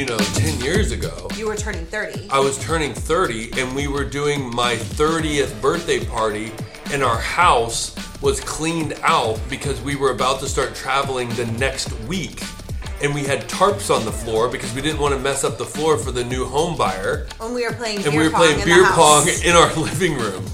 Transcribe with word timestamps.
you 0.00 0.06
know, 0.06 0.16
10 0.16 0.60
years 0.62 0.92
ago, 0.92 1.28
You 1.36 1.46
were 1.46 1.56
turning 1.56 1.84
30. 1.84 2.30
I 2.30 2.40
was 2.40 2.58
turning 2.58 2.94
30 2.94 3.60
and 3.60 3.76
we 3.76 3.86
were 3.86 4.02
doing 4.02 4.50
my 4.54 4.74
30th 4.74 5.60
birthday 5.60 6.02
party, 6.02 6.52
and 6.90 7.04
our 7.04 7.18
house 7.18 7.94
was 8.22 8.40
cleaned 8.40 8.94
out 9.02 9.38
because 9.50 9.78
we 9.82 9.96
were 9.96 10.12
about 10.12 10.40
to 10.40 10.48
start 10.48 10.74
traveling 10.74 11.28
the 11.34 11.44
next 11.58 11.92
week. 12.08 12.42
And 13.02 13.14
we 13.14 13.24
had 13.24 13.42
tarps 13.42 13.94
on 13.94 14.06
the 14.06 14.12
floor 14.12 14.48
because 14.48 14.74
we 14.74 14.80
didn't 14.80 15.00
want 15.02 15.12
to 15.12 15.20
mess 15.20 15.44
up 15.44 15.58
the 15.58 15.66
floor 15.66 15.98
for 15.98 16.12
the 16.12 16.24
new 16.24 16.46
home 16.46 16.78
buyer. 16.78 17.26
When 17.36 17.52
we 17.52 17.66
were 17.66 17.72
playing 17.74 18.02
And 18.06 18.16
we 18.16 18.24
were 18.24 18.30
playing 18.30 18.58
in 18.60 18.64
beer 18.64 18.86
pong 18.86 19.28
in 19.44 19.54
our 19.54 19.70
living 19.88 20.14
room. 20.16 20.46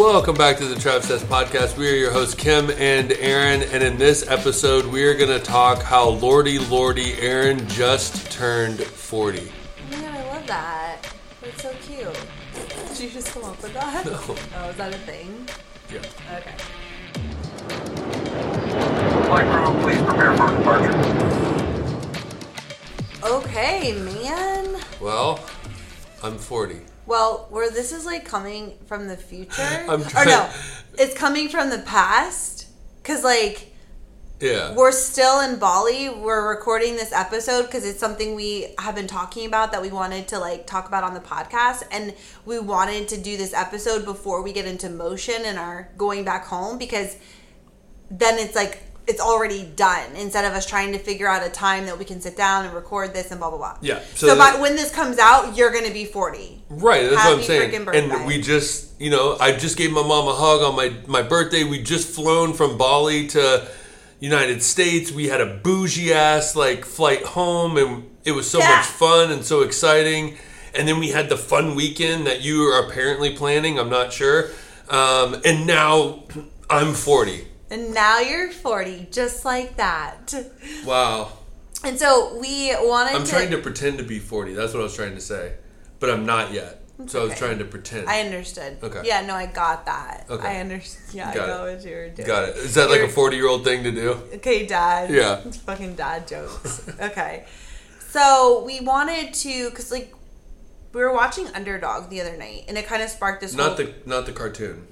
Welcome 0.00 0.34
back 0.34 0.56
to 0.56 0.64
the 0.64 0.76
Trav 0.76 1.02
Says 1.02 1.22
Podcast. 1.22 1.76
We 1.76 1.86
are 1.86 1.94
your 1.94 2.10
hosts, 2.10 2.34
Kim 2.34 2.70
and 2.70 3.12
Aaron, 3.12 3.62
and 3.64 3.82
in 3.82 3.98
this 3.98 4.26
episode, 4.26 4.86
we 4.86 5.04
are 5.04 5.12
going 5.12 5.28
to 5.28 5.38
talk 5.38 5.82
how 5.82 6.08
Lordy 6.08 6.58
Lordy 6.58 7.20
Aaron 7.20 7.68
just 7.68 8.32
turned 8.32 8.80
40. 8.80 9.40
Oh 9.92 9.96
my 10.00 10.08
I 10.08 10.26
love 10.32 10.46
that. 10.46 11.06
That's 11.42 11.62
so 11.62 11.74
cute. 11.82 12.18
Did 12.88 12.98
you 12.98 13.10
just 13.10 13.28
come 13.28 13.44
up 13.44 13.62
with 13.62 13.74
that? 13.74 14.06
No. 14.06 14.18
Oh, 14.56 14.70
is 14.70 14.76
that 14.76 14.94
a 14.94 14.98
thing? 15.00 15.46
Yeah. 15.92 15.98
Okay. 16.38 16.54
Flight 19.26 19.46
crew, 19.52 19.82
please 19.82 20.02
prepare 20.02 20.34
for 20.34 20.48
departure. 20.56 20.94
Okay, 23.22 23.92
man. 23.92 24.80
Well, 24.98 25.44
I'm 26.22 26.38
40. 26.38 26.89
Well, 27.10 27.48
where 27.50 27.68
this 27.68 27.90
is 27.90 28.06
like 28.06 28.24
coming 28.24 28.78
from 28.86 29.08
the 29.08 29.16
future, 29.16 29.62
I'm 29.88 30.00
or 30.02 30.24
no, 30.24 30.48
it's 30.96 31.12
coming 31.12 31.48
from 31.48 31.68
the 31.68 31.80
past, 31.80 32.68
because 33.02 33.24
like 33.24 33.74
Yeah. 34.38 34.76
we're 34.76 34.92
still 34.92 35.40
in 35.40 35.58
Bali. 35.58 36.08
We're 36.08 36.48
recording 36.48 36.94
this 36.94 37.12
episode 37.12 37.64
because 37.64 37.84
it's 37.84 37.98
something 37.98 38.36
we 38.36 38.76
have 38.78 38.94
been 38.94 39.08
talking 39.08 39.44
about 39.44 39.72
that 39.72 39.82
we 39.82 39.90
wanted 39.90 40.28
to 40.28 40.38
like 40.38 40.68
talk 40.68 40.86
about 40.86 41.02
on 41.02 41.14
the 41.14 41.20
podcast, 41.20 41.82
and 41.90 42.14
we 42.46 42.60
wanted 42.60 43.08
to 43.08 43.16
do 43.20 43.36
this 43.36 43.52
episode 43.54 44.04
before 44.04 44.40
we 44.42 44.52
get 44.52 44.66
into 44.66 44.88
motion 44.88 45.42
and 45.44 45.58
are 45.58 45.88
going 45.96 46.24
back 46.24 46.44
home 46.46 46.78
because 46.78 47.16
then 48.08 48.38
it's 48.38 48.54
like 48.54 48.82
it's 49.06 49.20
already 49.20 49.64
done 49.76 50.14
instead 50.16 50.44
of 50.44 50.52
us 50.52 50.64
trying 50.66 50.92
to 50.92 50.98
figure 50.98 51.26
out 51.26 51.44
a 51.44 51.50
time 51.50 51.86
that 51.86 51.98
we 51.98 52.04
can 52.04 52.20
sit 52.20 52.36
down 52.36 52.64
and 52.64 52.74
record 52.74 53.12
this 53.12 53.30
and 53.30 53.40
blah 53.40 53.50
blah 53.50 53.58
blah. 53.58 53.76
Yeah, 53.80 54.00
So, 54.14 54.28
so 54.28 54.36
by, 54.38 54.60
when 54.60 54.76
this 54.76 54.92
comes 54.92 55.18
out, 55.18 55.56
you're 55.56 55.72
gonna 55.72 55.90
be 55.92 56.04
forty. 56.04 56.62
Right, 56.70 57.08
that's 57.10 57.24
what 57.24 57.38
I'm 57.38 57.42
saying. 57.42 57.74
And 57.74 58.26
we 58.26 58.40
just, 58.40 59.00
you 59.00 59.10
know, 59.10 59.36
I 59.40 59.52
just 59.56 59.76
gave 59.76 59.90
my 59.90 60.02
mom 60.02 60.28
a 60.28 60.34
hug 60.34 60.62
on 60.62 60.76
my 60.76 60.94
my 61.06 61.22
birthday. 61.22 61.64
We 61.64 61.82
just 61.82 62.08
flown 62.08 62.52
from 62.52 62.78
Bali 62.78 63.26
to 63.28 63.66
United 64.20 64.62
States. 64.62 65.10
We 65.10 65.28
had 65.28 65.40
a 65.40 65.46
bougie 65.46 66.12
ass 66.12 66.54
like 66.54 66.84
flight 66.84 67.24
home, 67.24 67.76
and 67.76 68.08
it 68.24 68.32
was 68.32 68.48
so 68.48 68.58
Yeah. 68.58 68.76
much 68.76 68.86
fun 68.86 69.32
and 69.32 69.44
so 69.44 69.62
exciting. 69.62 70.36
And 70.74 70.86
then 70.86 71.00
we 71.00 71.08
had 71.08 71.28
the 71.28 71.36
fun 71.36 71.74
weekend 71.74 72.26
that 72.28 72.42
you 72.42 72.62
are 72.70 72.86
apparently 72.86 73.34
planning. 73.34 73.78
I'm 73.78 73.88
not 73.90 74.12
sure. 74.12 74.50
Um, 74.88 75.40
and 75.44 75.66
now 75.66 76.24
I'm 76.68 76.94
40. 76.94 77.46
And 77.70 77.94
now 77.94 78.18
you're 78.18 78.50
40, 78.50 79.08
just 79.10 79.44
like 79.44 79.76
that. 79.76 80.34
Wow. 80.84 81.32
And 81.84 81.98
so 81.98 82.36
we 82.40 82.74
wanted 82.80 83.14
I'm 83.14 83.24
to. 83.24 83.30
trying 83.30 83.50
to 83.52 83.58
pretend 83.58 83.98
to 83.98 84.04
be 84.04 84.18
40. 84.18 84.54
That's 84.54 84.74
what 84.74 84.80
I 84.80 84.82
was 84.82 84.94
trying 84.96 85.14
to 85.14 85.20
say, 85.20 85.54
but 86.00 86.10
I'm 86.10 86.26
not 86.26 86.52
yet. 86.52 86.78
So 87.06 87.22
I 87.22 87.24
was 87.24 87.38
trying 87.38 87.58
to 87.60 87.64
pretend. 87.64 88.10
I 88.10 88.20
understood. 88.20 88.76
Okay. 88.82 89.00
Yeah, 89.04 89.22
no, 89.24 89.34
I 89.34 89.46
got 89.46 89.86
that. 89.86 90.26
Okay. 90.28 90.46
I 90.46 90.60
understand. 90.60 91.14
Yeah, 91.14 91.32
Got 91.34 91.44
I 91.44 91.46
got 91.46 91.68
it. 91.68 91.74
what 91.76 91.84
you 91.86 91.96
were 91.96 92.08
doing. 92.10 92.26
Got 92.28 92.48
it. 92.50 92.56
Is 92.56 92.74
that 92.74 92.90
like 92.90 92.98
a 92.98 93.02
You're- 93.04 93.12
40 93.12 93.36
year 93.36 93.48
old 93.48 93.64
thing 93.64 93.84
to 93.84 93.90
do? 93.90 94.10
Okay, 94.34 94.66
dad. 94.66 95.08
Yeah. 95.10 95.40
It's 95.46 95.56
fucking 95.68 95.94
dad 95.94 96.28
jokes. 96.28 96.86
okay. 97.00 97.46
So 98.10 98.62
we 98.66 98.80
wanted 98.80 99.32
to, 99.32 99.70
because 99.70 99.90
like, 99.90 100.12
we 100.92 101.00
were 101.00 101.14
watching 101.14 101.46
Underdog 101.54 102.10
the 102.10 102.20
other 102.20 102.36
night, 102.36 102.64
and 102.68 102.76
it 102.76 102.86
kind 102.86 103.00
of 103.02 103.08
sparked 103.08 103.40
this. 103.40 103.54
Not 103.54 103.76
whole, 103.78 103.86
the 103.86 103.94
not 104.04 104.26
the 104.26 104.32
cartoon. 104.32 104.86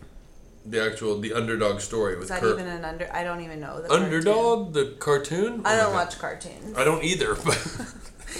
The 0.70 0.84
actual 0.84 1.18
the 1.18 1.32
underdog 1.32 1.80
story 1.80 2.14
with 2.16 2.24
Is 2.24 2.28
that 2.28 2.40
Kurt. 2.40 2.58
even 2.60 2.66
an 2.70 2.84
under? 2.84 3.08
I 3.12 3.24
don't 3.24 3.40
even 3.40 3.60
know. 3.60 3.80
The 3.80 3.90
underdog 3.92 4.74
the 4.74 4.94
cartoon. 4.98 5.62
cartoon. 5.62 5.62
I 5.64 5.74
Oh 5.78 5.84
don't 5.84 5.94
watch 5.94 6.18
cartoons. 6.18 6.76
I 6.76 6.84
don't 6.84 7.02
either. 7.02 7.34
But 7.36 7.58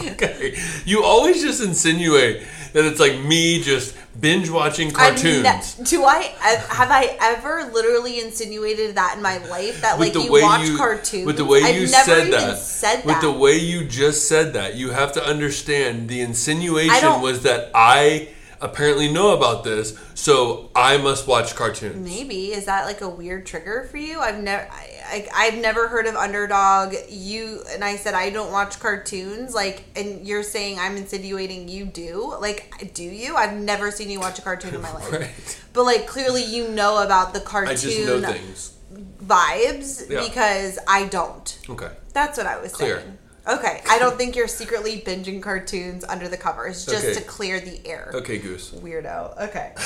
okay, 0.13 0.57
you 0.85 1.03
always 1.05 1.43
just 1.43 1.63
insinuate 1.63 2.43
that 2.75 2.85
it's 2.85 3.01
like 3.01 3.19
me 3.21 3.63
just 3.63 3.97
binge 4.21 4.51
watching 4.51 4.91
cartoons. 4.91 5.79
ne- 5.79 5.85
do 5.85 6.05
I 6.05 6.35
have 6.41 6.91
I 6.91 7.17
ever 7.21 7.71
literally 7.73 8.21
insinuated 8.21 8.97
that 8.97 9.15
in 9.17 9.23
my 9.23 9.39
life 9.47 9.81
that 9.81 9.99
with 9.99 10.15
like 10.15 10.25
you 10.27 10.33
watch 10.33 10.69
you 10.69 10.77
cartoons? 10.77 11.27
with 11.27 11.37
the 11.39 11.45
way 11.47 11.63
I've 11.63 11.77
you 11.77 11.89
never 11.89 12.05
said 12.05 12.33
that 12.33 12.59
said 12.59 13.05
with 13.05 13.21
the 13.23 13.33
way 13.33 13.57
you 13.57 13.85
just 13.85 14.29
said 14.29 14.53
that 14.53 14.75
you 14.75 14.91
have 14.91 15.13
to 15.13 15.25
understand 15.25 16.09
the 16.09 16.21
insinuation 16.21 17.23
was 17.23 17.43
that 17.45 17.71
I 17.75 18.29
apparently 18.61 19.11
know 19.13 19.37
about 19.37 19.65
this 19.65 19.99
so 20.15 20.71
I 20.75 20.97
must 20.97 21.27
watch 21.29 21.55
cartoons. 21.55 22.05
Maybe 22.05 22.53
is 22.53 22.65
that 22.67 22.85
like 22.87 23.01
a 23.01 23.09
weird 23.09 23.47
trigger 23.47 23.87
for 23.91 23.97
you? 23.99 24.19
I've 24.19 24.43
never, 24.43 24.69
I, 24.71 24.89
I, 25.07 25.29
I've 25.35 25.59
never 25.59 25.87
heard 25.89 26.07
of 26.07 26.17
Underdog. 26.17 26.95
You 27.09 27.63
and 27.71 27.85
I 27.85 27.97
said 27.97 28.15
I 28.15 28.31
don't 28.31 28.51
watch 28.51 28.81
cartoons. 28.81 29.55
Like, 29.55 29.85
and 29.97 30.27
you're 30.27 30.43
saying 30.43 30.79
I'm 30.81 30.97
insinuating 30.97 31.69
you 31.69 31.85
do. 31.85 32.35
Like, 32.41 32.91
do 32.95 33.05
you? 33.05 33.37
I've 33.37 33.55
never 33.57 33.91
seen 33.93 34.11
you 34.11 34.19
watch 34.21 34.39
a 34.39 34.43
cartoon 34.43 34.75
in 34.75 34.83
my 34.83 34.93
life. 34.95 35.13
Right. 35.13 35.61
But 35.73 35.85
like, 35.85 36.07
clearly 36.09 36.45
you 36.45 36.69
know 36.69 37.03
about 37.05 37.33
the 37.35 37.41
cartoon 37.41 37.71
I 37.71 37.75
just 37.77 38.07
know 38.07 38.21
things. 38.21 38.77
vibes 39.25 40.11
Yeah. 40.11 40.23
because 40.29 40.79
I 40.89 41.07
don't. 41.07 41.59
Okay. 41.71 41.91
That's 42.13 42.37
what 42.39 42.47
I 42.47 42.61
was 42.61 42.73
Clear. 42.73 43.01
saying. 43.01 43.19
Okay, 43.49 43.81
I 43.89 43.99
don't 43.99 44.17
think 44.19 44.37
you're 44.37 44.47
secretly 44.49 45.01
binging 45.07 45.41
cartoons 45.43 46.05
under 46.05 46.29
the 46.29 46.37
covers 46.37 46.85
just 46.85 47.05
Okay. 47.05 47.15
to 47.15 47.23
clear 47.23 47.61
the 47.61 47.81
air. 47.87 48.11
Okay, 48.15 48.39
Goose. 48.39 48.71
Weirdo. 48.73 49.41
Okay. 49.49 49.75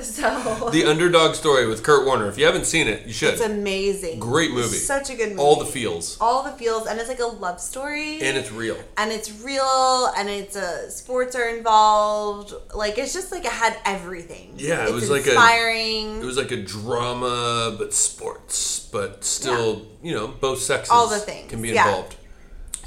So 0.00 0.70
The 0.72 0.84
underdog 0.84 1.34
story 1.34 1.66
with 1.66 1.82
Kurt 1.82 2.06
Warner. 2.06 2.28
If 2.28 2.38
you 2.38 2.44
haven't 2.46 2.66
seen 2.66 2.86
it, 2.86 3.06
you 3.08 3.12
should. 3.12 3.32
It's 3.34 3.42
amazing. 3.42 4.20
Great 4.20 4.52
movie. 4.52 4.76
Such 4.76 5.10
a 5.10 5.16
good 5.16 5.30
movie. 5.30 5.40
All 5.40 5.56
the 5.58 5.64
feels. 5.66 6.16
All 6.20 6.44
the 6.44 6.52
feels, 6.52 6.86
and 6.86 7.00
it's 7.00 7.08
like 7.08 7.18
a 7.18 7.26
love 7.26 7.60
story. 7.60 8.20
And 8.22 8.36
it's 8.38 8.52
real. 8.52 8.76
and 8.96 9.10
it's 9.10 9.42
real, 9.42 10.12
and 10.16 10.28
it's 10.28 10.54
uh, 10.54 10.88
sports 10.90 11.34
are 11.34 11.48
involved. 11.48 12.54
Like 12.72 12.98
it's 12.98 13.12
just 13.12 13.32
like 13.32 13.44
it 13.44 13.50
had 13.50 13.76
everything. 13.84 14.52
Yeah, 14.56 14.82
it 14.84 14.90
It's 14.90 14.92
was 14.92 15.10
like 15.10 15.26
a- 15.26 15.30
inspiring. 15.30 16.20
It 16.20 16.24
was 16.24 16.36
like 16.36 16.52
a 16.52 16.62
drama, 16.62 17.74
but 17.76 17.92
sports, 17.92 18.88
but 18.92 19.24
still, 19.24 19.88
you 20.04 20.14
know, 20.14 20.28
both 20.28 20.60
sexes 20.60 20.90
All 20.92 21.08
the 21.08 21.18
things, 21.18 21.50
can 21.50 21.60
be 21.60 21.70
yeah. 21.70 21.88
involved. 21.88 22.14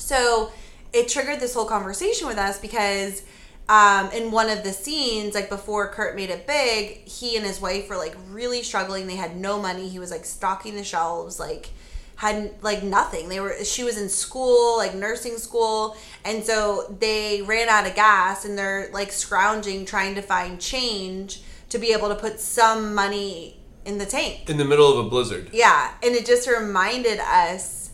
So 0.04 0.52
it 0.92 1.08
triggered 1.08 1.40
this 1.40 1.54
whole 1.54 1.66
conversation 1.66 2.28
with 2.28 2.38
us 2.38 2.60
because 2.60 3.24
um, 3.70 4.12
in 4.12 4.32
one 4.32 4.50
of 4.50 4.64
the 4.64 4.74
scenes, 4.74 5.34
like 5.34 5.50
before 5.50 5.88
Kurt 5.90 6.16
made 6.16 6.30
it 6.30 6.46
big, 6.46 7.08
he 7.08 7.38
and 7.38 7.46
his 7.46 7.62
wife 7.62 7.90
were 7.90 7.96
like 7.96 8.16
really 8.30 8.62
struggling. 8.62 9.08
They 9.08 9.16
had 9.16 9.38
no 9.38 9.60
money. 9.60 9.88
He 9.88 10.00
was 10.00 10.12
like 10.12 10.26
stocking 10.26 10.76
the 10.76 10.84
shelves, 10.84 11.40
like 11.40 11.70
had 12.18 12.54
like 12.62 12.84
nothing. 12.84 13.30
They 13.30 13.40
were 13.40 13.64
she 13.64 13.84
was 13.84 13.98
in 13.98 14.10
school, 14.10 14.78
like 14.78 14.94
nursing 14.94 15.38
school, 15.38 15.96
and 16.26 16.44
so 16.44 16.96
they 17.00 17.42
ran 17.42 17.70
out 17.70 17.88
of 17.88 17.96
gas 17.96 18.44
and 18.44 18.58
they're 18.58 18.90
like 18.92 19.12
scrounging 19.12 19.86
trying 19.86 20.16
to 20.16 20.22
find 20.22 20.60
change 20.60 21.42
to 21.70 21.80
be 21.80 21.94
able 21.94 22.10
to 22.10 22.16
put 22.16 22.40
some 22.40 22.94
money 22.94 23.58
in 23.86 23.98
the 23.98 24.06
tank. 24.06 24.50
In 24.50 24.58
the 24.58 24.66
middle 24.66 24.92
of 24.92 25.06
a 25.06 25.10
blizzard. 25.10 25.50
Yeah, 25.54 25.94
and 26.04 26.14
it 26.14 26.26
just 26.26 26.48
reminded 26.48 27.20
us 27.20 27.92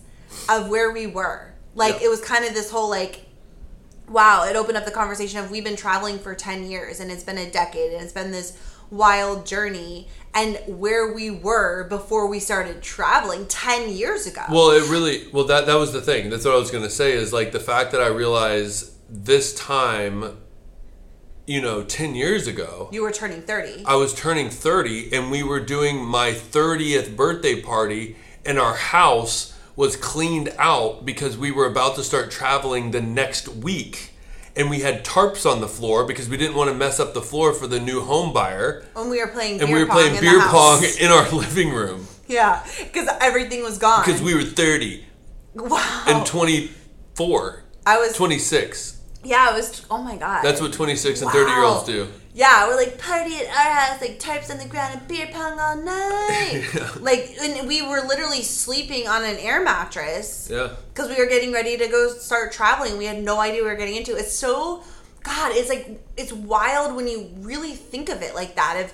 of 0.50 0.70
where 0.70 0.92
we 0.92 1.08
were. 1.08 1.49
Like 1.76 2.02
it 2.02 2.10
was 2.10 2.22
kind 2.22 2.46
of 2.46 2.54
this 2.54 2.72
whole 2.72 2.90
like 2.90 3.26
wow, 4.10 4.46
it 4.46 4.56
opened 4.56 4.78
up 4.78 4.86
the 4.86 4.92
conversation 4.92 5.40
of 5.40 5.52
we've 5.52 5.64
been 5.64 5.76
traveling 5.76 6.18
for 6.18 6.34
10 6.34 6.70
years 6.70 7.00
and 7.00 7.12
it's 7.12 7.24
been 7.24 7.38
a 7.38 7.50
decade 7.50 7.94
and 7.94 8.02
it's 8.02 8.14
been 8.14 8.32
this 8.32 8.58
wild 8.90 9.46
journey 9.46 10.08
and 10.34 10.60
where 10.66 11.14
we 11.14 11.30
were 11.30 11.84
before 11.84 12.28
we 12.28 12.40
started 12.40 12.82
traveling 12.82 13.46
10 13.46 13.90
years 13.90 14.26
ago. 14.26 14.42
Well, 14.50 14.72
it 14.72 14.90
really 14.90 15.28
well 15.32 15.46
that 15.46 15.68
that 15.68 15.76
was 15.76 15.94
the 15.94 16.02
thing. 16.02 16.30
That's 16.30 16.46
what 16.46 16.56
I 16.56 16.58
was 16.58 16.72
going 16.72 16.84
to 16.84 16.90
say 16.90 17.14
is 17.14 17.32
like 17.32 17.52
the 17.52 17.60
fact 17.60 17.92
that 17.92 18.02
I 18.02 18.08
realized 18.08 18.94
this 19.10 19.54
time 19.56 20.38
you 21.46 21.60
know, 21.60 21.84
10 21.84 22.14
years 22.14 22.46
ago, 22.46 22.90
you 22.92 23.02
were 23.02 23.12
turning 23.12 23.42
30. 23.42 23.84
I 23.88 23.96
was 23.96 24.14
turning 24.14 24.52
30 24.52 25.12
and 25.16 25.32
we 25.32 25.42
were 25.42 25.60
doing 25.60 26.06
my 26.06 26.32
30th 26.32 27.16
birthday 27.16 27.60
party 27.60 28.18
in 28.46 28.60
our 28.60 28.76
house 28.76 29.59
was 29.80 29.96
cleaned 29.96 30.54
out 30.58 31.06
because 31.06 31.38
we 31.38 31.52
were 31.52 31.66
about 31.66 31.96
to 31.96 32.04
start 32.04 32.30
traveling 32.30 32.92
the 32.92 33.00
next 33.00 33.48
week. 33.48 34.12
And 34.54 34.70
we 34.70 34.82
had 34.82 35.06
tarps 35.06 35.50
on 35.50 35.62
the 35.62 35.70
floor 35.70 36.06
because 36.06 36.28
we 36.28 36.36
didn't 36.36 36.58
want 36.58 36.70
to 36.70 36.76
mess 36.76 37.00
up 37.00 37.14
the 37.14 37.22
floor 37.22 37.54
for 37.54 37.66
the 37.66 37.80
new 37.80 38.02
home 38.02 38.34
buyer. 38.34 38.84
when 38.92 39.10
we 39.10 39.22
were 39.22 39.30
playing 39.32 39.62
And 39.62 39.72
we 39.72 39.80
were 39.80 39.90
playing 39.90 40.16
in 40.16 40.22
beer 40.22 40.42
pong 40.42 40.84
in 41.00 41.10
our 41.12 41.30
living 41.44 41.72
room 41.72 42.08
Yeah, 42.28 42.62
because 42.84 43.08
everything 43.22 43.64
was 43.64 43.78
gone. 43.78 44.04
because 44.06 44.22
we 44.22 44.36
were 44.36 44.44
30 44.44 45.06
wow. 45.56 46.04
and 46.08 46.26
24, 46.26 47.64
I 47.86 48.00
was 48.00 48.12
26. 48.18 48.99
Yeah, 49.24 49.52
it 49.52 49.56
was. 49.58 49.86
Oh 49.92 50.02
my 50.02 50.16
god. 50.16 50.44
That's 50.44 50.62
what 50.62 50.72
26 50.74 51.22
and 51.22 51.32
30 51.32 51.52
year 51.52 51.64
olds 51.64 51.86
do. 51.86 52.08
Yeah, 52.34 52.68
we're 52.68 52.78
like 52.78 52.98
party 52.98 53.36
at 53.36 53.48
our 53.48 53.74
house, 53.74 54.02
like 54.02 54.20
tarps 54.20 54.50
on 54.50 54.60
the 54.60 54.66
ground 54.66 54.98
and 54.98 55.08
beer 55.08 55.28
pong 55.32 55.60
all 55.60 55.76
night. 55.76 56.64
Like, 57.02 57.36
and 57.42 57.68
we 57.68 57.82
were 57.82 58.02
literally 58.02 58.42
sleeping 58.44 59.08
on 59.08 59.24
an 59.26 59.38
air 59.38 59.62
mattress 59.64 60.48
Yeah. 60.50 60.70
because 60.94 61.10
we 61.10 61.16
were 61.16 61.26
getting 61.30 61.52
ready 61.52 61.76
to 61.78 61.88
go 61.88 62.10
start 62.14 62.52
traveling. 62.54 62.98
We 62.98 63.06
had 63.06 63.22
no 63.24 63.40
idea 63.40 63.62
we 63.64 63.68
were 63.70 63.76
getting 63.76 63.96
into. 63.96 64.16
It's 64.16 64.34
so, 64.34 64.84
God, 65.24 65.52
it's 65.56 65.70
like 65.70 66.00
it's 66.16 66.32
wild 66.32 66.96
when 66.96 67.08
you 67.08 67.30
really 67.40 67.74
think 67.74 68.08
of 68.10 68.22
it 68.22 68.36
like 68.36 68.56
that. 68.56 68.78
If 68.80 68.94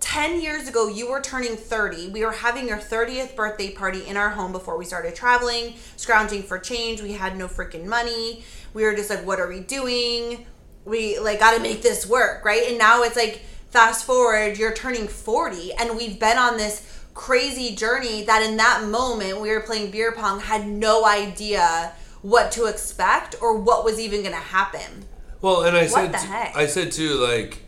ten 0.00 0.40
years 0.40 0.66
ago 0.68 0.88
you 0.88 1.10
were 1.10 1.20
turning 1.20 1.56
thirty, 1.56 2.08
we 2.08 2.24
were 2.24 2.32
having 2.32 2.68
your 2.68 2.78
thirtieth 2.78 3.36
birthday 3.36 3.70
party 3.72 4.06
in 4.06 4.16
our 4.16 4.30
home 4.30 4.52
before 4.52 4.78
we 4.78 4.84
started 4.84 5.14
traveling, 5.14 5.74
scrounging 5.96 6.42
for 6.42 6.58
change. 6.58 7.02
We 7.02 7.12
had 7.12 7.36
no 7.36 7.48
freaking 7.48 7.84
money. 7.86 8.44
We 8.74 8.84
were 8.84 8.94
just 8.94 9.10
like, 9.10 9.26
what 9.26 9.40
are 9.40 9.48
we 9.48 9.60
doing? 9.60 10.46
We 10.84 11.18
like 11.18 11.38
got 11.38 11.54
to 11.56 11.60
make 11.60 11.82
this 11.82 12.06
work, 12.06 12.44
right? 12.44 12.68
And 12.68 12.78
now 12.78 13.02
it's 13.02 13.16
like 13.16 13.42
fast 13.70 14.04
forward, 14.04 14.58
you're 14.58 14.74
turning 14.74 15.08
forty, 15.08 15.72
and 15.72 15.96
we've 15.96 16.18
been 16.18 16.38
on 16.38 16.56
this 16.56 17.04
crazy 17.14 17.74
journey 17.74 18.24
that 18.24 18.42
in 18.42 18.56
that 18.56 18.84
moment 18.84 19.40
we 19.40 19.50
were 19.50 19.60
playing 19.60 19.90
beer 19.90 20.12
pong 20.12 20.40
had 20.40 20.66
no 20.66 21.04
idea 21.06 21.92
what 22.22 22.52
to 22.52 22.66
expect 22.66 23.34
or 23.42 23.58
what 23.58 23.84
was 23.84 24.00
even 24.00 24.22
going 24.22 24.34
to 24.34 24.40
happen. 24.40 25.04
Well, 25.40 25.64
and 25.64 25.76
I 25.76 25.86
said, 25.86 26.12
the 26.12 26.18
heck? 26.18 26.56
I 26.56 26.66
said 26.66 26.92
too, 26.92 27.14
like, 27.14 27.64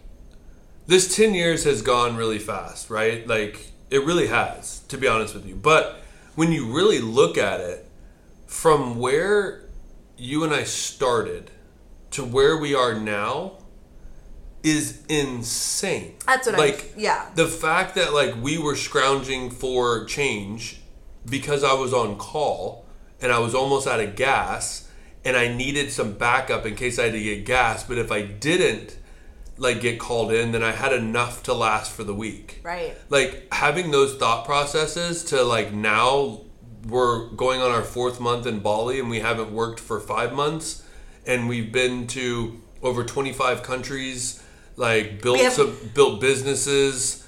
this 0.87 1.15
10 1.15 1.35
years 1.35 1.65
has 1.65 1.83
gone 1.83 2.17
really 2.17 2.39
fast, 2.39 2.89
right? 2.89 3.27
Like, 3.27 3.73
it 3.91 4.05
really 4.05 4.29
has, 4.29 4.81
to 4.89 4.97
be 4.97 5.09
honest 5.09 5.35
with 5.35 5.45
you. 5.47 5.57
But 5.57 6.01
when 6.37 6.53
you 6.53 6.73
really 6.73 7.01
look 7.01 7.37
at 7.37 7.61
it, 7.61 7.89
from 8.47 8.99
where 9.01 9.64
you 10.17 10.45
and 10.45 10.53
I 10.53 10.65
started 10.65 11.51
to 12.13 12.25
where 12.25 12.57
we 12.57 12.75
are 12.75 12.95
now 12.99 13.59
is 14.63 15.03
insane. 15.09 16.15
That's 16.27 16.47
what 16.47 16.55
I- 16.55 16.59
like. 16.59 16.95
yeah. 16.97 17.31
The 17.35 17.47
fact 17.47 17.95
that 17.97 18.13
like 18.15 18.35
we 18.41 18.57
were 18.59 18.77
scrounging 18.77 19.51
for 19.51 20.05
change 20.07 20.81
because 21.27 21.63
I 21.65 21.75
was 21.75 21.93
on 21.93 22.17
call 22.17 22.87
and 23.21 23.31
I 23.33 23.39
was 23.39 23.55
almost 23.55 23.87
out 23.87 24.01
of 24.01 24.17
gas 24.17 24.89
and 25.25 25.37
I 25.37 25.49
needed 25.55 25.91
some 25.91 26.13
backup 26.13 26.67
in 26.67 26.77
case 26.77 26.99
I 26.99 27.05
had 27.05 27.13
to 27.13 27.23
get 27.23 27.45
gas. 27.45 27.83
But 27.85 27.99
if 27.99 28.11
I 28.13 28.23
didn't 28.23 28.97
like 29.59 29.81
get 29.81 29.99
called 29.99 30.33
in, 30.33 30.53
then 30.53 30.63
I 30.63 30.73
had 30.73 30.93
enough 30.93 31.43
to 31.45 31.55
last 31.55 31.93
for 31.93 32.03
the 32.05 32.15
week 32.15 32.61
Right. 32.65 32.97
like 33.11 33.47
having 33.53 33.91
those 33.91 34.17
thought 34.17 34.45
processes 34.47 35.25
to 35.27 35.43
like 35.43 35.73
now 35.73 36.41
we're 36.89 37.29
going 37.31 37.61
on 37.61 37.71
our 37.71 37.83
fourth 37.83 38.21
month 38.21 38.47
in 38.47 38.61
Bali 38.61 38.99
and 39.01 39.09
we 39.11 39.21
haven't 39.21 39.51
worked 39.53 39.81
for 39.81 40.01
five 40.01 40.33
months 40.33 40.83
and 41.27 41.49
we've 41.49 41.73
been 41.73 42.07
to 42.09 42.61
over 42.83 43.03
25 43.05 43.63
countries 43.63 44.43
like 44.77 45.23
built 45.23 45.41
have- 45.41 45.53
some 45.53 45.75
built 45.95 46.21
businesses 46.21 47.27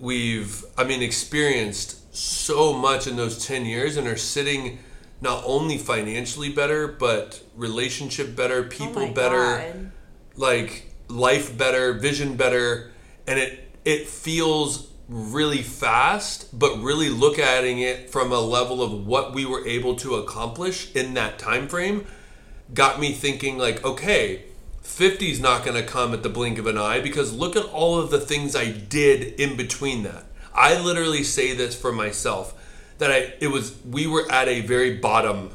we've 0.00 0.64
I 0.76 0.84
mean 0.84 1.02
experienced 1.02 2.14
so 2.14 2.72
much 2.72 3.06
in 3.06 3.16
those 3.16 3.44
10 3.46 3.64
years 3.64 3.96
and 3.96 4.06
are 4.06 4.16
sitting 4.16 4.78
not 5.20 5.42
only 5.46 5.78
financially 5.78 6.50
better 6.52 6.86
but 6.88 7.42
relationship 7.56 8.36
better 8.36 8.64
oh 8.64 8.68
people 8.68 9.02
Oh 9.02 9.12
better 9.12 9.58
God. 9.72 9.90
like 10.36 10.84
life 11.08 11.56
better, 11.56 11.94
vision 11.94 12.36
better, 12.36 12.90
and 13.26 13.38
it 13.38 13.72
it 13.84 14.06
feels 14.06 14.87
really 15.08 15.62
fast, 15.62 16.56
but 16.58 16.82
really 16.82 17.08
look 17.08 17.38
at 17.38 17.64
it 17.64 18.10
from 18.10 18.30
a 18.30 18.40
level 18.40 18.82
of 18.82 19.06
what 19.06 19.32
we 19.34 19.46
were 19.46 19.66
able 19.66 19.96
to 19.96 20.16
accomplish 20.16 20.94
in 20.94 21.14
that 21.14 21.38
time 21.38 21.66
frame 21.66 22.06
got 22.74 23.00
me 23.00 23.12
thinking 23.12 23.56
like, 23.56 23.82
okay, 23.84 24.44
50's 24.82 25.40
not 25.40 25.64
going 25.64 25.76
to 25.80 25.86
come 25.86 26.12
at 26.12 26.22
the 26.22 26.28
blink 26.28 26.58
of 26.58 26.66
an 26.66 26.78
eye 26.78 27.00
because 27.00 27.32
look 27.32 27.56
at 27.56 27.64
all 27.64 27.98
of 27.98 28.10
the 28.10 28.20
things 28.20 28.54
I 28.54 28.70
did 28.70 29.40
in 29.40 29.56
between 29.56 30.02
that. 30.02 30.26
I 30.54 30.78
literally 30.78 31.24
say 31.24 31.54
this 31.54 31.78
for 31.78 31.92
myself 31.92 32.54
that 32.98 33.12
I 33.12 33.34
it 33.40 33.48
was 33.48 33.76
we 33.84 34.06
were 34.06 34.30
at 34.30 34.48
a 34.48 34.60
very 34.60 34.96
bottom 34.96 35.50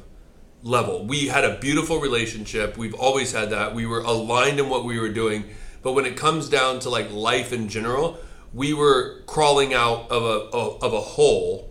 level. 0.62 1.06
We 1.06 1.28
had 1.28 1.44
a 1.44 1.58
beautiful 1.58 2.00
relationship. 2.00 2.78
We've 2.78 2.94
always 2.94 3.34
had 3.34 3.50
that. 3.50 3.76
We 3.76 3.86
were 3.86 4.00
aligned 4.00 4.60
in 4.60 4.70
what 4.70 4.86
we 4.86 4.98
were 5.00 5.10
doing. 5.10 5.44
But 5.82 5.92
when 5.92 6.06
it 6.06 6.16
comes 6.16 6.48
down 6.48 6.80
to 6.82 6.90
like 6.90 7.12
life 7.12 7.52
in 7.52 7.68
general, 7.68 8.18
we 8.54 8.74
were 8.74 9.22
crawling 9.26 9.74
out 9.74 10.10
of 10.12 10.24
a 10.24 10.56
of, 10.56 10.84
of 10.84 10.94
a 10.94 11.02
hole 11.02 11.70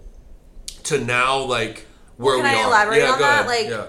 to 0.85 1.03
now 1.03 1.39
like 1.39 1.87
where 2.17 2.37
Can 2.37 2.45
we 2.45 2.51
I 2.51 2.63
are. 2.63 2.69
elaborate 2.69 2.99
yeah, 2.99 3.11
on 3.13 3.19
that? 3.19 3.47
ahead. 3.47 3.47
Like, 3.47 3.71
yeah. 3.71 3.87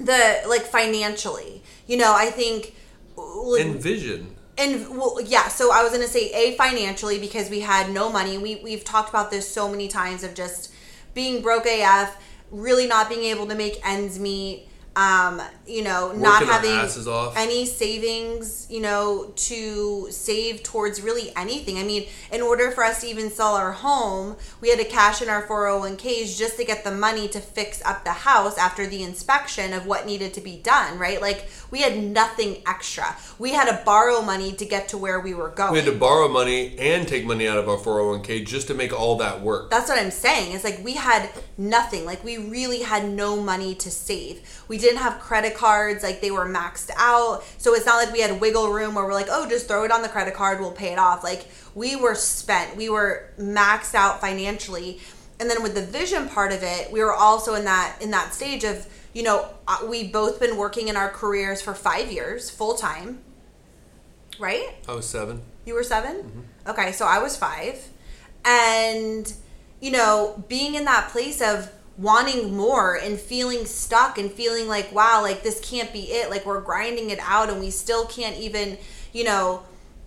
The 0.00 0.48
like 0.48 0.62
financially, 0.62 1.62
you 1.86 1.96
know, 1.96 2.12
I 2.14 2.30
think. 2.30 2.74
like, 3.16 3.64
and. 3.64 4.36
And 4.56 4.88
well, 4.90 5.18
yeah. 5.20 5.48
So 5.48 5.72
I 5.72 5.82
was 5.82 5.92
gonna 5.92 6.06
say 6.06 6.30
a 6.32 6.56
financially 6.56 7.18
because 7.18 7.50
we 7.50 7.60
had 7.60 7.90
no 7.90 8.10
money. 8.10 8.38
We 8.38 8.56
we've 8.56 8.84
talked 8.84 9.08
about 9.08 9.30
this 9.30 9.48
so 9.48 9.68
many 9.68 9.88
times 9.88 10.22
of 10.22 10.34
just 10.34 10.72
being 11.12 11.42
broke 11.42 11.66
AF, 11.66 12.16
really 12.50 12.86
not 12.86 13.08
being 13.08 13.24
able 13.24 13.46
to 13.48 13.54
make 13.54 13.80
ends 13.86 14.18
meet. 14.18 14.68
Um, 14.96 15.42
you 15.66 15.82
know, 15.82 16.12
not 16.12 16.42
Working 16.42 16.48
our 16.48 16.60
having 16.60 17.32
any 17.36 17.66
savings, 17.66 18.66
you 18.70 18.80
know, 18.80 19.32
to 19.34 20.08
save 20.10 20.62
towards 20.62 21.02
really 21.02 21.32
anything. 21.36 21.78
I 21.78 21.82
mean, 21.82 22.06
in 22.30 22.42
order 22.42 22.70
for 22.70 22.84
us 22.84 23.00
to 23.00 23.08
even 23.08 23.30
sell 23.30 23.56
our 23.56 23.72
home, 23.72 24.36
we 24.60 24.68
had 24.68 24.78
to 24.78 24.84
cash 24.84 25.20
in 25.20 25.28
our 25.28 25.46
401ks 25.46 26.38
just 26.38 26.56
to 26.58 26.64
get 26.64 26.84
the 26.84 26.92
money 26.92 27.26
to 27.28 27.40
fix 27.40 27.82
up 27.84 28.04
the 28.04 28.12
house 28.12 28.56
after 28.56 28.86
the 28.86 29.02
inspection 29.02 29.72
of 29.72 29.86
what 29.86 30.06
needed 30.06 30.34
to 30.34 30.40
be 30.40 30.58
done, 30.58 30.98
right? 30.98 31.20
Like 31.20 31.48
we 31.70 31.80
had 31.80 31.98
nothing 31.98 32.62
extra. 32.66 33.16
We 33.38 33.50
had 33.50 33.68
to 33.68 33.84
borrow 33.84 34.22
money 34.22 34.52
to 34.52 34.64
get 34.64 34.88
to 34.88 34.98
where 34.98 35.18
we 35.18 35.34
were 35.34 35.48
going. 35.48 35.72
We 35.72 35.80
had 35.80 35.92
to 35.92 35.98
borrow 35.98 36.28
money 36.28 36.78
and 36.78 37.08
take 37.08 37.24
money 37.24 37.48
out 37.48 37.58
of 37.58 37.68
our 37.68 37.78
401k 37.78 38.46
just 38.46 38.68
to 38.68 38.74
make 38.74 38.92
all 38.92 39.16
that 39.18 39.40
work. 39.40 39.70
That's 39.70 39.88
what 39.88 39.98
I'm 39.98 40.10
saying. 40.10 40.52
It's 40.52 40.64
like 40.64 40.80
we 40.84 40.94
had 40.94 41.30
nothing. 41.58 42.04
Like 42.04 42.22
we 42.22 42.38
really 42.38 42.82
had 42.82 43.08
no 43.08 43.40
money 43.40 43.74
to 43.76 43.90
save. 43.90 44.64
We 44.68 44.78
didn't 44.84 45.00
have 45.00 45.20
credit 45.20 45.54
cards. 45.54 46.02
Like 46.02 46.20
they 46.20 46.30
were 46.30 46.46
maxed 46.46 46.90
out. 46.96 47.44
So 47.58 47.74
it's 47.74 47.86
not 47.86 47.96
like 47.96 48.12
we 48.12 48.20
had 48.20 48.40
wiggle 48.40 48.70
room 48.70 48.94
where 48.94 49.04
we're 49.04 49.14
like, 49.14 49.28
oh, 49.30 49.48
just 49.48 49.66
throw 49.66 49.84
it 49.84 49.90
on 49.90 50.02
the 50.02 50.08
credit 50.08 50.34
card. 50.34 50.60
We'll 50.60 50.72
pay 50.72 50.92
it 50.92 50.98
off. 50.98 51.24
Like 51.24 51.46
we 51.74 51.96
were 51.96 52.14
spent. 52.14 52.76
We 52.76 52.88
were 52.88 53.30
maxed 53.38 53.94
out 53.94 54.20
financially. 54.20 55.00
And 55.40 55.50
then 55.50 55.62
with 55.62 55.74
the 55.74 55.82
vision 55.82 56.28
part 56.28 56.52
of 56.52 56.62
it, 56.62 56.92
we 56.92 57.00
were 57.00 57.14
also 57.14 57.54
in 57.54 57.64
that 57.64 57.98
in 58.00 58.10
that 58.12 58.32
stage 58.32 58.64
of 58.64 58.86
you 59.12 59.22
know 59.22 59.48
uh, 59.66 59.78
we 59.88 60.06
both 60.06 60.38
been 60.38 60.56
working 60.56 60.88
in 60.88 60.96
our 60.96 61.08
careers 61.08 61.60
for 61.60 61.74
five 61.74 62.12
years 62.12 62.50
full 62.50 62.74
time. 62.74 63.18
Right. 64.38 64.74
I 64.88 64.94
was 64.94 65.08
seven. 65.08 65.42
You 65.64 65.74
were 65.74 65.82
7 65.82 66.46
Okay, 66.66 66.92
so 66.92 67.06
I 67.06 67.18
was 67.18 67.36
five. 67.36 67.88
And, 68.44 69.32
you 69.80 69.90
know, 69.90 70.42
being 70.48 70.74
in 70.74 70.84
that 70.84 71.08
place 71.10 71.40
of 71.40 71.70
wanting 71.96 72.56
more 72.56 72.96
and 72.96 73.18
feeling 73.18 73.64
stuck 73.66 74.18
and 74.18 74.30
feeling 74.32 74.66
like, 74.66 74.92
wow, 74.92 75.22
like 75.22 75.42
this 75.42 75.60
can't 75.60 75.92
be 75.92 76.00
it. 76.00 76.30
Like 76.30 76.44
we're 76.44 76.60
grinding 76.60 77.10
it 77.10 77.20
out 77.22 77.50
and 77.50 77.60
we 77.60 77.70
still 77.70 78.06
can't 78.06 78.36
even, 78.36 78.78
you 79.12 79.24
know, 79.24 79.62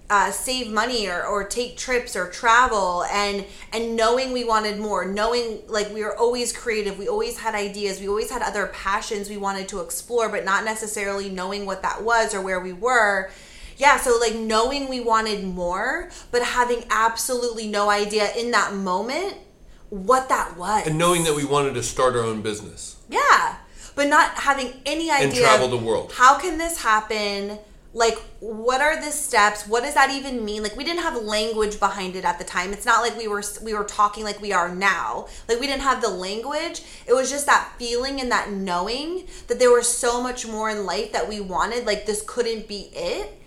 uh, 0.09 0.31
save 0.31 0.71
money 0.71 1.07
or, 1.07 1.25
or 1.25 1.43
take 1.43 1.77
trips 1.77 2.15
or 2.15 2.29
travel. 2.29 3.03
And 3.11 3.45
and 3.73 3.95
knowing 3.95 4.31
we 4.31 4.43
wanted 4.43 4.79
more 4.79 5.05
knowing 5.05 5.61
like 5.67 5.93
we 5.93 6.03
were 6.03 6.15
always 6.17 6.51
creative. 6.51 6.97
We 6.97 7.07
always 7.07 7.39
had 7.39 7.55
ideas. 7.55 7.99
We 7.99 8.07
always 8.07 8.31
had 8.31 8.41
other 8.41 8.67
passions 8.67 9.29
we 9.29 9.37
wanted 9.37 9.67
to 9.69 9.79
explore 9.79 10.29
but 10.29 10.45
not 10.45 10.65
necessarily 10.65 11.29
knowing 11.29 11.65
what 11.65 11.81
that 11.83 12.03
was 12.03 12.33
or 12.33 12.41
where 12.41 12.59
we 12.59 12.73
were. 12.73 13.29
Yeah 13.77 13.97
so 13.97 14.17
like 14.19 14.35
knowing 14.35 14.89
we 14.89 14.99
wanted 14.99 15.43
more 15.43 16.09
but 16.31 16.41
having 16.41 16.83
absolutely 16.89 17.67
no 17.67 17.89
idea 17.89 18.29
in 18.35 18.51
that 18.51 18.73
moment 18.73 19.37
what 19.89 20.29
that 20.29 20.57
was. 20.57 20.87
And 20.87 20.97
knowing 20.97 21.23
that 21.23 21.35
we 21.35 21.45
wanted 21.45 21.73
to 21.75 21.83
start 21.83 22.15
our 22.15 22.23
own 22.23 22.41
business. 22.41 22.97
yeah. 23.09 23.57
But 23.95 24.09
not 24.09 24.29
having 24.35 24.73
any 24.85 25.09
idea 25.09 25.27
And 25.27 25.35
travel 25.35 25.69
the 25.69 25.77
world. 25.77 26.11
how 26.13 26.37
can 26.37 26.59
this 26.59 26.83
happen? 26.83 27.57
Like 27.95 28.19
what 28.41 28.79
are 28.79 28.95
the 29.01 29.09
steps? 29.09 29.65
What 29.65 29.81
does 29.81 29.95
that 29.95 30.11
even 30.11 30.45
mean? 30.45 30.61
Like 30.61 30.75
we 30.77 30.83
didn't 30.83 31.01
have 31.01 31.15
language 31.15 31.79
behind 31.79 32.15
it 32.15 32.23
at 32.23 32.37
the 32.37 32.43
time. 32.45 32.73
It's 32.73 32.85
not 32.85 33.01
like 33.01 33.17
we 33.17 33.27
were 33.27 33.41
we 33.63 33.73
were 33.73 33.85
talking 33.85 34.23
like 34.23 34.39
we 34.39 34.53
are 34.53 34.69
now. 34.69 35.25
Like 35.49 35.59
we 35.59 35.65
didn't 35.65 35.81
have 35.81 36.01
the 36.03 36.09
language. 36.09 36.83
It 37.07 37.13
was 37.13 37.31
just 37.31 37.47
that 37.47 37.73
feeling 37.79 38.21
and 38.21 38.29
that 38.31 38.51
knowing 38.51 39.25
that 39.47 39.57
there 39.57 39.71
was 39.71 39.87
so 39.87 40.21
much 40.21 40.45
more 40.45 40.69
in 40.69 40.85
life 40.85 41.11
that 41.13 41.27
we 41.27 41.39
wanted. 41.41 41.87
Like 41.87 42.05
this 42.05 42.21
couldn't 42.27 42.67
be 42.67 42.89
it 42.93 43.41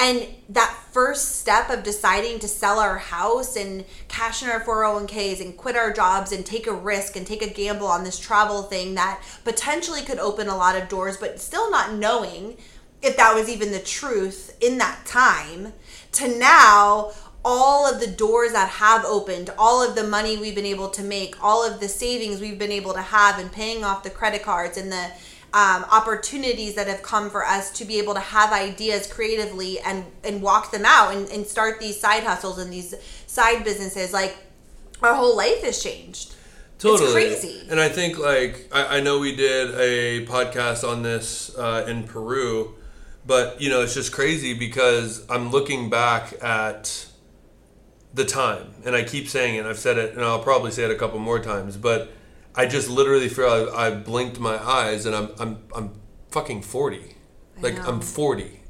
and 0.00 0.26
that 0.48 0.74
first 0.92 1.40
step 1.40 1.68
of 1.68 1.82
deciding 1.82 2.38
to 2.38 2.48
sell 2.48 2.78
our 2.80 2.96
house 2.96 3.54
and 3.54 3.84
cash 4.08 4.42
in 4.42 4.48
our 4.48 4.60
401ks 4.60 5.42
and 5.42 5.58
quit 5.58 5.76
our 5.76 5.92
jobs 5.92 6.32
and 6.32 6.44
take 6.44 6.66
a 6.66 6.72
risk 6.72 7.16
and 7.16 7.26
take 7.26 7.42
a 7.42 7.50
gamble 7.50 7.86
on 7.86 8.02
this 8.02 8.18
travel 8.18 8.62
thing 8.62 8.94
that 8.94 9.22
potentially 9.44 10.00
could 10.00 10.18
open 10.18 10.48
a 10.48 10.56
lot 10.56 10.74
of 10.74 10.88
doors, 10.88 11.18
but 11.18 11.38
still 11.38 11.70
not 11.70 11.92
knowing 11.92 12.56
if 13.02 13.14
that 13.18 13.34
was 13.34 13.50
even 13.50 13.72
the 13.72 13.78
truth 13.78 14.56
in 14.62 14.78
that 14.78 15.04
time, 15.04 15.74
to 16.12 16.38
now 16.38 17.12
all 17.44 17.86
of 17.86 18.00
the 18.00 18.06
doors 18.06 18.52
that 18.52 18.68
have 18.68 19.04
opened, 19.04 19.50
all 19.58 19.86
of 19.86 19.94
the 19.94 20.04
money 20.04 20.38
we've 20.38 20.54
been 20.54 20.66
able 20.66 20.88
to 20.88 21.02
make, 21.02 21.42
all 21.42 21.64
of 21.64 21.78
the 21.80 21.88
savings 21.88 22.40
we've 22.40 22.58
been 22.58 22.72
able 22.72 22.94
to 22.94 23.02
have, 23.02 23.38
and 23.38 23.52
paying 23.52 23.84
off 23.84 24.02
the 24.02 24.10
credit 24.10 24.42
cards 24.42 24.76
and 24.76 24.90
the 24.90 25.10
um, 25.52 25.84
opportunities 25.90 26.74
that 26.76 26.86
have 26.86 27.02
come 27.02 27.30
for 27.30 27.44
us 27.44 27.70
to 27.72 27.84
be 27.84 27.98
able 27.98 28.14
to 28.14 28.20
have 28.20 28.52
ideas 28.52 29.06
creatively 29.06 29.80
and 29.80 30.04
and 30.22 30.42
walk 30.42 30.70
them 30.70 30.84
out 30.84 31.14
and, 31.14 31.28
and 31.30 31.46
start 31.46 31.80
these 31.80 31.98
side 31.98 32.22
hustles 32.22 32.58
and 32.58 32.72
these 32.72 32.94
side 33.26 33.64
businesses 33.64 34.12
like 34.12 34.36
our 35.02 35.14
whole 35.14 35.36
life 35.36 35.62
has 35.62 35.82
changed 35.82 36.34
Totally. 36.80 37.24
It's 37.24 37.40
crazy. 37.42 37.68
And 37.70 37.78
I 37.78 37.90
think 37.90 38.18
like 38.18 38.66
I, 38.72 38.96
I 38.96 39.00
know 39.00 39.18
we 39.18 39.36
did 39.36 39.74
a 39.74 40.24
podcast 40.24 40.88
on 40.88 41.02
this 41.02 41.54
uh, 41.56 41.84
in 41.86 42.04
Peru, 42.04 42.74
but 43.26 43.60
you 43.60 43.68
know 43.68 43.82
it's 43.82 43.92
just 43.92 44.12
crazy 44.12 44.54
because 44.54 45.26
I'm 45.28 45.50
looking 45.50 45.90
back 45.90 46.32
at 46.42 47.06
the 48.14 48.24
time, 48.24 48.72
and 48.86 48.96
I 48.96 49.04
keep 49.04 49.28
saying 49.28 49.56
it. 49.56 49.66
I've 49.66 49.78
said 49.78 49.98
it, 49.98 50.14
and 50.14 50.24
I'll 50.24 50.42
probably 50.42 50.70
say 50.70 50.84
it 50.84 50.90
a 50.90 50.94
couple 50.94 51.18
more 51.18 51.38
times, 51.38 51.76
but 51.76 52.10
I 52.54 52.66
just 52.66 52.88
literally 52.88 53.28
feel 53.28 53.46
I, 53.48 53.86
I 53.86 53.90
blinked 53.90 54.40
my 54.40 54.56
eyes, 54.56 55.06
and 55.06 55.14
I'm 55.14 55.30
I'm 55.38 55.62
I'm 55.74 56.00
fucking 56.30 56.62
forty. 56.62 57.16
Like 57.60 57.76
know. 57.76 57.84
I'm 57.84 58.00
forty. 58.00 58.60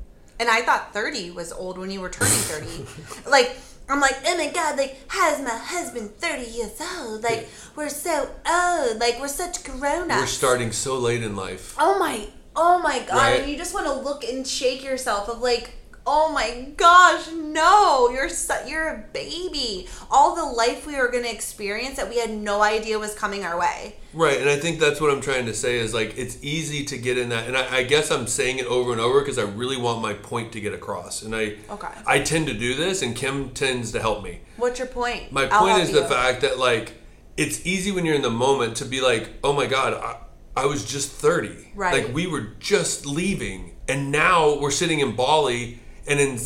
And 0.41 0.49
I 0.49 0.63
thought 0.63 0.95
30 0.95 1.33
was 1.33 1.53
old 1.53 1.77
when 1.77 1.91
you 1.91 2.01
were 2.01 2.09
turning 2.09 2.33
30. 2.33 3.31
like, 3.31 3.59
I'm 3.91 4.01
like, 4.01 4.17
oh 4.25 4.39
my 4.39 4.49
God, 4.51 4.79
like, 4.79 4.99
how's 5.07 5.39
my 5.43 5.51
husband 5.51 6.17
30 6.17 6.51
years 6.51 6.81
old? 6.97 7.23
Like, 7.23 7.47
we're 7.77 7.91
so 7.91 8.31
old. 8.51 8.99
Like, 8.99 9.21
we're 9.21 9.29
such 9.29 9.63
grown 9.65 10.11
ups. 10.11 10.19
We're 10.19 10.27
starting 10.27 10.73
so 10.73 10.97
late 10.97 11.23
in 11.23 11.37
life. 11.37 11.77
Oh 11.79 11.99
my, 11.99 12.27
oh 12.57 12.79
my 12.79 13.01
God. 13.01 13.17
Right. 13.17 13.41
And 13.43 13.51
you 13.51 13.59
just 13.59 13.75
want 13.75 13.85
to 13.85 13.93
look 13.93 14.25
and 14.25 14.47
shake 14.47 14.83
yourself 14.83 15.29
of 15.29 15.43
like, 15.43 15.75
oh 16.13 16.33
my 16.33 16.67
gosh, 16.77 17.29
no, 17.33 18.11
you're 18.11 18.29
su- 18.29 18.67
you're 18.67 18.89
a 18.89 19.05
baby. 19.13 19.87
All 20.11 20.35
the 20.35 20.45
life 20.45 20.85
we 20.85 20.97
were 20.97 21.07
going 21.07 21.23
to 21.23 21.33
experience 21.33 21.97
that 21.99 22.09
we 22.09 22.19
had 22.19 22.31
no 22.31 22.63
idea 22.63 22.99
was 22.99 23.15
coming 23.15 23.45
our 23.45 23.57
way. 23.59 23.95
Right, 24.13 24.41
and 24.41 24.51
I 24.51 24.57
think 24.57 24.81
that's 24.81 25.01
what 25.01 25.13
I'm 25.13 25.21
trying 25.21 25.47
to 25.47 25.55
say 25.55 25.79
is 25.79 25.95
like 25.95 26.19
it's 26.19 26.37
easy 26.43 26.85
to 26.87 26.99
get 26.99 27.17
in 27.17 27.29
that, 27.29 27.47
and 27.47 27.57
I, 27.57 27.77
I 27.77 27.83
guess 27.85 28.11
I'm 28.11 28.27
saying 28.27 28.59
it 28.59 28.67
over 28.67 28.91
and 28.91 29.01
over 29.01 29.21
because 29.21 29.39
I 29.39 29.45
really 29.45 29.77
want 29.77 30.03
my 30.03 30.15
point 30.15 30.51
to 30.53 30.61
get 30.61 30.75
across, 30.75 31.23
and 31.23 31.35
I 31.35 31.57
Okay. 31.71 31.89
I 32.05 32.19
tend 32.19 32.49
to 32.49 32.55
do 32.55 32.75
this, 32.75 33.03
and 33.03 33.15
Kim 33.15 33.51
tends 33.51 33.93
to 33.93 34.01
help 34.01 34.25
me. 34.25 34.41
What's 34.57 34.81
your 34.81 34.89
point? 34.89 35.31
My 35.31 35.49
I'll 35.49 35.61
point 35.61 35.79
is 35.79 35.93
the 35.93 36.05
fact 36.05 36.41
that 36.41 36.59
like 36.59 36.95
it's 37.37 37.65
easy 37.65 37.93
when 37.93 38.05
you're 38.05 38.17
in 38.17 38.23
the 38.23 38.31
moment 38.31 38.77
to 38.79 38.85
be 38.85 39.01
like, 39.01 39.31
oh 39.45 39.53
my 39.53 39.67
god, 39.67 39.95
I, 39.95 40.17
I 40.63 40.67
was 40.67 40.85
just 40.85 41.13
30, 41.13 41.69
Right. 41.77 42.03
Like 42.05 42.13
we 42.13 42.27
were 42.27 42.49
just 42.59 43.07
leaving, 43.07 43.77
and 43.89 44.11
now 44.11 44.59
we're 44.59 44.73
sitting 44.73 44.99
in 44.99 45.15
Bali, 45.15 45.79
and 46.07 46.21
in 46.21 46.39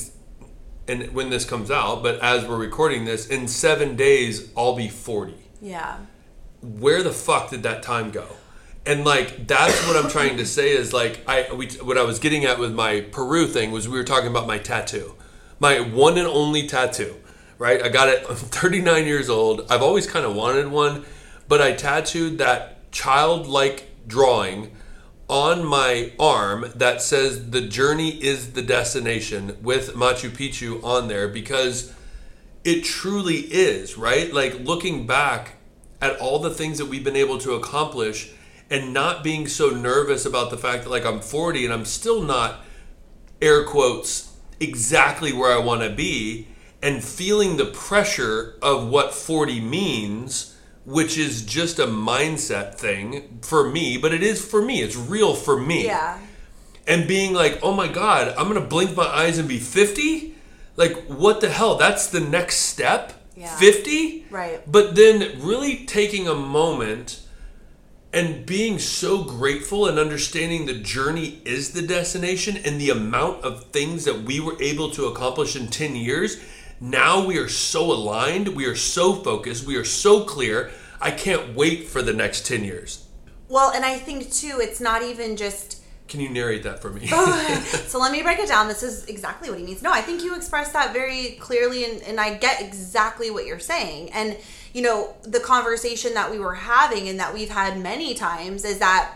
and 0.86 1.14
when 1.14 1.30
this 1.30 1.44
comes 1.46 1.70
out, 1.70 2.02
but 2.02 2.20
as 2.20 2.44
we're 2.44 2.58
recording 2.58 3.06
this, 3.06 3.26
in 3.26 3.48
seven 3.48 3.96
days 3.96 4.50
I'll 4.56 4.76
be 4.76 4.88
40 4.88 5.34
Yeah. 5.62 5.96
where 6.60 7.02
the 7.02 7.12
fuck 7.12 7.50
did 7.50 7.62
that 7.62 7.82
time 7.82 8.10
go? 8.10 8.26
And 8.86 9.04
like 9.04 9.46
that's 9.46 9.86
what 9.88 9.96
I'm 9.96 10.10
trying 10.10 10.36
to 10.36 10.44
say 10.46 10.70
is 10.72 10.92
like 10.92 11.20
I 11.26 11.50
we, 11.54 11.68
what 11.82 11.96
I 11.96 12.02
was 12.02 12.18
getting 12.18 12.44
at 12.44 12.58
with 12.58 12.74
my 12.74 13.00
Peru 13.00 13.46
thing 13.46 13.70
was 13.72 13.88
we 13.88 13.96
were 13.96 14.04
talking 14.04 14.28
about 14.28 14.46
my 14.46 14.58
tattoo, 14.58 15.14
my 15.58 15.80
one 15.80 16.18
and 16.18 16.26
only 16.26 16.66
tattoo, 16.66 17.16
right? 17.56 17.82
I 17.82 17.88
got 17.88 18.08
it. 18.08 18.26
I'm 18.28 18.36
39 18.36 19.06
years 19.06 19.30
old. 19.30 19.66
I've 19.70 19.80
always 19.82 20.06
kind 20.06 20.26
of 20.26 20.34
wanted 20.36 20.68
one, 20.68 21.04
but 21.48 21.62
I 21.62 21.72
tattooed 21.72 22.36
that 22.38 22.90
childlike 22.92 23.88
drawing 24.06 24.70
on 25.28 25.64
my 25.64 26.12
arm 26.18 26.70
that 26.74 27.00
says 27.00 27.50
the 27.50 27.62
journey 27.62 28.10
is 28.22 28.52
the 28.52 28.62
destination 28.62 29.56
with 29.62 29.94
Machu 29.94 30.30
Picchu 30.30 30.82
on 30.84 31.08
there 31.08 31.28
because 31.28 31.92
it 32.62 32.84
truly 32.84 33.36
is, 33.36 33.96
right? 33.96 34.32
Like 34.32 34.60
looking 34.60 35.06
back 35.06 35.56
at 36.00 36.18
all 36.18 36.38
the 36.38 36.50
things 36.50 36.78
that 36.78 36.86
we've 36.86 37.04
been 37.04 37.16
able 37.16 37.38
to 37.38 37.54
accomplish 37.54 38.32
and 38.70 38.92
not 38.92 39.24
being 39.24 39.46
so 39.46 39.70
nervous 39.70 40.26
about 40.26 40.50
the 40.50 40.58
fact 40.58 40.84
that 40.84 40.90
like 40.90 41.06
I'm 41.06 41.20
40 41.20 41.64
and 41.64 41.72
I'm 41.72 41.84
still 41.84 42.22
not 42.22 42.60
air 43.40 43.64
quotes 43.64 44.36
exactly 44.60 45.32
where 45.32 45.52
I 45.52 45.58
want 45.58 45.82
to 45.82 45.90
be 45.90 46.48
and 46.82 47.02
feeling 47.02 47.56
the 47.56 47.66
pressure 47.66 48.56
of 48.60 48.88
what 48.88 49.14
40 49.14 49.60
means 49.60 50.53
which 50.84 51.16
is 51.16 51.42
just 51.42 51.78
a 51.78 51.86
mindset 51.86 52.74
thing 52.74 53.38
for 53.42 53.68
me 53.68 53.96
but 53.96 54.12
it 54.12 54.22
is 54.22 54.44
for 54.44 54.60
me 54.62 54.82
it's 54.82 54.96
real 54.96 55.34
for 55.34 55.58
me 55.58 55.86
Yeah. 55.86 56.18
and 56.86 57.08
being 57.08 57.32
like, 57.32 57.58
oh 57.62 57.72
my 57.72 57.88
God, 57.88 58.34
I'm 58.36 58.46
gonna 58.48 58.60
blink 58.60 58.94
my 58.96 59.06
eyes 59.06 59.38
and 59.38 59.48
be 59.48 59.58
50? 59.58 60.34
Like, 60.76 60.94
what 61.06 61.40
the 61.40 61.48
hell? 61.48 61.76
That's 61.76 62.08
the 62.08 62.20
next 62.20 62.56
step? 62.56 63.12
Yeah. 63.36 63.56
50? 63.56 64.26
Right. 64.30 64.60
But 64.70 64.94
then 64.94 65.40
really 65.40 65.86
taking 65.86 66.28
a 66.28 66.34
moment 66.34 67.22
and 68.12 68.44
being 68.46 68.78
so 68.78 69.24
grateful 69.24 69.86
and 69.88 69.98
understanding 69.98 70.66
the 70.66 70.74
journey 70.74 71.40
is 71.44 71.72
the 71.72 71.82
destination 71.82 72.56
and 72.64 72.80
the 72.80 72.90
amount 72.90 73.42
of 73.42 73.64
things 73.72 74.04
that 74.04 74.22
we 74.22 74.38
were 74.38 74.60
able 74.62 74.90
to 74.90 75.06
accomplish 75.06 75.56
in 75.56 75.66
10 75.68 75.96
years. 75.96 76.36
Now 76.84 77.24
we 77.24 77.38
are 77.38 77.48
so 77.48 77.90
aligned, 77.90 78.48
we 78.48 78.66
are 78.66 78.76
so 78.76 79.14
focused, 79.14 79.66
we 79.66 79.76
are 79.76 79.86
so 79.86 80.22
clear. 80.22 80.70
I 81.00 81.12
can't 81.12 81.54
wait 81.54 81.88
for 81.88 82.02
the 82.02 82.12
next 82.12 82.44
10 82.44 82.62
years. 82.62 83.08
Well, 83.48 83.72
and 83.72 83.86
I 83.86 83.96
think 83.96 84.30
too, 84.30 84.58
it's 84.60 84.82
not 84.82 85.02
even 85.02 85.38
just. 85.38 85.82
Can 86.08 86.20
you 86.20 86.28
narrate 86.28 86.62
that 86.64 86.82
for 86.82 86.90
me? 86.90 87.08
Oh, 87.10 87.60
so 87.86 87.98
let 87.98 88.12
me 88.12 88.22
break 88.22 88.38
it 88.38 88.48
down. 88.48 88.68
This 88.68 88.82
is 88.82 89.06
exactly 89.06 89.48
what 89.48 89.58
he 89.58 89.64
means. 89.64 89.80
No, 89.80 89.90
I 89.90 90.02
think 90.02 90.22
you 90.22 90.36
expressed 90.36 90.74
that 90.74 90.92
very 90.92 91.38
clearly, 91.40 91.90
and, 91.90 92.02
and 92.02 92.20
I 92.20 92.34
get 92.34 92.60
exactly 92.60 93.30
what 93.30 93.46
you're 93.46 93.58
saying. 93.58 94.10
And, 94.12 94.36
you 94.74 94.82
know, 94.82 95.16
the 95.22 95.40
conversation 95.40 96.12
that 96.12 96.30
we 96.30 96.38
were 96.38 96.54
having 96.54 97.08
and 97.08 97.18
that 97.18 97.32
we've 97.32 97.48
had 97.48 97.80
many 97.80 98.12
times 98.12 98.62
is 98.62 98.78
that, 98.80 99.14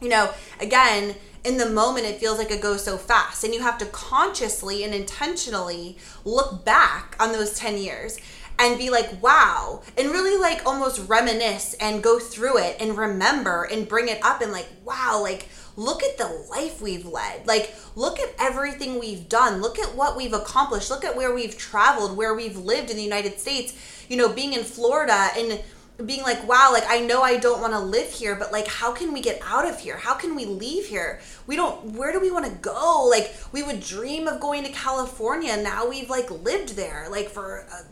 you 0.00 0.08
know, 0.08 0.32
again, 0.58 1.14
in 1.46 1.58
the 1.58 1.70
moment, 1.70 2.06
it 2.06 2.18
feels 2.18 2.38
like 2.38 2.50
it 2.50 2.60
goes 2.60 2.84
so 2.84 2.98
fast. 2.98 3.44
And 3.44 3.54
you 3.54 3.62
have 3.62 3.78
to 3.78 3.86
consciously 3.86 4.82
and 4.82 4.92
intentionally 4.92 5.96
look 6.24 6.64
back 6.64 7.14
on 7.20 7.30
those 7.30 7.56
10 7.56 7.78
years 7.78 8.18
and 8.58 8.78
be 8.78 8.90
like, 8.90 9.22
wow, 9.22 9.82
and 9.96 10.10
really 10.10 10.40
like 10.40 10.66
almost 10.66 11.08
reminisce 11.08 11.74
and 11.74 12.02
go 12.02 12.18
through 12.18 12.58
it 12.58 12.76
and 12.80 12.96
remember 12.96 13.64
and 13.64 13.86
bring 13.86 14.08
it 14.08 14.18
up 14.24 14.40
and 14.40 14.50
like, 14.50 14.68
wow, 14.84 15.20
like, 15.22 15.48
look 15.76 16.02
at 16.02 16.16
the 16.16 16.26
life 16.50 16.80
we've 16.80 17.06
led. 17.06 17.46
Like, 17.46 17.74
look 17.94 18.18
at 18.18 18.34
everything 18.38 18.98
we've 18.98 19.28
done. 19.28 19.60
Look 19.60 19.78
at 19.78 19.94
what 19.94 20.16
we've 20.16 20.32
accomplished. 20.32 20.90
Look 20.90 21.04
at 21.04 21.16
where 21.16 21.34
we've 21.34 21.56
traveled, 21.56 22.16
where 22.16 22.34
we've 22.34 22.56
lived 22.56 22.90
in 22.90 22.96
the 22.96 23.02
United 23.02 23.38
States, 23.38 23.74
you 24.08 24.16
know, 24.16 24.30
being 24.30 24.54
in 24.54 24.64
Florida 24.64 25.28
and 25.36 25.62
being 26.04 26.22
like, 26.22 26.46
wow, 26.46 26.70
like 26.72 26.84
I 26.88 27.00
know 27.00 27.22
I 27.22 27.38
don't 27.38 27.60
want 27.60 27.72
to 27.72 27.78
live 27.78 28.10
here, 28.10 28.36
but 28.36 28.52
like, 28.52 28.66
how 28.66 28.92
can 28.92 29.12
we 29.12 29.20
get 29.20 29.40
out 29.42 29.66
of 29.66 29.80
here? 29.80 29.96
How 29.96 30.14
can 30.14 30.34
we 30.34 30.44
leave 30.44 30.86
here? 30.86 31.20
We 31.46 31.56
don't, 31.56 31.92
where 31.92 32.12
do 32.12 32.20
we 32.20 32.30
want 32.30 32.44
to 32.44 32.52
go? 32.52 33.06
Like, 33.08 33.34
we 33.52 33.62
would 33.62 33.80
dream 33.80 34.28
of 34.28 34.40
going 34.40 34.64
to 34.64 34.70
California. 34.72 35.56
Now 35.56 35.88
we've 35.88 36.10
like 36.10 36.30
lived 36.30 36.76
there, 36.76 37.06
like 37.10 37.28
for 37.28 37.60
a, 37.60 37.84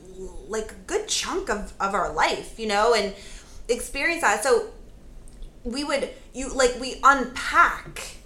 like 0.48 0.72
a 0.72 0.74
good 0.86 1.08
chunk 1.08 1.48
of, 1.48 1.72
of 1.80 1.94
our 1.94 2.12
life, 2.12 2.58
you 2.58 2.66
know, 2.66 2.94
and 2.94 3.14
experience 3.68 4.20
that. 4.20 4.42
So 4.42 4.68
we 5.62 5.82
would, 5.82 6.10
you 6.34 6.52
like, 6.52 6.78
we 6.78 7.00
unpack 7.02 8.16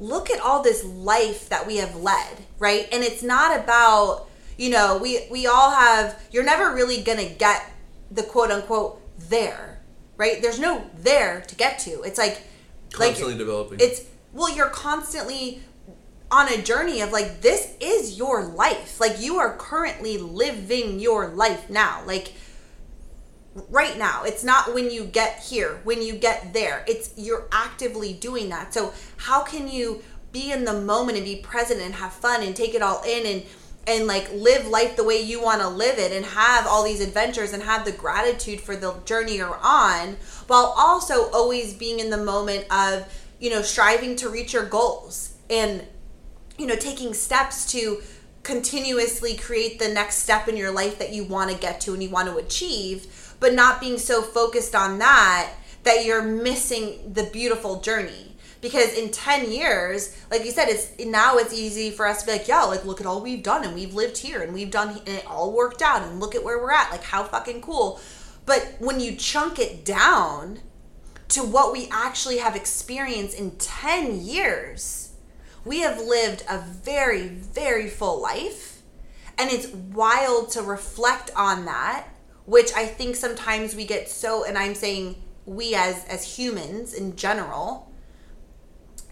look 0.00 0.30
at 0.30 0.40
all 0.40 0.62
this 0.62 0.82
life 0.82 1.48
that 1.50 1.66
we 1.66 1.76
have 1.76 1.94
led, 1.94 2.44
right? 2.58 2.88
And 2.90 3.04
it's 3.04 3.22
not 3.22 3.60
about, 3.60 4.28
you 4.56 4.70
know, 4.70 4.98
we 4.98 5.26
we 5.30 5.46
all 5.46 5.70
have 5.70 6.20
you're 6.32 6.44
never 6.44 6.74
really 6.74 7.02
going 7.02 7.18
to 7.18 7.34
get 7.34 7.70
the 8.10 8.22
quote 8.22 8.50
unquote 8.50 8.99
there, 9.28 9.80
right? 10.16 10.40
There's 10.40 10.60
no 10.60 10.90
there 10.96 11.42
to 11.42 11.54
get 11.54 11.78
to. 11.80 12.02
It's 12.02 12.18
like 12.18 12.42
Constantly 12.92 13.34
like 13.34 13.38
developing. 13.38 13.78
it's 13.80 14.02
well 14.32 14.54
you're 14.54 14.68
constantly 14.68 15.62
on 16.30 16.48
a 16.52 16.60
journey 16.62 17.00
of 17.00 17.12
like 17.12 17.40
this 17.40 17.74
is 17.80 18.18
your 18.18 18.44
life. 18.44 19.00
Like 19.00 19.20
you 19.20 19.36
are 19.36 19.56
currently 19.56 20.18
living 20.18 20.98
your 21.00 21.28
life 21.28 21.70
now. 21.70 22.02
Like 22.06 22.34
right 23.68 23.98
now 23.98 24.22
it's 24.24 24.44
not 24.44 24.72
when 24.74 24.90
you 24.90 25.04
get 25.04 25.40
here 25.40 25.80
when 25.82 26.00
you 26.00 26.14
get 26.14 26.52
there 26.52 26.84
it's 26.86 27.12
you're 27.16 27.48
actively 27.50 28.12
doing 28.12 28.48
that 28.48 28.72
so 28.72 28.92
how 29.16 29.42
can 29.42 29.66
you 29.66 30.00
be 30.30 30.52
in 30.52 30.64
the 30.64 30.72
moment 30.72 31.16
and 31.16 31.24
be 31.24 31.34
present 31.36 31.80
and 31.80 31.94
have 31.94 32.12
fun 32.12 32.44
and 32.44 32.54
take 32.54 32.74
it 32.74 32.82
all 32.82 33.02
in 33.02 33.26
and 33.26 33.42
and 33.86 34.06
like 34.06 34.30
live 34.32 34.66
life 34.66 34.96
the 34.96 35.04
way 35.04 35.20
you 35.20 35.42
want 35.42 35.60
to 35.60 35.68
live 35.68 35.98
it 35.98 36.12
and 36.12 36.24
have 36.24 36.66
all 36.66 36.84
these 36.84 37.00
adventures 37.00 37.52
and 37.52 37.62
have 37.62 37.84
the 37.84 37.92
gratitude 37.92 38.60
for 38.60 38.76
the 38.76 38.94
journey 39.04 39.36
you're 39.36 39.58
on 39.62 40.16
while 40.46 40.74
also 40.76 41.30
always 41.30 41.74
being 41.74 41.98
in 41.98 42.10
the 42.10 42.16
moment 42.16 42.64
of 42.70 43.04
you 43.40 43.50
know 43.50 43.62
striving 43.62 44.16
to 44.16 44.28
reach 44.28 44.52
your 44.52 44.66
goals 44.66 45.34
and 45.48 45.84
you 46.58 46.66
know 46.66 46.76
taking 46.76 47.14
steps 47.14 47.70
to 47.72 48.00
continuously 48.42 49.36
create 49.36 49.78
the 49.78 49.88
next 49.88 50.16
step 50.16 50.48
in 50.48 50.56
your 50.56 50.70
life 50.70 50.98
that 50.98 51.12
you 51.12 51.24
want 51.24 51.50
to 51.50 51.56
get 51.56 51.80
to 51.80 51.92
and 51.92 52.02
you 52.02 52.10
want 52.10 52.28
to 52.28 52.36
achieve 52.36 53.34
but 53.40 53.54
not 53.54 53.80
being 53.80 53.98
so 53.98 54.22
focused 54.22 54.74
on 54.74 54.98
that 54.98 55.50
that 55.82 56.04
you're 56.04 56.22
missing 56.22 57.12
the 57.12 57.24
beautiful 57.24 57.80
journey 57.80 58.29
because 58.60 58.92
in 58.94 59.10
10 59.10 59.50
years 59.50 60.16
like 60.30 60.44
you 60.44 60.50
said 60.50 60.68
it's 60.68 60.92
now 60.98 61.36
it's 61.36 61.54
easy 61.54 61.90
for 61.90 62.06
us 62.06 62.20
to 62.20 62.26
be 62.26 62.32
like 62.32 62.48
yeah 62.48 62.62
like 62.62 62.84
look 62.84 63.00
at 63.00 63.06
all 63.06 63.20
we've 63.20 63.42
done 63.42 63.64
and 63.64 63.74
we've 63.74 63.94
lived 63.94 64.18
here 64.18 64.42
and 64.42 64.52
we've 64.52 64.70
done 64.70 64.88
and 65.06 65.08
it 65.08 65.26
all 65.26 65.52
worked 65.52 65.82
out 65.82 66.02
and 66.02 66.20
look 66.20 66.34
at 66.34 66.44
where 66.44 66.58
we're 66.58 66.72
at 66.72 66.90
like 66.90 67.02
how 67.02 67.24
fucking 67.24 67.60
cool 67.60 68.00
but 68.46 68.74
when 68.78 69.00
you 69.00 69.14
chunk 69.16 69.58
it 69.58 69.84
down 69.84 70.60
to 71.30 71.44
what 71.44 71.72
we 71.72 71.88
actually 71.92 72.38
have 72.38 72.56
experienced 72.56 73.38
in 73.38 73.52
10 73.52 74.20
years. 74.20 75.12
We 75.64 75.80
have 75.80 76.00
lived 76.00 76.44
a 76.48 76.58
very, 76.58 77.28
very 77.28 77.88
full 77.88 78.20
life. 78.20 78.82
And 79.38 79.50
it's 79.50 79.68
wild 79.68 80.50
to 80.52 80.62
reflect 80.62 81.30
on 81.36 81.64
that, 81.66 82.08
which 82.46 82.72
I 82.74 82.84
think 82.84 83.16
sometimes 83.16 83.74
we 83.74 83.86
get 83.86 84.08
so, 84.08 84.44
and 84.44 84.58
I'm 84.58 84.74
saying 84.74 85.22
we 85.46 85.74
as 85.74 86.04
as 86.04 86.36
humans 86.36 86.92
in 86.92 87.16
general 87.16 87.89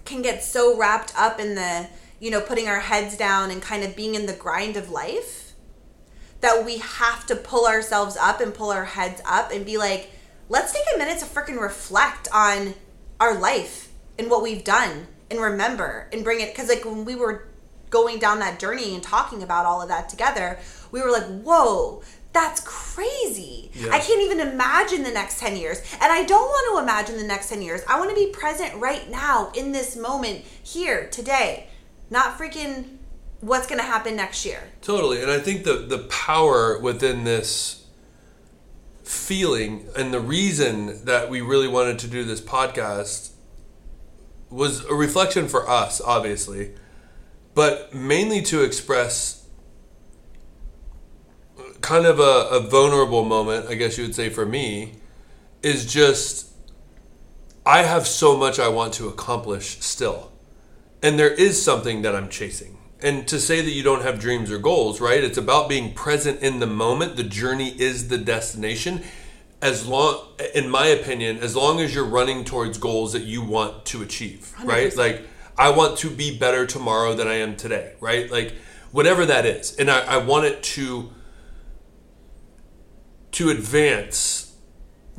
can 0.08 0.22
get 0.22 0.42
so 0.42 0.76
wrapped 0.76 1.12
up 1.16 1.38
in 1.38 1.54
the, 1.54 1.88
you 2.18 2.30
know, 2.30 2.40
putting 2.40 2.68
our 2.68 2.80
heads 2.80 3.16
down 3.16 3.50
and 3.50 3.62
kind 3.62 3.84
of 3.84 3.94
being 3.94 4.14
in 4.14 4.26
the 4.26 4.32
grind 4.32 4.76
of 4.76 4.90
life 4.90 5.52
that 6.40 6.64
we 6.64 6.78
have 6.78 7.26
to 7.26 7.36
pull 7.36 7.66
ourselves 7.66 8.16
up 8.16 8.40
and 8.40 8.54
pull 8.54 8.70
our 8.70 8.84
heads 8.84 9.20
up 9.24 9.52
and 9.52 9.66
be 9.66 9.76
like, 9.76 10.10
let's 10.48 10.72
take 10.72 10.84
a 10.94 10.98
minute 10.98 11.18
to 11.18 11.24
freaking 11.24 11.60
reflect 11.60 12.28
on 12.32 12.74
our 13.20 13.38
life 13.38 13.92
and 14.18 14.30
what 14.30 14.42
we've 14.42 14.64
done 14.64 15.08
and 15.30 15.40
remember 15.40 16.08
and 16.12 16.24
bring 16.24 16.40
it. 16.40 16.54
Because 16.54 16.68
like 16.68 16.84
when 16.84 17.04
we 17.04 17.14
were 17.14 17.48
going 17.90 18.18
down 18.18 18.38
that 18.40 18.58
journey 18.58 18.94
and 18.94 19.02
talking 19.02 19.42
about 19.42 19.66
all 19.66 19.80
of 19.80 19.88
that 19.88 20.08
together 20.08 20.58
we 20.90 21.00
were 21.00 21.10
like 21.10 21.24
whoa 21.42 22.02
that's 22.32 22.60
crazy. 22.60 23.70
Yeah. 23.74 23.90
i 23.92 23.98
can't 23.98 24.20
even 24.22 24.40
imagine 24.40 25.02
the 25.02 25.10
next 25.10 25.38
10 25.38 25.56
years. 25.56 25.80
And 26.00 26.12
i 26.12 26.24
don't 26.24 26.48
want 26.48 26.76
to 26.76 26.82
imagine 26.82 27.16
the 27.16 27.26
next 27.26 27.48
10 27.48 27.62
years. 27.62 27.82
I 27.88 27.98
want 27.98 28.10
to 28.10 28.16
be 28.16 28.30
present 28.30 28.74
right 28.76 29.08
now 29.10 29.50
in 29.54 29.72
this 29.72 29.96
moment 29.96 30.44
here 30.62 31.08
today. 31.08 31.68
Not 32.10 32.38
freaking 32.38 32.98
what's 33.40 33.66
going 33.66 33.78
to 33.78 33.84
happen 33.84 34.16
next 34.16 34.44
year. 34.44 34.62
Totally, 34.82 35.22
and 35.22 35.30
I 35.30 35.38
think 35.38 35.64
the 35.64 35.74
the 35.74 35.98
power 35.98 36.78
within 36.78 37.24
this 37.24 37.86
feeling 39.08 39.88
and 39.96 40.12
the 40.12 40.20
reason 40.20 41.04
that 41.06 41.30
we 41.30 41.40
really 41.40 41.68
wanted 41.68 41.98
to 41.98 42.06
do 42.06 42.24
this 42.24 42.42
podcast 42.42 43.30
was 44.50 44.84
a 44.84 44.94
reflection 44.94 45.48
for 45.48 45.68
us, 45.68 46.00
obviously, 46.00 46.74
but 47.54 47.94
mainly 47.94 48.42
to 48.42 48.62
express 48.62 49.37
kind 51.80 52.06
of 52.06 52.18
a, 52.18 52.48
a 52.50 52.60
vulnerable 52.60 53.24
moment, 53.24 53.68
I 53.68 53.74
guess 53.74 53.98
you 53.98 54.04
would 54.04 54.14
say 54.14 54.28
for 54.28 54.46
me, 54.46 54.94
is 55.62 55.90
just 55.90 56.48
I 57.68 57.82
have 57.82 58.06
so 58.06 58.34
much 58.36 58.58
I 58.58 58.68
want 58.68 58.94
to 58.94 59.08
accomplish 59.08 59.80
still. 59.80 60.32
And 61.02 61.18
there 61.18 61.32
is 61.32 61.62
something 61.62 62.00
that 62.02 62.14
I'm 62.14 62.30
chasing. 62.30 62.78
And 63.00 63.28
to 63.28 63.38
say 63.38 63.60
that 63.60 63.70
you 63.70 63.82
don't 63.82 64.02
have 64.02 64.18
dreams 64.18 64.50
or 64.50 64.58
goals, 64.58 65.00
right? 65.00 65.22
It's 65.22 65.38
about 65.38 65.68
being 65.68 65.92
present 65.92 66.40
in 66.40 66.60
the 66.60 66.66
moment. 66.66 67.16
The 67.16 67.22
journey 67.22 67.68
is 67.68 68.08
the 68.08 68.18
destination. 68.18 69.02
As 69.60 69.86
long, 69.86 70.28
in 70.54 70.70
my 70.70 70.86
opinion, 70.86 71.38
as 71.38 71.54
long 71.54 71.80
as 71.80 71.94
you're 71.94 72.06
running 72.06 72.44
towards 72.44 72.78
goals 72.78 73.12
that 73.12 73.24
you 73.24 73.42
want 73.42 73.84
to 73.86 74.02
achieve, 74.02 74.52
right? 74.64 74.90
100%. 74.92 74.96
Like, 74.96 75.26
I 75.58 75.70
want 75.70 75.98
to 75.98 76.10
be 76.10 76.36
better 76.36 76.66
tomorrow 76.66 77.14
than 77.14 77.28
I 77.28 77.34
am 77.34 77.54
today, 77.54 77.94
right? 78.00 78.30
Like, 78.30 78.54
whatever 78.92 79.26
that 79.26 79.44
is. 79.44 79.76
And 79.76 79.90
I, 79.90 80.14
I 80.14 80.16
want 80.16 80.46
it 80.46 80.62
to, 80.62 81.10
to 83.32 83.50
advance 83.50 84.48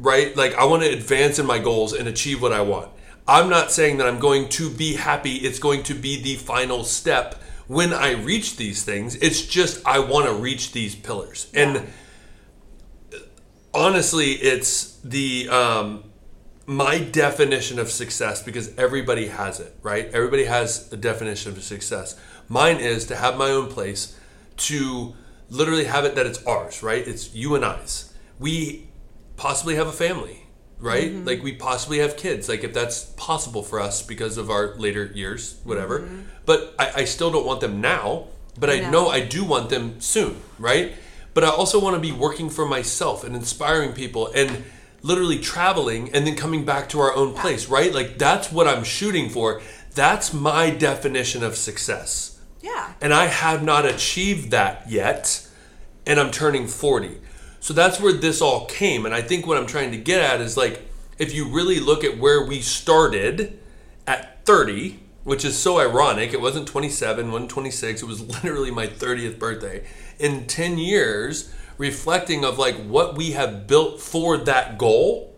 right? 0.01 0.35
Like 0.35 0.55
I 0.55 0.65
want 0.65 0.83
to 0.83 0.89
advance 0.89 1.39
in 1.39 1.45
my 1.45 1.59
goals 1.59 1.93
and 1.93 2.07
achieve 2.07 2.41
what 2.41 2.53
I 2.53 2.61
want. 2.61 2.91
I'm 3.27 3.49
not 3.49 3.71
saying 3.71 3.97
that 3.97 4.07
I'm 4.07 4.19
going 4.19 4.49
to 4.49 4.69
be 4.69 4.95
happy. 4.95 5.35
It's 5.35 5.59
going 5.59 5.83
to 5.83 5.93
be 5.93 6.21
the 6.21 6.35
final 6.35 6.83
step 6.83 7.35
when 7.67 7.93
I 7.93 8.13
reach 8.13 8.57
these 8.57 8.83
things. 8.83 9.15
It's 9.15 9.41
just 9.41 9.85
I 9.85 9.99
want 9.99 10.25
to 10.25 10.33
reach 10.33 10.71
these 10.71 10.95
pillars. 10.95 11.51
And 11.53 11.87
honestly, 13.73 14.31
it's 14.31 14.97
the 15.03 15.49
um 15.49 16.03
my 16.65 16.99
definition 16.99 17.79
of 17.79 17.89
success 17.89 18.43
because 18.43 18.75
everybody 18.77 19.27
has 19.27 19.59
it, 19.59 19.75
right? 19.81 20.05
Everybody 20.13 20.45
has 20.45 20.91
a 20.93 20.97
definition 20.97 21.51
of 21.51 21.63
success. 21.63 22.19
Mine 22.47 22.77
is 22.77 23.05
to 23.07 23.15
have 23.15 23.37
my 23.37 23.49
own 23.49 23.69
place, 23.69 24.15
to 24.57 25.15
literally 25.49 25.85
have 25.85 26.05
it 26.05 26.15
that 26.15 26.25
it's 26.25 26.43
ours, 26.45 26.83
right? 26.83 27.07
It's 27.07 27.33
you 27.33 27.55
and 27.55 27.65
I's. 27.65 28.13
We 28.39 28.87
possibly 29.35 29.75
have 29.75 29.87
a 29.87 29.91
family, 29.91 30.45
right? 30.79 31.11
Mm-hmm. 31.11 31.25
Like 31.25 31.43
we 31.43 31.53
possibly 31.53 31.99
have 31.99 32.17
kids, 32.17 32.47
like 32.49 32.63
if 32.63 32.73
that's 32.73 33.05
possible 33.17 33.63
for 33.63 33.79
us 33.79 34.01
because 34.01 34.37
of 34.37 34.49
our 34.49 34.75
later 34.75 35.05
years, 35.05 35.59
whatever. 35.63 36.01
Mm-hmm. 36.01 36.21
But 36.45 36.75
I, 36.77 36.91
I 36.97 37.05
still 37.05 37.31
don't 37.31 37.45
want 37.45 37.61
them 37.61 37.81
now, 37.81 38.27
but 38.59 38.69
I 38.69 38.79
know. 38.79 38.91
know 38.91 39.09
I 39.09 39.21
do 39.21 39.43
want 39.43 39.69
them 39.69 39.99
soon, 40.01 40.41
right? 40.57 40.93
But 41.33 41.43
I 41.43 41.49
also 41.49 41.79
want 41.79 41.95
to 41.95 42.01
be 42.01 42.11
working 42.11 42.49
for 42.49 42.65
myself 42.65 43.23
and 43.23 43.35
inspiring 43.35 43.93
people 43.93 44.31
and 44.33 44.63
literally 45.01 45.39
traveling 45.39 46.13
and 46.13 46.25
then 46.27 46.35
coming 46.35 46.65
back 46.65 46.89
to 46.89 46.99
our 46.99 47.15
own 47.15 47.33
place, 47.33 47.69
right? 47.69 47.93
Like 47.93 48.17
that's 48.17 48.51
what 48.51 48.67
I'm 48.67 48.83
shooting 48.83 49.29
for. 49.29 49.61
That's 49.95 50.33
my 50.33 50.69
definition 50.69 51.43
of 51.43 51.55
success. 51.55 52.39
yeah 52.61 52.93
And 53.01 53.13
I 53.13 53.25
have 53.25 53.63
not 53.63 53.85
achieved 53.85 54.51
that 54.51 54.89
yet, 54.89 55.47
and 56.09 56.19
I'm 56.19 56.31
turning 56.31 56.65
40. 56.65 57.21
So 57.59 57.71
that's 57.71 57.99
where 58.01 58.11
this 58.11 58.41
all 58.41 58.65
came. 58.65 59.05
And 59.05 59.13
I 59.13 59.21
think 59.21 59.45
what 59.45 59.57
I'm 59.57 59.67
trying 59.67 59.91
to 59.91 59.97
get 59.97 60.19
at 60.19 60.41
is 60.41 60.57
like, 60.57 60.81
if 61.19 61.35
you 61.35 61.47
really 61.47 61.79
look 61.79 62.03
at 62.03 62.17
where 62.17 62.43
we 62.43 62.61
started 62.61 63.59
at 64.07 64.43
30, 64.43 64.99
which 65.23 65.45
is 65.45 65.55
so 65.55 65.79
ironic, 65.79 66.33
it 66.33 66.41
wasn't 66.41 66.67
27, 66.67 67.31
wasn't 67.31 67.51
26, 67.51 68.01
it 68.01 68.05
was 68.05 68.21
literally 68.43 68.71
my 68.71 68.87
30th 68.87 69.37
birthday. 69.37 69.85
In 70.17 70.47
10 70.47 70.79
years, 70.79 71.53
reflecting 71.77 72.43
of 72.43 72.57
like 72.57 72.75
what 72.75 73.15
we 73.15 73.31
have 73.33 73.67
built 73.67 74.01
for 74.01 74.35
that 74.35 74.79
goal 74.79 75.35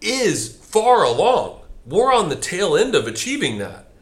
is 0.00 0.56
far 0.56 1.04
along. 1.04 1.60
We're 1.86 2.12
on 2.12 2.30
the 2.30 2.36
tail 2.36 2.76
end 2.76 2.96
of 2.96 3.06
achieving 3.06 3.58
that. 3.58 3.92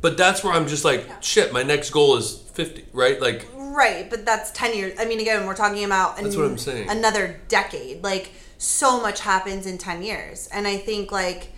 But 0.00 0.16
that's 0.16 0.44
where 0.44 0.52
I'm 0.52 0.68
just 0.68 0.84
like, 0.84 1.08
shit, 1.20 1.52
my 1.52 1.64
next 1.64 1.90
goal 1.90 2.16
is 2.16 2.36
50, 2.52 2.84
right? 2.92 3.20
Like, 3.20 3.48
Right, 3.78 4.10
but 4.10 4.26
that's 4.26 4.50
10 4.50 4.74
years. 4.74 4.98
I 4.98 5.04
mean, 5.04 5.20
again, 5.20 5.46
we're 5.46 5.54
talking 5.54 5.84
about 5.84 6.18
an, 6.18 6.24
That's 6.24 6.36
what 6.36 6.46
I'm 6.46 6.58
saying. 6.58 6.90
another 6.90 7.38
decade. 7.46 8.02
Like, 8.02 8.32
so 8.58 9.00
much 9.00 9.20
happens 9.20 9.66
in 9.66 9.78
10 9.78 10.02
years. 10.02 10.48
And 10.52 10.66
I 10.66 10.78
think, 10.78 11.12
like, 11.12 11.52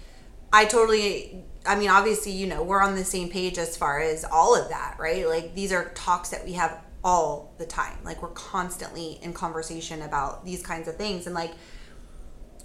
I 0.53 0.67
totally, 0.67 1.43
I 1.65 1.77
mean, 1.77 1.89
obviously, 1.89 2.33
you 2.33 2.47
know, 2.47 2.63
we're 2.63 2.83
on 2.83 2.95
the 2.95 3.07
same 3.07 3.31
page 3.31 3.57
as 3.57 3.75
far 3.75 4.01
as 4.01 4.27
all 4.27 4.55
of 4.55 4.69
that, 4.69 4.97
right? 4.99 5.27
Like, 5.27 5.55
these 5.55 5.73
are 5.73 5.93
talks 5.95 6.29
that 6.29 6.45
we 6.45 6.53
have 6.53 6.79
all 7.03 7.55
the 7.57 7.65
time. 7.65 7.97
Like, 8.05 8.21
we're 8.21 8.29
constantly 8.29 9.19
in 9.23 9.33
conversation 9.33 10.03
about 10.03 10.45
these 10.45 10.63
kinds 10.63 10.89
of 10.89 10.97
things. 10.97 11.25
And, 11.25 11.35
like, 11.35 11.53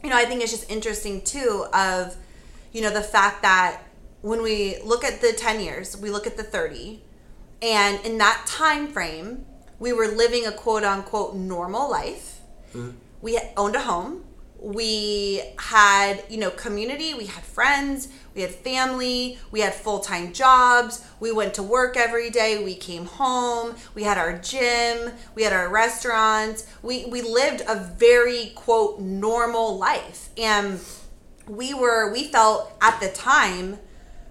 you 0.03 0.09
know, 0.09 0.17
I 0.17 0.25
think 0.25 0.41
it's 0.41 0.51
just 0.51 0.69
interesting 0.69 1.21
too 1.21 1.65
of, 1.73 2.17
you 2.73 2.81
know, 2.81 2.89
the 2.89 3.01
fact 3.01 3.41
that 3.43 3.83
when 4.19 4.41
we 4.41 4.79
look 4.83 5.05
at 5.05 5.21
the 5.21 5.31
10 5.31 5.61
years, 5.61 5.95
we 5.95 6.09
look 6.09 6.27
at 6.27 6.35
the 6.35 6.43
30, 6.43 7.04
and 7.65 8.05
in 8.05 8.19
that 8.19 8.45
time 8.45 8.87
frame, 8.89 9.43
we 9.79 9.91
were 9.91 10.07
living 10.07 10.45
a 10.45 10.51
quote 10.51 10.83
unquote 10.83 11.35
normal 11.35 11.89
life. 11.89 12.41
Mm-hmm. 12.75 12.91
We 13.23 13.39
owned 13.57 13.75
a 13.75 13.79
home. 13.79 14.23
We 14.59 15.41
had, 15.57 16.23
you 16.29 16.37
know, 16.37 16.51
community, 16.51 17.13
we 17.15 17.25
had 17.25 17.43
friends, 17.43 18.07
we 18.35 18.41
had 18.41 18.51
family, 18.51 19.37
we 19.51 19.61
had 19.61 19.73
full-time 19.73 20.31
jobs, 20.31 21.05
we 21.19 21.31
went 21.31 21.53
to 21.55 21.63
work 21.63 21.97
every 21.97 22.29
day, 22.29 22.63
we 22.63 22.73
came 22.75 23.05
home, 23.05 23.75
we 23.93 24.03
had 24.03 24.17
our 24.17 24.37
gym, 24.37 25.11
we 25.35 25.43
had 25.43 25.53
our 25.53 25.69
restaurants. 25.69 26.67
We 26.83 27.05
we 27.05 27.21
lived 27.21 27.63
a 27.67 27.75
very 27.75 28.53
quote 28.55 28.99
normal 28.99 29.77
life. 29.77 30.29
And 30.37 30.79
we 31.47 31.73
were 31.73 32.11
we 32.13 32.25
felt 32.25 32.71
at 32.79 32.99
the 32.99 33.09
time 33.09 33.79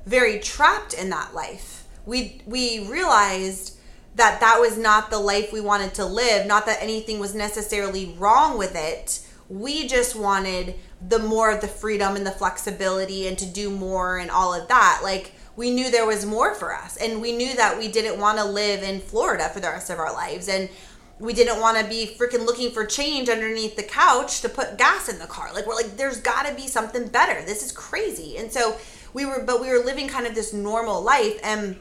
very 0.07 0.39
trapped 0.39 0.95
in 0.95 1.11
that 1.11 1.35
life. 1.35 1.84
We 2.07 2.43
we 2.47 2.87
realized 2.89 3.77
that 4.17 4.41
that 4.41 4.61
was 4.61 4.79
not 4.79 5.11
the 5.11 5.19
life 5.19 5.53
we 5.53 5.61
wanted 5.61 5.95
to 5.95 6.05
live, 6.05 6.47
not 6.47 6.67
that 6.67 6.83
anything 6.83 7.19
was 7.19 7.35
necessarily 7.35 8.15
wrong 8.19 8.57
with 8.59 8.77
it. 8.77 9.21
We 9.49 9.89
just 9.89 10.15
wanted 10.15 10.77
the 11.07 11.19
more 11.19 11.51
of 11.51 11.61
the 11.61 11.69
freedom 11.69 12.17
and 12.17 12.27
the 12.27 12.31
flexibility 12.31 13.27
and 13.27 13.37
to 13.39 13.47
do 13.47 13.71
more 13.71 14.19
and 14.19 14.31
all 14.31 14.55
of 14.55 14.69
that. 14.69 15.01
Like 15.03 15.33
we 15.57 15.71
knew 15.71 15.91
there 15.91 16.07
was 16.07 16.25
more 16.25 16.55
for 16.55 16.75
us 16.75 16.97
and 16.97 17.21
we 17.21 17.33
knew 17.37 17.55
that 17.57 17.79
we 17.79 17.89
didn't 17.89 18.21
want 18.21 18.39
to 18.39 18.45
live 18.45 18.83
in 18.83 19.01
Florida 19.01 19.49
for 19.49 19.61
the 19.61 19.69
rest 19.69 19.91
of 19.91 19.99
our 19.99 20.13
lives 20.13 20.49
and 20.49 20.69
we 21.19 21.33
didn't 21.33 21.61
want 21.61 21.79
to 21.79 21.85
be 21.85 22.15
freaking 22.19 22.45
looking 22.45 22.71
for 22.71 22.85
change 22.85 23.29
underneath 23.29 23.77
the 23.77 23.83
couch 23.83 24.41
to 24.41 24.49
put 24.49 24.79
gas 24.79 25.09
in 25.09 25.19
the 25.19 25.27
car. 25.27 25.53
Like 25.53 25.67
we're 25.67 25.75
like, 25.75 25.97
there's 25.97 26.21
got 26.21 26.47
to 26.47 26.55
be 26.55 26.67
something 26.67 27.09
better. 27.09 27.45
This 27.45 27.65
is 27.65 27.71
crazy. 27.73 28.37
And 28.37 28.51
so 28.53 28.77
we 29.13 29.25
were, 29.25 29.43
but 29.47 29.61
we 29.61 29.69
were 29.69 29.79
living 29.79 30.09
kind 30.09 30.27
of 30.27 30.35
this 30.35 30.53
normal 30.53 31.01
life, 31.01 31.39
and 31.45 31.77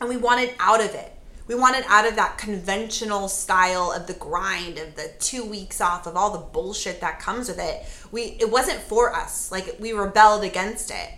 and 0.00 0.08
we 0.08 0.16
wanted 0.16 0.54
out 0.58 0.80
of 0.80 0.94
it. 0.94 1.12
We 1.46 1.54
wanted 1.56 1.84
out 1.88 2.06
of 2.06 2.16
that 2.16 2.38
conventional 2.38 3.28
style 3.28 3.90
of 3.90 4.06
the 4.06 4.12
grind 4.14 4.78
of 4.78 4.94
the 4.94 5.10
two 5.18 5.44
weeks 5.44 5.80
off 5.80 6.06
of 6.06 6.16
all 6.16 6.30
the 6.30 6.38
bullshit 6.38 7.00
that 7.00 7.18
comes 7.18 7.48
with 7.48 7.58
it. 7.58 7.84
We 8.12 8.36
it 8.40 8.50
wasn't 8.50 8.78
for 8.78 9.14
us. 9.14 9.50
Like 9.50 9.76
we 9.80 9.92
rebelled 9.92 10.44
against 10.44 10.90
it, 10.90 11.10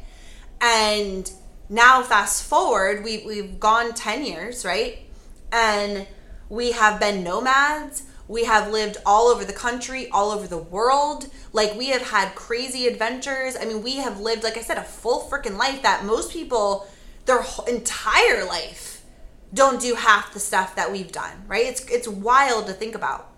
and 0.61 1.31
now 1.68 2.03
fast 2.03 2.45
forward, 2.45 3.05
we 3.05 3.25
we've 3.27 3.61
gone 3.61 3.92
ten 3.92 4.25
years, 4.25 4.64
right? 4.64 5.01
And 5.53 6.07
we 6.49 6.73
have 6.73 6.99
been 6.99 7.23
nomads. 7.23 8.05
We 8.29 8.45
have 8.45 8.71
lived 8.71 8.97
all 9.05 9.27
over 9.29 9.45
the 9.45 9.53
country, 9.53 10.09
all 10.09 10.31
over 10.31 10.47
the 10.47 10.57
world. 10.57 11.29
Like 11.53 11.75
we 11.75 11.88
have 11.88 12.03
had 12.03 12.35
crazy 12.35 12.87
adventures. 12.87 13.57
I 13.61 13.66
mean, 13.66 13.83
we 13.83 13.97
have 13.97 14.21
lived, 14.21 14.45
like 14.45 14.57
I 14.57 14.62
said, 14.62 14.79
a 14.79 14.83
full 14.83 15.29
freaking 15.31 15.59
life 15.59 15.83
that 15.83 16.07
most 16.07 16.33
people, 16.33 16.87
their 17.25 17.45
entire 17.69 18.45
life, 18.45 19.03
don't 19.55 19.81
do 19.81 19.95
half 19.95 20.33
the 20.33 20.41
stuff 20.41 20.75
that 20.77 20.91
we've 20.91 21.13
done. 21.13 21.45
Right? 21.47 21.67
It's 21.67 21.85
it's 21.87 22.09
wild 22.09 22.67
to 22.67 22.73
think 22.73 22.95
about. 22.95 23.29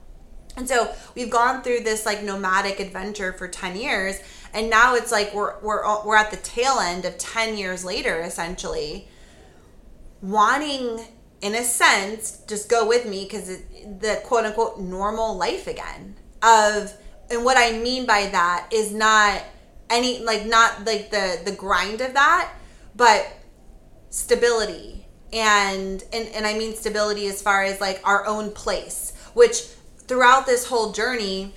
And 0.56 0.68
so 0.68 0.94
we've 1.14 1.30
gone 1.30 1.62
through 1.62 1.80
this 1.80 2.06
like 2.06 2.22
nomadic 2.22 2.78
adventure 2.78 3.32
for 3.32 3.48
10 3.48 3.76
years 3.76 4.20
and 4.52 4.70
now 4.70 4.94
it's 4.94 5.10
like 5.10 5.34
we're 5.34 5.58
we're 5.60 5.82
we're 6.04 6.16
at 6.16 6.30
the 6.30 6.36
tail 6.38 6.78
end 6.78 7.04
of 7.04 7.18
10 7.18 7.58
years 7.58 7.84
later 7.84 8.20
essentially 8.20 9.08
wanting 10.22 11.04
in 11.42 11.54
a 11.54 11.64
sense 11.64 12.42
just 12.46 12.68
go 12.70 12.86
with 12.86 13.04
me 13.04 13.28
cuz 13.28 13.48
the 13.48 14.22
quote 14.24 14.46
unquote 14.46 14.78
normal 14.78 15.36
life 15.36 15.66
again 15.66 16.14
of 16.42 16.94
and 17.30 17.44
what 17.44 17.56
I 17.58 17.72
mean 17.72 18.06
by 18.06 18.26
that 18.26 18.66
is 18.70 18.92
not 18.92 19.42
any 19.90 20.20
like 20.20 20.46
not 20.46 20.86
like 20.86 21.10
the 21.10 21.40
the 21.44 21.52
grind 21.52 22.00
of 22.00 22.14
that 22.14 22.50
but 22.94 23.26
stability 24.14 25.04
and 25.32 26.04
and 26.12 26.28
and 26.28 26.46
I 26.46 26.56
mean 26.56 26.74
stability 26.76 27.26
as 27.26 27.42
far 27.42 27.64
as 27.64 27.80
like 27.80 28.00
our 28.04 28.24
own 28.26 28.52
place 28.52 29.12
which 29.34 29.62
throughout 30.06 30.46
this 30.46 30.66
whole 30.66 30.92
journey, 30.92 31.52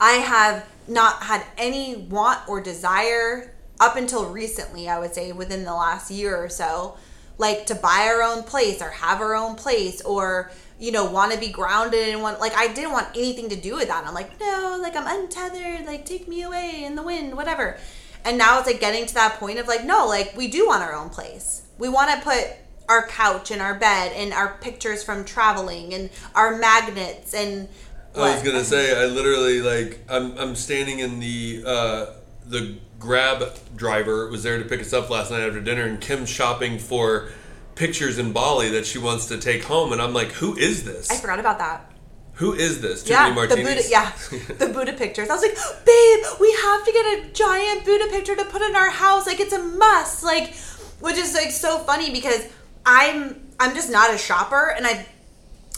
I 0.00 0.12
have 0.12 0.66
not 0.88 1.22
had 1.22 1.44
any 1.56 1.96
want 1.96 2.46
or 2.48 2.60
desire 2.60 3.54
up 3.80 3.96
until 3.96 4.26
recently, 4.30 4.88
I 4.88 4.98
would 4.98 5.14
say 5.14 5.32
within 5.32 5.64
the 5.64 5.74
last 5.74 6.10
year 6.10 6.36
or 6.36 6.48
so, 6.48 6.96
like 7.38 7.66
to 7.66 7.74
buy 7.74 8.10
our 8.12 8.22
own 8.22 8.42
place 8.42 8.80
or 8.80 8.90
have 8.90 9.20
our 9.20 9.34
own 9.34 9.56
place 9.56 10.00
or 10.00 10.50
you 10.78 10.92
know 10.92 11.10
want 11.10 11.32
to 11.32 11.38
be 11.38 11.48
grounded 11.48 12.08
and 12.08 12.22
want 12.22 12.40
like 12.40 12.54
I 12.54 12.72
didn't 12.72 12.92
want 12.92 13.08
anything 13.14 13.48
to 13.50 13.56
do 13.56 13.76
with 13.76 13.88
that. 13.88 14.06
I'm 14.06 14.14
like, 14.14 14.40
no, 14.40 14.78
like 14.80 14.96
I'm 14.96 15.06
untethered, 15.06 15.86
like 15.86 16.04
take 16.04 16.28
me 16.28 16.42
away 16.42 16.84
in 16.84 16.96
the 16.96 17.02
wind, 17.02 17.36
whatever. 17.36 17.78
And 18.26 18.36
now 18.36 18.58
it's 18.58 18.66
like 18.66 18.80
getting 18.80 19.06
to 19.06 19.14
that 19.14 19.38
point 19.38 19.58
of 19.58 19.68
like, 19.68 19.84
no, 19.84 20.06
like 20.06 20.36
we 20.36 20.48
do 20.48 20.66
want 20.66 20.82
our 20.82 20.94
own 20.94 21.10
place. 21.10 21.62
We 21.78 21.88
want 21.88 22.10
to 22.10 22.20
put 22.20 22.44
our 22.88 23.06
couch 23.06 23.50
and 23.50 23.60
our 23.60 23.74
bed 23.74 24.12
and 24.14 24.32
our 24.32 24.58
pictures 24.58 25.02
from 25.02 25.24
traveling 25.24 25.94
and 25.94 26.10
our 26.34 26.56
magnets 26.56 27.34
and 27.34 27.68
I 28.14 28.34
was 28.34 28.42
gonna 28.42 28.64
say 28.64 28.98
I 28.98 29.06
literally 29.06 29.60
like 29.60 30.00
I'm 30.08 30.38
I'm 30.38 30.54
standing 30.54 31.00
in 31.00 31.20
the 31.20 31.62
uh, 31.66 32.06
the 32.46 32.76
grab 32.98 33.58
driver 33.74 34.30
was 34.30 34.42
there 34.42 34.58
to 34.58 34.64
pick 34.64 34.80
us 34.80 34.92
up 34.92 35.10
last 35.10 35.30
night 35.30 35.42
after 35.42 35.60
dinner 35.60 35.84
and 35.84 36.00
Kim's 36.00 36.30
shopping 36.30 36.78
for 36.78 37.28
pictures 37.74 38.18
in 38.18 38.32
Bali 38.32 38.70
that 38.70 38.86
she 38.86 38.98
wants 38.98 39.26
to 39.26 39.38
take 39.38 39.64
home 39.64 39.92
and 39.92 40.00
I'm 40.00 40.14
like 40.14 40.28
who 40.28 40.56
is 40.56 40.84
this? 40.84 41.10
I 41.10 41.16
forgot 41.16 41.40
about 41.40 41.58
that. 41.58 41.90
Who 42.36 42.52
is 42.52 42.82
this? 42.82 43.08
Yeah, 43.08 43.30
the 43.30 43.56
Buddha, 43.56 43.82
yeah, 43.88 44.12
the 44.58 44.68
Buddha 44.68 44.92
pictures. 44.92 45.30
I 45.30 45.34
was 45.34 45.42
like, 45.42 45.56
babe, 45.86 46.24
we 46.38 46.52
have 46.52 46.84
to 46.84 46.92
get 46.92 47.18
a 47.18 47.32
giant 47.32 47.84
Buddha 47.84 48.08
picture 48.10 48.36
to 48.36 48.44
put 48.44 48.60
in 48.60 48.76
our 48.76 48.90
house. 48.90 49.26
Like, 49.26 49.40
it's 49.40 49.54
a 49.54 49.62
must. 49.62 50.22
Like, 50.22 50.54
which 51.00 51.16
is 51.16 51.34
like 51.34 51.50
so 51.50 51.78
funny 51.78 52.10
because 52.10 52.46
I'm 52.84 53.40
I'm 53.58 53.74
just 53.74 53.90
not 53.90 54.12
a 54.12 54.18
shopper 54.18 54.70
and 54.76 54.86
I 54.86 55.06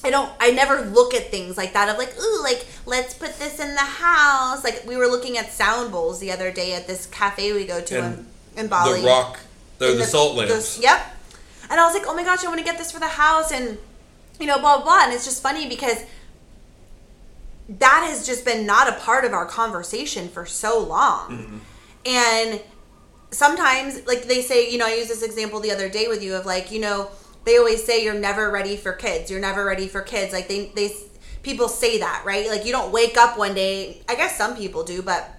I 0.04 0.10
don't 0.10 0.30
I 0.40 0.50
never 0.50 0.82
look 0.82 1.14
at 1.14 1.30
things 1.30 1.56
like 1.56 1.72
that 1.72 1.88
of 1.88 1.98
like, 1.98 2.14
ooh, 2.20 2.42
like 2.42 2.66
let's 2.86 3.14
put 3.14 3.38
this 3.38 3.58
in 3.60 3.74
the 3.74 3.80
house. 3.80 4.62
Like 4.64 4.84
we 4.86 4.96
were 4.96 5.06
looking 5.06 5.38
at 5.38 5.52
sound 5.52 5.90
bowls 5.90 6.20
the 6.20 6.30
other 6.30 6.52
day 6.52 6.74
at 6.74 6.86
this 6.86 7.06
cafe 7.06 7.52
we 7.52 7.66
go 7.66 7.80
to 7.80 7.98
in, 7.98 8.26
in 8.56 8.66
Bali. 8.68 9.00
The 9.00 9.06
rock 9.06 9.40
the, 9.78 9.88
the, 9.88 9.94
the 9.94 10.04
salt 10.04 10.36
lamps. 10.36 10.76
The, 10.76 10.82
yep. 10.82 11.14
And 11.70 11.78
I 11.78 11.84
was 11.84 11.94
like, 11.94 12.04
oh 12.06 12.14
my 12.14 12.24
gosh, 12.24 12.44
I 12.44 12.48
want 12.48 12.58
to 12.58 12.64
get 12.64 12.78
this 12.78 12.92
for 12.92 13.00
the 13.00 13.08
house 13.08 13.52
and 13.52 13.78
you 14.40 14.46
know, 14.46 14.58
blah, 14.58 14.76
blah 14.76 14.84
blah. 14.84 15.04
And 15.04 15.12
it's 15.12 15.24
just 15.24 15.42
funny 15.42 15.68
because 15.68 16.04
that 17.68 18.06
has 18.08 18.26
just 18.26 18.44
been 18.44 18.66
not 18.66 18.88
a 18.88 18.92
part 19.00 19.24
of 19.24 19.32
our 19.32 19.46
conversation 19.46 20.28
for 20.28 20.46
so 20.46 20.80
long. 20.80 21.38
Mm-hmm. 21.38 21.58
And 22.06 22.62
sometimes 23.30 24.06
like 24.06 24.24
they 24.24 24.40
say 24.40 24.70
you 24.70 24.78
know 24.78 24.86
i 24.86 24.94
use 24.94 25.08
this 25.08 25.22
example 25.22 25.60
the 25.60 25.70
other 25.70 25.88
day 25.88 26.08
with 26.08 26.22
you 26.22 26.34
of 26.34 26.46
like 26.46 26.70
you 26.70 26.80
know 26.80 27.10
they 27.44 27.58
always 27.58 27.84
say 27.84 28.02
you're 28.02 28.14
never 28.14 28.50
ready 28.50 28.76
for 28.76 28.92
kids 28.92 29.30
you're 29.30 29.40
never 29.40 29.64
ready 29.64 29.86
for 29.86 30.00
kids 30.00 30.32
like 30.32 30.48
they 30.48 30.66
they 30.74 30.90
people 31.42 31.68
say 31.68 31.98
that 31.98 32.22
right 32.24 32.48
like 32.48 32.64
you 32.64 32.72
don't 32.72 32.92
wake 32.92 33.16
up 33.16 33.36
one 33.38 33.54
day 33.54 34.00
i 34.08 34.14
guess 34.14 34.36
some 34.36 34.56
people 34.56 34.82
do 34.82 35.02
but 35.02 35.30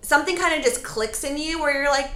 something 0.00 0.36
kind 0.36 0.54
of 0.54 0.64
just 0.64 0.82
clicks 0.82 1.22
in 1.22 1.36
you 1.36 1.60
where 1.60 1.74
you're 1.82 1.90
like 1.90 2.10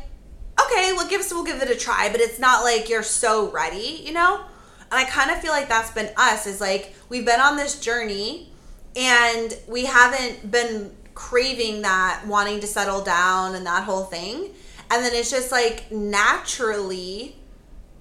okay 0.60 0.92
we'll 0.92 1.08
give 1.08 1.24
we'll 1.30 1.44
give 1.44 1.60
it 1.60 1.70
a 1.70 1.76
try 1.76 2.08
but 2.10 2.20
it's 2.20 2.38
not 2.38 2.64
like 2.64 2.88
you're 2.88 3.02
so 3.02 3.50
ready 3.50 4.02
you 4.02 4.12
know 4.12 4.44
and 4.90 4.98
i 4.98 5.04
kind 5.04 5.30
of 5.30 5.38
feel 5.40 5.52
like 5.52 5.68
that's 5.68 5.90
been 5.90 6.10
us 6.16 6.46
is 6.46 6.60
like 6.60 6.94
we've 7.10 7.26
been 7.26 7.40
on 7.40 7.56
this 7.56 7.78
journey 7.80 8.50
and 8.96 9.56
we 9.66 9.84
haven't 9.84 10.50
been 10.50 10.94
craving 11.14 11.82
that, 11.82 12.24
wanting 12.26 12.60
to 12.60 12.66
settle 12.66 13.02
down 13.02 13.54
and 13.54 13.66
that 13.66 13.84
whole 13.84 14.04
thing. 14.04 14.50
And 14.90 15.04
then 15.04 15.12
it's 15.14 15.30
just 15.30 15.52
like 15.52 15.90
naturally 15.90 17.36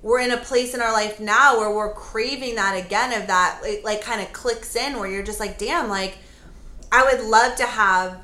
we're 0.04 0.20
in 0.20 0.32
a 0.32 0.38
place 0.38 0.74
in 0.74 0.82
our 0.82 0.94
life 0.94 1.20
now 1.20 1.58
where 1.58 1.72
we're 1.72 1.94
craving 1.94 2.56
that 2.56 2.74
again 2.86 3.20
of 3.20 3.28
that 3.28 3.60
it 3.64 3.84
like 3.84 4.00
kind 4.00 4.22
of 4.22 4.32
clicks 4.32 4.76
in 4.76 4.98
where 4.98 5.10
you're 5.10 5.24
just 5.24 5.40
like 5.40 5.58
damn 5.58 5.90
like 5.90 6.18
I 6.92 7.04
would 7.04 7.26
love 7.26 7.56
to 7.58 7.66
have 7.66 8.22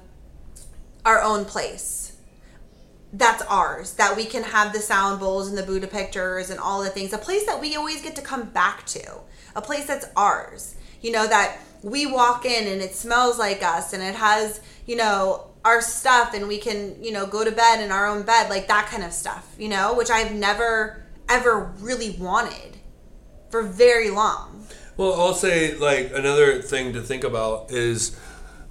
our 1.04 1.22
own 1.22 1.44
place 1.46 2.04
that's 3.14 3.44
ours 3.44 3.94
that 3.94 4.18
we 4.18 4.26
can 4.26 4.44
have 4.44 4.74
the 4.74 4.80
sound 4.80 5.20
bowls 5.20 5.48
and 5.48 5.58
the 5.58 5.64
Buddha 5.64 5.88
pictures 5.88 6.50
and 6.50 6.60
all 6.60 6.84
the 6.84 6.90
things. 6.90 7.14
A 7.14 7.18
place 7.18 7.46
that 7.46 7.62
we 7.62 7.76
always 7.76 8.02
get 8.02 8.16
to 8.16 8.22
come 8.22 8.50
back 8.50 8.86
to. 8.88 9.20
A 9.56 9.62
place 9.62 9.86
that's 9.86 10.08
ours. 10.18 10.76
You 11.00 11.12
know 11.12 11.28
that 11.28 11.60
we 11.84 12.06
walk 12.06 12.46
in 12.46 12.68
and 12.68 12.82
it 12.82 12.96
smells 12.96 13.38
like 13.38 13.62
us 13.62 13.94
and 13.94 14.02
it 14.02 14.16
has 14.16 14.62
you 14.86 14.96
know, 14.96 15.48
our 15.64 15.82
stuff 15.82 16.34
and 16.34 16.48
we 16.48 16.58
can, 16.58 17.02
you 17.02 17.12
know, 17.12 17.26
go 17.26 17.44
to 17.44 17.52
bed 17.52 17.82
in 17.82 17.92
our 17.92 18.08
own 18.08 18.24
bed, 18.24 18.50
like 18.50 18.68
that 18.68 18.88
kind 18.88 19.04
of 19.04 19.14
stuff, 19.14 19.56
you 19.58 19.70
know, 19.70 19.94
which 19.94 20.10
I've 20.10 20.34
never 20.34 21.00
ever 21.30 21.74
really 21.80 22.12
wanted 22.20 22.78
for 23.50 23.64
very 23.64 24.10
long. 24.10 24.68
Well, 24.98 25.14
I'll 25.14 25.34
say 25.34 25.76
like 25.76 26.12
another 26.14 26.62
thing 26.62 26.94
to 26.94 27.02
think 27.02 27.24
about 27.24 27.72
is 27.72 28.20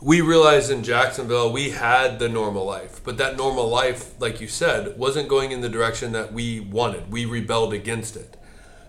we 0.00 0.20
realized 0.20 0.70
in 0.70 0.82
Jacksonville 0.82 1.50
we 1.50 1.70
had 1.70 2.18
the 2.18 2.28
normal 2.28 2.66
life, 2.66 3.00
but 3.02 3.16
that 3.16 3.36
normal 3.36 3.68
life, 3.68 4.20
like 4.20 4.40
you 4.40 4.48
said, 4.48 4.98
wasn't 4.98 5.28
going 5.28 5.50
in 5.50 5.62
the 5.62 5.68
direction 5.68 6.12
that 6.12 6.32
we 6.32 6.60
wanted. 6.60 7.10
We 7.10 7.24
rebelled 7.24 7.72
against 7.72 8.16
it. 8.16 8.36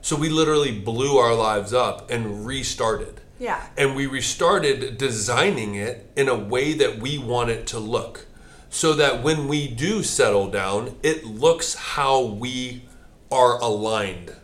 So 0.01 0.17
we 0.17 0.27
literally 0.27 0.77
blew 0.77 1.17
our 1.17 1.33
lives 1.33 1.73
up 1.73 2.11
and 2.11 2.45
restarted. 2.45 3.21
Yeah. 3.39 3.67
And 3.77 3.95
we 3.95 4.05
restarted 4.05 4.97
designing 4.97 5.75
it 5.75 6.09
in 6.15 6.29
a 6.29 6.35
way 6.35 6.73
that 6.73 6.99
we 6.99 7.17
want 7.17 7.49
it 7.49 7.67
to 7.67 7.79
look. 7.79 8.27
So 8.69 8.93
that 8.93 9.21
when 9.21 9.47
we 9.47 9.67
do 9.67 10.01
settle 10.01 10.49
down, 10.49 10.97
it 11.03 11.25
looks 11.25 11.75
how 11.75 12.23
we 12.23 12.83
are 13.31 13.59
aligned 13.59 14.35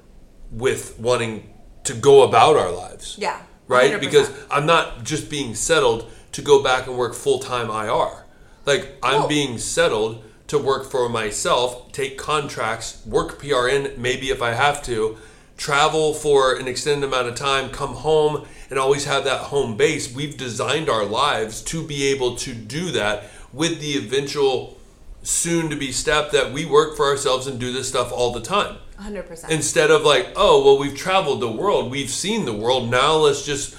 with 0.52 1.00
wanting 1.00 1.52
to 1.84 1.94
go 1.94 2.24
about 2.24 2.56
our 2.56 2.72
lives. 2.72 3.18
Yeah. 3.20 3.40
100%. 3.40 3.44
Right? 3.68 4.00
Because 4.00 4.32
I'm 4.52 4.66
not 4.66 5.04
just 5.04 5.30
being 5.30 5.56
settled 5.56 6.12
to 6.34 6.42
go 6.42 6.62
back 6.64 6.88
and 6.88 6.98
work 6.98 7.14
full 7.16 7.40
time 7.40 7.70
IR. 7.70 8.26
Like, 8.66 8.98
I'm 9.02 9.28
being 9.28 9.58
settled 9.58 10.24
to 10.48 10.58
work 10.58 10.90
for 10.90 11.10
myself, 11.10 11.92
take 11.92 12.18
contracts, 12.18 13.04
work 13.06 13.42
PRN, 13.42 13.98
maybe 13.98 14.30
if 14.30 14.42
I 14.42 14.54
have 14.54 14.84
to, 14.84 15.18
travel 15.58 16.14
for 16.14 16.56
an 16.56 16.68
extended 16.68 17.08
amount 17.08 17.28
of 17.28 17.36
time, 17.36 17.70
come 17.70 17.94
home, 17.96 18.48
and 18.70 18.78
always 18.78 19.06
have 19.06 19.24
that 19.24 19.42
home 19.42 19.76
base. 19.76 20.14
We've 20.14 20.38
designed 20.38 20.90
our 20.90 21.06
lives 21.06 21.62
to 21.64 21.86
be 21.86 22.06
able 22.08 22.36
to 22.38 22.54
do 22.54 22.92
that 22.92 23.30
with 23.52 23.80
the 23.80 23.98
eventual 23.98 24.78
soon 25.24 25.70
to 25.70 25.76
be 25.76 25.92
step 25.92 26.32
that 26.32 26.54
we 26.54 26.66
work 26.66 26.96
for 26.96 27.06
ourselves 27.06 27.48
and 27.48 27.60
do 27.60 27.74
this 27.74 27.90
stuff 27.90 28.12
all 28.12 28.32
the 28.32 28.42
time. 28.42 28.78
100%. 29.00 29.50
Instead 29.50 29.92
of 29.92 30.04
like, 30.04 30.28
oh, 30.36 30.64
well, 30.64 30.78
we've 30.78 30.96
traveled 30.96 31.42
the 31.42 31.52
world, 31.52 31.92
we've 31.92 32.10
seen 32.10 32.46
the 32.46 32.54
world, 32.54 32.90
now 32.90 33.14
let's 33.14 33.46
just 33.46 33.76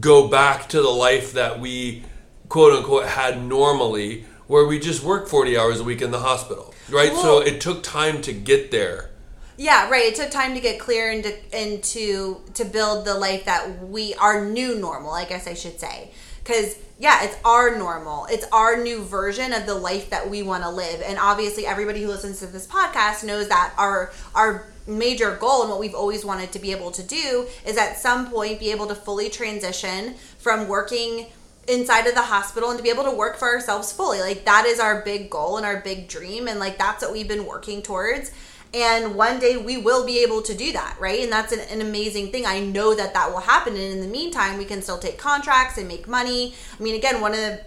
go 0.00 0.28
back 0.28 0.68
to 0.68 0.80
the 0.80 0.90
life 0.90 1.32
that 1.32 1.60
we 1.60 2.02
quote 2.48 2.72
unquote 2.72 3.06
had 3.06 3.44
normally, 3.44 4.24
where 4.46 4.66
we 4.66 4.78
just 4.78 5.02
work 5.02 5.28
40 5.28 5.56
hours 5.56 5.80
a 5.80 5.84
week 5.84 6.02
in 6.02 6.10
the 6.10 6.20
hospital, 6.20 6.74
right? 6.90 7.10
Cool. 7.10 7.22
So 7.22 7.40
it 7.40 7.60
took 7.60 7.82
time 7.82 8.20
to 8.22 8.32
get 8.32 8.70
there. 8.70 9.10
Yeah, 9.56 9.88
right. 9.88 10.06
It 10.06 10.16
took 10.16 10.30
time 10.30 10.54
to 10.54 10.60
get 10.60 10.80
clear 10.80 11.10
and 11.10 11.22
to, 11.22 11.54
and 11.54 11.82
to 11.84 12.40
to 12.54 12.64
build 12.64 13.04
the 13.04 13.14
life 13.14 13.44
that 13.44 13.88
we 13.88 14.14
our 14.14 14.44
new 14.44 14.78
normal. 14.78 15.12
I 15.12 15.24
guess 15.24 15.46
I 15.46 15.54
should 15.54 15.78
say, 15.78 16.10
because 16.42 16.76
yeah, 16.98 17.22
it's 17.24 17.36
our 17.44 17.76
normal. 17.78 18.26
It's 18.26 18.46
our 18.52 18.76
new 18.76 19.02
version 19.04 19.52
of 19.52 19.66
the 19.66 19.74
life 19.74 20.10
that 20.10 20.28
we 20.28 20.42
want 20.42 20.64
to 20.64 20.70
live. 20.70 21.02
And 21.06 21.18
obviously, 21.18 21.66
everybody 21.66 22.02
who 22.02 22.08
listens 22.08 22.40
to 22.40 22.46
this 22.46 22.66
podcast 22.66 23.22
knows 23.22 23.48
that 23.48 23.74
our 23.78 24.12
our 24.34 24.66
major 24.88 25.36
goal 25.36 25.62
and 25.62 25.70
what 25.70 25.78
we've 25.78 25.94
always 25.94 26.24
wanted 26.24 26.50
to 26.52 26.58
be 26.58 26.72
able 26.72 26.90
to 26.90 27.02
do 27.02 27.46
is 27.64 27.76
at 27.78 27.96
some 27.96 28.30
point 28.30 28.58
be 28.58 28.70
able 28.72 28.86
to 28.86 28.94
fully 28.94 29.30
transition 29.30 30.14
from 30.38 30.68
working 30.68 31.26
inside 31.66 32.06
of 32.06 32.14
the 32.14 32.20
hospital 32.22 32.68
and 32.68 32.78
to 32.78 32.82
be 32.82 32.90
able 32.90 33.04
to 33.04 33.10
work 33.10 33.38
for 33.38 33.48
ourselves 33.48 33.92
fully. 33.92 34.20
Like 34.20 34.44
that 34.44 34.66
is 34.66 34.80
our 34.80 35.00
big 35.02 35.30
goal 35.30 35.56
and 35.56 35.64
our 35.64 35.80
big 35.80 36.08
dream 36.08 36.48
and 36.48 36.58
like 36.58 36.76
that's 36.76 37.02
what 37.02 37.12
we've 37.12 37.28
been 37.28 37.46
working 37.46 37.80
towards 37.80 38.32
And 38.74 39.14
one 39.14 39.38
day 39.38 39.56
we 39.56 39.76
will 39.76 40.04
be 40.04 40.18
able 40.24 40.42
to 40.42 40.54
do 40.54 40.72
that, 40.72 40.96
right? 40.98 41.20
And 41.20 41.30
that's 41.30 41.52
an, 41.52 41.60
an 41.60 41.80
amazing 41.80 42.32
thing. 42.32 42.44
I 42.44 42.58
know 42.60 42.94
that 42.94 43.14
that 43.14 43.30
will 43.30 43.40
happen. 43.40 43.74
And 43.74 43.82
in 43.82 44.00
the 44.00 44.08
meantime, 44.08 44.58
we 44.58 44.64
can 44.64 44.82
still 44.82 44.98
take 44.98 45.16
contracts 45.16 45.78
and 45.78 45.86
make 45.86 46.08
money. 46.08 46.54
I 46.78 46.82
mean, 46.82 46.96
again, 46.96 47.20
one 47.20 47.32
of 47.32 47.38
the, 47.38 47.60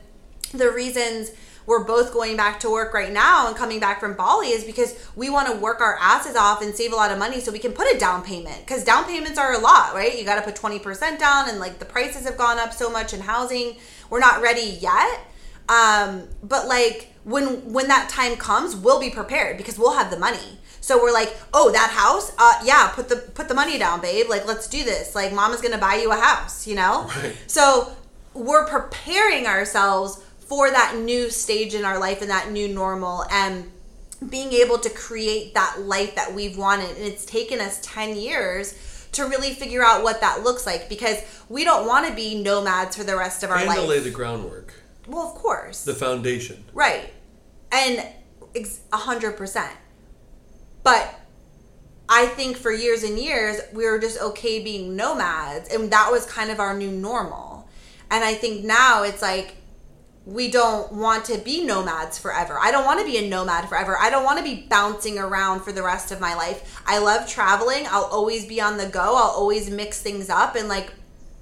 the 0.53 0.69
reasons 0.69 1.31
we're 1.67 1.83
both 1.83 2.13
going 2.13 2.37
back 2.37 2.61
to 2.61 2.69
work 2.69 2.93
right 2.93 3.11
now 3.11 3.47
and 3.47 3.55
coming 3.55 3.79
back 3.79 3.99
from 3.99 4.13
Bali 4.15 4.47
is 4.47 4.63
because 4.63 4.95
we 5.15 5.29
want 5.29 5.49
to 5.49 5.53
work 5.53 5.81
our 5.81 5.97
asses 5.99 6.35
off 6.35 6.61
and 6.61 6.73
save 6.73 6.93
a 6.93 6.95
lot 6.95 7.11
of 7.11 7.19
money 7.19 7.41
so 7.41 7.51
we 7.51 7.59
can 7.59 7.73
put 7.73 7.93
a 7.93 7.97
down 7.99 8.23
payment 8.23 8.59
because 8.59 8.85
down 8.85 9.03
payments 9.03 9.37
are 9.37 9.53
a 9.53 9.59
lot, 9.59 9.93
right? 9.93 10.17
You 10.17 10.23
got 10.23 10.35
to 10.35 10.41
put 10.41 10.55
20% 10.55 11.19
down 11.19 11.49
and 11.49 11.59
like 11.59 11.79
the 11.79 11.85
prices 11.85 12.25
have 12.25 12.37
gone 12.37 12.57
up 12.57 12.73
so 12.73 12.89
much 12.89 13.13
in 13.13 13.19
housing. 13.19 13.75
We're 14.09 14.21
not 14.21 14.41
ready 14.41 14.77
yet. 14.79 15.19
Um, 15.67 16.29
but 16.41 16.67
like 16.67 17.13
when 17.25 17.73
when 17.73 17.89
that 17.89 18.07
time 18.07 18.37
comes, 18.37 18.73
we'll 18.73 19.01
be 19.01 19.09
prepared 19.09 19.57
because 19.57 19.77
we'll 19.77 19.97
have 19.97 20.09
the 20.09 20.17
money. 20.17 20.59
So 20.87 21.03
we're 21.03 21.11
like, 21.11 21.35
oh, 21.53 21.69
that 21.73 21.89
house, 21.89 22.31
uh, 22.37 22.61
yeah, 22.63 22.93
put 22.95 23.09
the 23.09 23.17
put 23.17 23.49
the 23.49 23.53
money 23.53 23.77
down, 23.77 23.99
babe. 23.99 24.27
Like, 24.29 24.47
let's 24.47 24.69
do 24.69 24.85
this. 24.85 25.15
Like, 25.15 25.33
mama's 25.33 25.59
gonna 25.59 25.77
buy 25.77 25.95
you 25.95 26.13
a 26.13 26.15
house, 26.15 26.65
you 26.65 26.75
know. 26.75 27.09
Right. 27.17 27.35
So 27.47 27.91
we're 28.33 28.65
preparing 28.65 29.47
ourselves 29.47 30.23
for 30.39 30.71
that 30.71 30.95
new 30.95 31.29
stage 31.29 31.73
in 31.73 31.83
our 31.83 31.99
life 31.99 32.21
and 32.21 32.31
that 32.31 32.51
new 32.51 32.69
normal 32.69 33.25
and 33.29 33.69
being 34.29 34.53
able 34.53 34.77
to 34.77 34.89
create 34.89 35.55
that 35.55 35.81
life 35.81 36.15
that 36.15 36.33
we've 36.33 36.57
wanted. 36.57 36.95
And 36.95 37.05
it's 37.05 37.25
taken 37.25 37.59
us 37.59 37.81
10 37.83 38.15
years 38.15 39.09
to 39.11 39.23
really 39.23 39.53
figure 39.53 39.83
out 39.83 40.03
what 40.03 40.21
that 40.21 40.43
looks 40.45 40.65
like 40.65 40.87
because 40.87 41.17
we 41.49 41.65
don't 41.65 41.85
want 41.85 42.07
to 42.07 42.13
be 42.13 42.41
nomads 42.41 42.95
for 42.95 43.03
the 43.03 43.17
rest 43.17 43.43
of 43.43 43.49
our 43.49 43.57
and 43.57 43.67
life. 43.67 43.79
to 43.79 43.85
lay 43.85 43.99
the 43.99 44.09
groundwork, 44.09 44.73
well, 45.05 45.27
of 45.27 45.35
course. 45.35 45.83
the 45.83 45.93
foundation. 45.93 46.63
Right. 46.73 47.13
And 47.73 48.07
ex- 48.55 48.79
a 48.93 48.97
hundred 48.97 49.35
percent. 49.35 49.73
But 50.87 51.19
I 52.07 52.27
think 52.27 52.55
for 52.55 52.71
years 52.71 53.03
and 53.03 53.19
years 53.19 53.59
we 53.73 53.83
were 53.83 53.99
just 53.99 54.21
okay 54.21 54.63
being 54.63 54.95
nomads 54.95 55.67
and 55.67 55.91
that 55.91 56.09
was 56.13 56.25
kind 56.25 56.49
of 56.49 56.61
our 56.61 56.73
new 56.77 56.89
normal. 56.89 57.67
And 58.09 58.23
I 58.23 58.35
think 58.35 58.63
now 58.63 59.03
it's 59.03 59.21
like 59.21 59.57
we 60.25 60.49
don't 60.49 60.93
want 60.93 61.25
to 61.25 61.39
be 61.39 61.65
nomads 61.65 62.17
forever. 62.17 62.57
I 62.57 62.71
don't 62.71 62.85
want 62.85 63.01
to 63.01 63.05
be 63.05 63.17
a 63.17 63.29
nomad 63.29 63.67
forever. 63.67 63.97
I 63.99 64.09
don't 64.09 64.23
want 64.23 64.37
to 64.37 64.45
be 64.45 64.65
bouncing 64.69 65.19
around 65.19 65.59
for 65.59 65.73
the 65.73 65.83
rest 65.83 66.13
of 66.13 66.21
my 66.21 66.35
life. 66.35 66.81
I 66.87 66.99
love 66.99 67.27
traveling. 67.27 67.85
I'll 67.89 68.05
always 68.05 68.45
be 68.45 68.61
on 68.61 68.77
the 68.77 68.85
go. 68.85 69.01
I'll 69.01 69.35
always 69.35 69.69
mix 69.69 70.01
things 70.01 70.29
up 70.29 70.55
and 70.55 70.69
like 70.69 70.93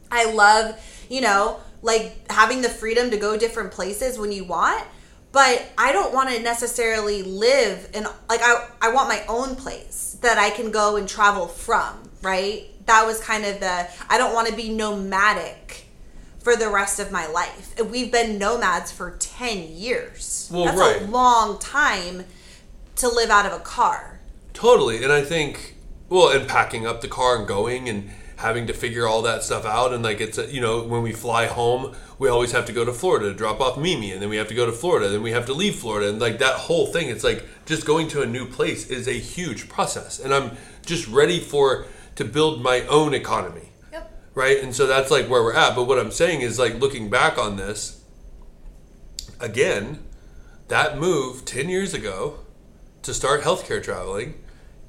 I 0.10 0.34
love, 0.34 0.76
you 1.08 1.22
know, 1.22 1.60
like 1.84 2.32
having 2.32 2.64
the 2.64 2.70
freedom 2.70 3.12
to 3.12 3.18
go 3.18 3.38
different 3.38 3.72
places 3.72 4.18
when 4.18 4.32
you 4.32 4.44
want. 4.44 4.84
But 5.36 5.70
I 5.78 5.92
don't 5.92 6.14
want 6.14 6.30
to 6.30 6.42
necessarily 6.42 7.22
live 7.22 7.90
in 7.94 8.06
like 8.30 8.40
I 8.42 8.70
I 8.82 8.94
want 8.94 9.10
my 9.10 9.22
own 9.28 9.58
place 9.58 10.18
that 10.22 10.38
I 10.38 10.50
can 10.50 10.72
go 10.72 10.96
and 10.96 11.10
travel 11.10 11.48
from, 11.48 12.10
right? 12.22 12.70
That 12.86 13.06
was 13.06 13.20
kind 13.20 13.44
of 13.44 13.60
the 13.60 13.86
I 14.08 14.18
don't 14.18 14.34
want 14.34 14.48
to 14.48 14.56
be 14.56 14.70
nomadic 14.70 15.88
for 16.40 16.56
the 16.56 16.70
rest 16.70 17.02
of 17.02 17.12
my 17.12 17.28
life. 17.28 17.78
And 17.78 17.92
We've 17.92 18.10
been 18.10 18.38
nomads 18.38 18.94
for 18.94 19.18
10 19.20 19.74
years. 19.74 20.50
Well, 20.54 20.66
That's 20.68 20.78
right. 20.78 21.02
a 21.02 21.06
long 21.06 21.60
time 21.60 22.24
to 22.96 23.10
live 23.10 23.30
out 23.30 23.46
of 23.46 23.52
a 23.52 23.60
car. 23.60 24.22
Totally. 24.54 25.04
And 25.04 25.12
I 25.12 25.22
think, 25.22 25.76
well, 26.08 26.30
and 26.30 26.48
packing 26.48 26.88
up 26.88 27.02
the 27.02 27.10
car 27.10 27.40
and 27.40 27.46
going 27.46 27.90
and 27.90 28.10
having 28.38 28.68
to 28.68 28.74
figure 28.74 29.08
all 29.08 29.22
that 29.22 29.44
stuff 29.44 29.66
out. 29.66 29.94
And 29.94 30.04
like, 30.04 30.20
it's, 30.20 30.38
a, 30.38 30.52
you 30.52 30.62
know, 30.62 30.84
when 30.84 31.02
we 31.02 31.12
fly 31.12 31.46
home, 31.48 31.96
we 32.20 32.30
always 32.30 32.52
have 32.52 32.66
to 32.66 32.74
go 32.74 32.84
to 32.84 32.94
Florida 32.94 33.30
to 33.30 33.34
drop 33.34 33.62
off 33.62 33.78
Mimi. 33.78 34.12
And 34.12 34.22
then 34.22 34.30
we 34.30 34.38
have 34.38 34.48
to 34.50 34.54
go 34.54 34.66
to 34.66 34.72
Florida. 34.72 35.10
Then 35.10 35.24
we 35.24 35.32
have 35.32 35.46
to 35.46 35.54
leave 35.54 35.76
Florida. 35.76 36.10
And 36.10 36.20
like 36.20 36.40
that 36.40 36.56
whole 36.56 36.88
thing, 36.88 37.10
it's 37.10 37.24
like 37.24 37.46
just 37.66 37.86
going 37.86 38.08
to 38.10 38.22
a 38.22 38.26
new 38.26 38.46
place 38.46 38.90
is 38.90 39.08
a 39.08 39.14
huge 39.14 39.70
process. 39.70 40.20
And 40.20 40.34
I'm 40.34 40.58
just 40.86 41.08
ready 41.08 41.40
for 41.40 41.86
to 42.16 42.26
build 42.26 42.62
my 42.62 42.82
own 42.82 43.14
economy. 43.14 43.70
Yep. 43.92 44.12
Right. 44.34 44.62
And 44.62 44.76
so 44.76 44.88
that's 44.88 45.12
like 45.12 45.28
where 45.28 45.44
we're 45.44 45.56
at. 45.56 45.76
But 45.76 45.86
what 45.86 46.00
I'm 46.00 46.12
saying 46.12 46.42
is 46.42 46.60
like 46.60 46.80
looking 46.80 47.10
back 47.10 47.38
on 47.38 47.58
this, 47.58 48.04
again, 49.40 50.00
that 50.68 50.98
move 50.98 51.46
10 51.46 51.70
years 51.70 51.94
ago 51.94 52.40
to 53.04 53.14
start 53.14 53.44
healthcare 53.44 53.84
traveling 53.84 54.36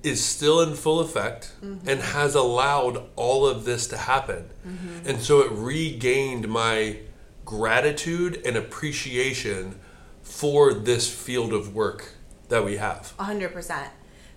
is 0.06 0.24
still 0.24 0.60
in 0.60 0.74
full 0.74 1.00
effect 1.00 1.52
mm-hmm. 1.62 1.88
and 1.88 2.00
has 2.00 2.36
allowed 2.36 3.02
all 3.16 3.44
of 3.44 3.64
this 3.64 3.88
to 3.88 3.96
happen. 3.96 4.48
Mm-hmm. 4.66 5.08
And 5.08 5.20
so 5.20 5.40
it 5.40 5.50
regained 5.50 6.48
my 6.48 6.98
gratitude 7.44 8.40
and 8.46 8.56
appreciation 8.56 9.80
for 10.22 10.72
this 10.72 11.12
field 11.12 11.52
of 11.52 11.74
work 11.74 12.12
that 12.48 12.64
we 12.64 12.76
have. 12.76 13.14
A 13.18 13.24
hundred 13.24 13.52
percent. 13.52 13.90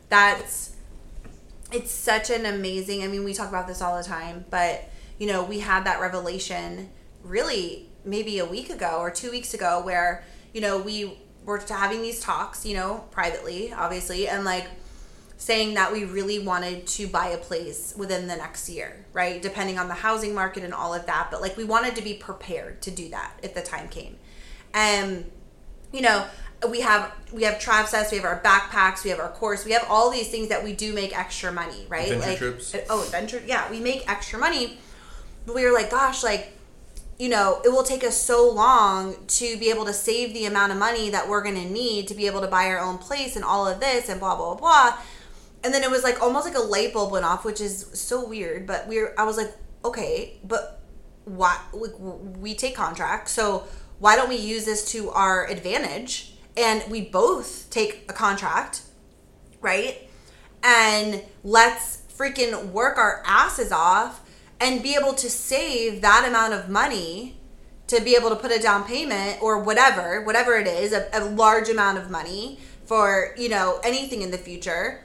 That's 0.09 0.75
it's 1.71 1.91
such 1.91 2.31
an 2.31 2.47
amazing. 2.47 3.03
I 3.03 3.07
mean, 3.07 3.23
we 3.23 3.35
talk 3.35 3.49
about 3.49 3.67
this 3.67 3.79
all 3.79 3.95
the 3.95 4.03
time, 4.03 4.45
but 4.49 4.89
you 5.19 5.27
know, 5.27 5.43
we 5.43 5.59
had 5.59 5.83
that 5.83 6.01
revelation 6.01 6.89
really 7.23 7.89
maybe 8.03 8.39
a 8.39 8.45
week 8.45 8.71
ago 8.71 8.97
or 8.99 9.11
two 9.11 9.29
weeks 9.29 9.53
ago, 9.53 9.81
where 9.83 10.23
you 10.51 10.61
know 10.61 10.79
we 10.79 11.15
were 11.45 11.61
having 11.69 12.01
these 12.01 12.19
talks, 12.19 12.65
you 12.65 12.75
know, 12.75 13.05
privately, 13.11 13.71
obviously, 13.71 14.27
and 14.27 14.43
like 14.45 14.67
saying 15.39 15.73
that 15.73 15.91
we 15.91 16.03
really 16.03 16.37
wanted 16.37 16.85
to 16.85 17.07
buy 17.07 17.27
a 17.27 17.37
place 17.37 17.93
within 17.97 18.27
the 18.27 18.35
next 18.35 18.69
year, 18.69 19.05
right? 19.13 19.41
Depending 19.41 19.79
on 19.79 19.87
the 19.87 19.93
housing 19.93 20.35
market 20.35 20.65
and 20.65 20.73
all 20.73 20.93
of 20.93 21.05
that, 21.05 21.29
but 21.31 21.41
like 21.41 21.55
we 21.55 21.63
wanted 21.63 21.95
to 21.95 22.01
be 22.01 22.13
prepared 22.13 22.81
to 22.81 22.91
do 22.91 23.07
that 23.09 23.31
if 23.41 23.53
the 23.53 23.61
time 23.61 23.87
came. 23.87 24.17
And 24.73 25.31
you 25.93 26.01
know, 26.01 26.25
we 26.69 26.81
have 26.81 27.13
we 27.31 27.43
have 27.43 27.55
trav 27.55 27.87
sets, 27.87 28.11
we 28.11 28.17
have 28.17 28.25
our 28.25 28.41
backpacks, 28.41 29.05
we 29.05 29.11
have 29.11 29.19
our 29.19 29.31
course, 29.31 29.63
we 29.63 29.71
have 29.71 29.85
all 29.89 30.11
these 30.11 30.29
things 30.29 30.49
that 30.49 30.61
we 30.61 30.73
do 30.73 30.93
make 30.93 31.17
extra 31.17 31.53
money, 31.53 31.87
right? 31.87 32.11
Adventure 32.11 32.29
like 32.29 32.37
trips. 32.37 32.75
Uh, 32.75 32.85
oh, 32.89 33.03
adventure, 33.05 33.41
yeah, 33.47 33.71
we 33.71 33.79
make 33.79 34.07
extra 34.11 34.37
money. 34.37 34.77
But 35.45 35.55
we 35.55 35.63
were 35.63 35.71
like, 35.71 35.89
gosh, 35.89 36.21
like 36.21 36.51
you 37.17 37.29
know, 37.29 37.61
it 37.63 37.69
will 37.69 37.83
take 37.83 38.03
us 38.03 38.21
so 38.21 38.49
long 38.49 39.15
to 39.27 39.57
be 39.57 39.69
able 39.69 39.85
to 39.85 39.93
save 39.93 40.33
the 40.33 40.45
amount 40.45 40.73
of 40.73 40.77
money 40.77 41.09
that 41.09 41.27
we're 41.27 41.43
going 41.43 41.55
to 41.55 41.65
need 41.65 42.07
to 42.09 42.13
be 42.13 42.27
able 42.27 42.41
to 42.41 42.47
buy 42.47 42.67
our 42.67 42.79
own 42.79 42.97
place 42.97 43.35
and 43.37 43.43
all 43.45 43.65
of 43.65 43.79
this 43.79 44.09
and 44.09 44.19
blah 44.19 44.35
blah 44.35 44.55
blah. 44.55 44.97
And 45.63 45.73
then 45.73 45.83
it 45.83 45.91
was 45.91 46.03
like 46.03 46.21
almost 46.21 46.45
like 46.45 46.55
a 46.55 46.61
light 46.61 46.93
bulb 46.93 47.11
went 47.11 47.25
off, 47.25 47.43
which 47.43 47.59
is 47.59 47.87
so 47.93 48.27
weird. 48.27 48.65
But 48.65 48.87
we 48.87 48.99
are 48.99 49.13
I 49.17 49.23
was 49.23 49.37
like, 49.37 49.51
okay, 49.83 50.39
but 50.43 50.81
why? 51.25 51.59
Like, 51.73 51.93
we 51.99 52.55
take 52.55 52.75
contracts, 52.75 53.31
so 53.31 53.67
why 53.99 54.15
don't 54.15 54.29
we 54.29 54.37
use 54.37 54.65
this 54.65 54.91
to 54.93 55.09
our 55.11 55.47
advantage? 55.47 56.33
And 56.57 56.83
we 56.89 57.01
both 57.01 57.69
take 57.69 58.05
a 58.09 58.13
contract, 58.13 58.81
right? 59.61 60.09
And 60.63 61.23
let's 61.43 62.03
freaking 62.17 62.71
work 62.71 62.97
our 62.97 63.23
asses 63.25 63.71
off 63.71 64.21
and 64.59 64.83
be 64.83 64.95
able 64.95 65.13
to 65.13 65.29
save 65.29 66.01
that 66.01 66.25
amount 66.27 66.53
of 66.53 66.69
money 66.69 67.37
to 67.87 68.01
be 68.01 68.15
able 68.15 68.29
to 68.29 68.35
put 68.35 68.51
a 68.51 68.59
down 68.59 68.83
payment 68.83 69.41
or 69.41 69.63
whatever, 69.63 70.23
whatever 70.23 70.55
it 70.55 70.67
is, 70.67 70.91
a, 70.91 71.09
a 71.13 71.23
large 71.25 71.69
amount 71.69 71.97
of 71.97 72.09
money 72.09 72.59
for, 72.85 73.33
you 73.37 73.49
know, 73.49 73.79
anything 73.83 74.21
in 74.21 74.31
the 74.31 74.37
future 74.37 75.01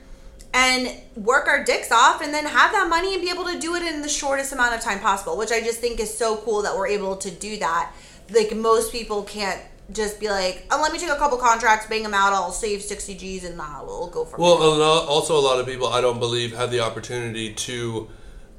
and 0.54 0.88
work 1.16 1.48
our 1.48 1.62
dicks 1.64 1.90
off 1.92 2.22
and 2.22 2.32
then 2.32 2.46
have 2.46 2.70
that 2.72 2.88
money 2.88 3.12
and 3.14 3.20
be 3.22 3.28
able 3.28 3.44
to 3.44 3.58
do 3.58 3.74
it 3.74 3.82
in 3.82 4.00
the 4.02 4.08
shortest 4.08 4.52
amount 4.52 4.74
of 4.74 4.80
time 4.80 5.00
possible, 5.00 5.36
which 5.36 5.50
I 5.50 5.60
just 5.60 5.80
think 5.80 5.98
is 6.00 6.16
so 6.16 6.36
cool 6.36 6.62
that 6.62 6.74
we're 6.76 6.86
able 6.86 7.16
to 7.16 7.30
do 7.30 7.58
that. 7.58 7.92
Like 8.30 8.54
most 8.56 8.92
people 8.92 9.24
can't 9.24 9.60
just 9.92 10.18
be 10.20 10.30
like, 10.30 10.64
oh, 10.70 10.80
let 10.80 10.92
me 10.92 10.98
take 10.98 11.10
a 11.10 11.16
couple 11.16 11.36
contracts, 11.38 11.86
bang 11.88 12.04
them 12.04 12.14
out, 12.14 12.32
I'll 12.32 12.52
save 12.52 12.82
60 12.82 13.16
G's 13.16 13.44
and 13.44 13.56
nah, 13.58 13.84
we'll 13.84 14.06
go 14.08 14.24
from 14.24 14.40
Well, 14.40 14.58
there. 14.58 14.68
a 14.68 14.70
lo- 14.70 15.06
also 15.06 15.36
a 15.36 15.40
lot 15.42 15.58
of 15.58 15.66
people 15.66 15.88
I 15.88 16.00
don't 16.00 16.20
believe 16.20 16.54
have 16.56 16.70
the 16.70 16.80
opportunity 16.80 17.52
to 17.52 18.08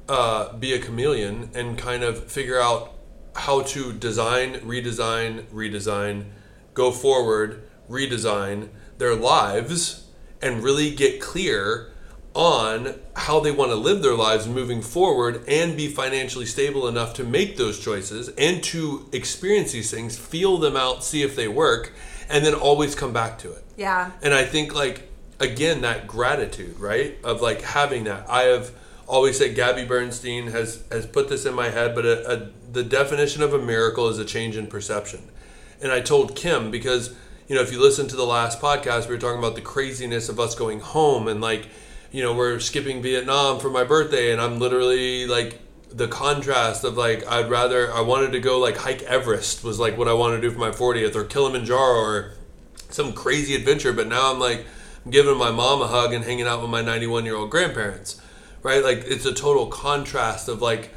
uh, 0.08 0.52
be 0.52 0.74
a 0.74 0.78
chameleon 0.78 1.50
and 1.54 1.76
kind 1.78 2.04
of 2.04 2.30
figure 2.30 2.60
out 2.60 2.92
how 3.34 3.62
to 3.62 3.92
design, 3.94 4.56
redesign, 4.60 5.44
redesign, 5.46 6.26
go 6.74 6.90
forward, 6.92 7.68
redesign 7.90 8.68
their 8.98 9.14
lives, 9.14 10.05
and 10.42 10.62
really 10.62 10.94
get 10.94 11.20
clear 11.20 11.92
on 12.34 12.94
how 13.14 13.40
they 13.40 13.50
want 13.50 13.70
to 13.70 13.74
live 13.74 14.02
their 14.02 14.14
lives 14.14 14.46
moving 14.46 14.82
forward 14.82 15.42
and 15.48 15.74
be 15.74 15.88
financially 15.88 16.44
stable 16.44 16.86
enough 16.86 17.14
to 17.14 17.24
make 17.24 17.56
those 17.56 17.78
choices 17.78 18.28
and 18.36 18.62
to 18.62 19.08
experience 19.12 19.72
these 19.72 19.90
things, 19.90 20.18
feel 20.18 20.58
them 20.58 20.76
out, 20.76 21.02
see 21.02 21.22
if 21.22 21.34
they 21.34 21.48
work, 21.48 21.94
and 22.28 22.44
then 22.44 22.52
always 22.52 22.94
come 22.94 23.12
back 23.12 23.38
to 23.38 23.50
it. 23.50 23.64
Yeah. 23.78 24.10
And 24.22 24.34
I 24.34 24.44
think 24.44 24.74
like 24.74 25.08
again 25.40 25.80
that 25.80 26.06
gratitude, 26.06 26.78
right? 26.78 27.16
Of 27.24 27.40
like 27.40 27.62
having 27.62 28.04
that. 28.04 28.28
I 28.28 28.42
have 28.42 28.70
always 29.06 29.38
said 29.38 29.54
Gabby 29.54 29.84
Bernstein 29.84 30.48
has 30.48 30.84
has 30.90 31.06
put 31.06 31.28
this 31.28 31.46
in 31.46 31.54
my 31.54 31.70
head, 31.70 31.94
but 31.94 32.04
a, 32.04 32.32
a, 32.32 32.50
the 32.70 32.82
definition 32.82 33.42
of 33.42 33.54
a 33.54 33.58
miracle 33.58 34.08
is 34.08 34.18
a 34.18 34.24
change 34.24 34.56
in 34.56 34.66
perception. 34.66 35.22
And 35.80 35.92
I 35.92 36.00
told 36.00 36.36
Kim 36.36 36.70
because 36.70 37.14
you 37.48 37.54
know 37.54 37.62
if 37.62 37.72
you 37.72 37.80
listen 37.80 38.08
to 38.08 38.16
the 38.16 38.26
last 38.26 38.60
podcast, 38.60 39.08
we 39.08 39.14
were 39.14 39.20
talking 39.20 39.38
about 39.38 39.54
the 39.54 39.60
craziness 39.60 40.28
of 40.28 40.40
us 40.40 40.54
going 40.54 40.80
home 40.80 41.28
and 41.28 41.40
like 41.40 41.68
you 42.10 42.22
know 42.22 42.34
we're 42.34 42.58
skipping 42.60 43.02
Vietnam 43.02 43.60
for 43.60 43.70
my 43.70 43.84
birthday, 43.84 44.32
and 44.32 44.40
I'm 44.40 44.58
literally 44.58 45.26
like 45.26 45.60
the 45.90 46.08
contrast 46.08 46.84
of 46.84 46.96
like 46.96 47.26
I'd 47.26 47.48
rather 47.48 47.92
I 47.92 48.00
wanted 48.00 48.32
to 48.32 48.40
go 48.40 48.58
like 48.58 48.76
hike 48.76 49.02
Everest 49.02 49.64
was 49.64 49.78
like 49.78 49.96
what 49.96 50.08
I 50.08 50.12
wanted 50.12 50.36
to 50.36 50.42
do 50.42 50.50
for 50.50 50.58
my 50.58 50.70
40th 50.70 51.14
or 51.14 51.24
Kilimanjaro 51.24 52.00
or 52.00 52.32
some 52.90 53.12
crazy 53.12 53.54
adventure, 53.54 53.92
but 53.92 54.06
now 54.06 54.32
I'm 54.32 54.40
like 54.40 54.66
giving 55.08 55.36
my 55.36 55.50
mom 55.50 55.82
a 55.82 55.86
hug 55.86 56.12
and 56.12 56.24
hanging 56.24 56.46
out 56.46 56.60
with 56.60 56.70
my 56.70 56.82
91 56.82 57.24
year 57.24 57.36
old 57.36 57.50
grandparents, 57.50 58.20
right? 58.62 58.82
Like 58.82 59.04
it's 59.06 59.24
a 59.24 59.34
total 59.34 59.66
contrast 59.66 60.48
of 60.48 60.60
like 60.60 60.90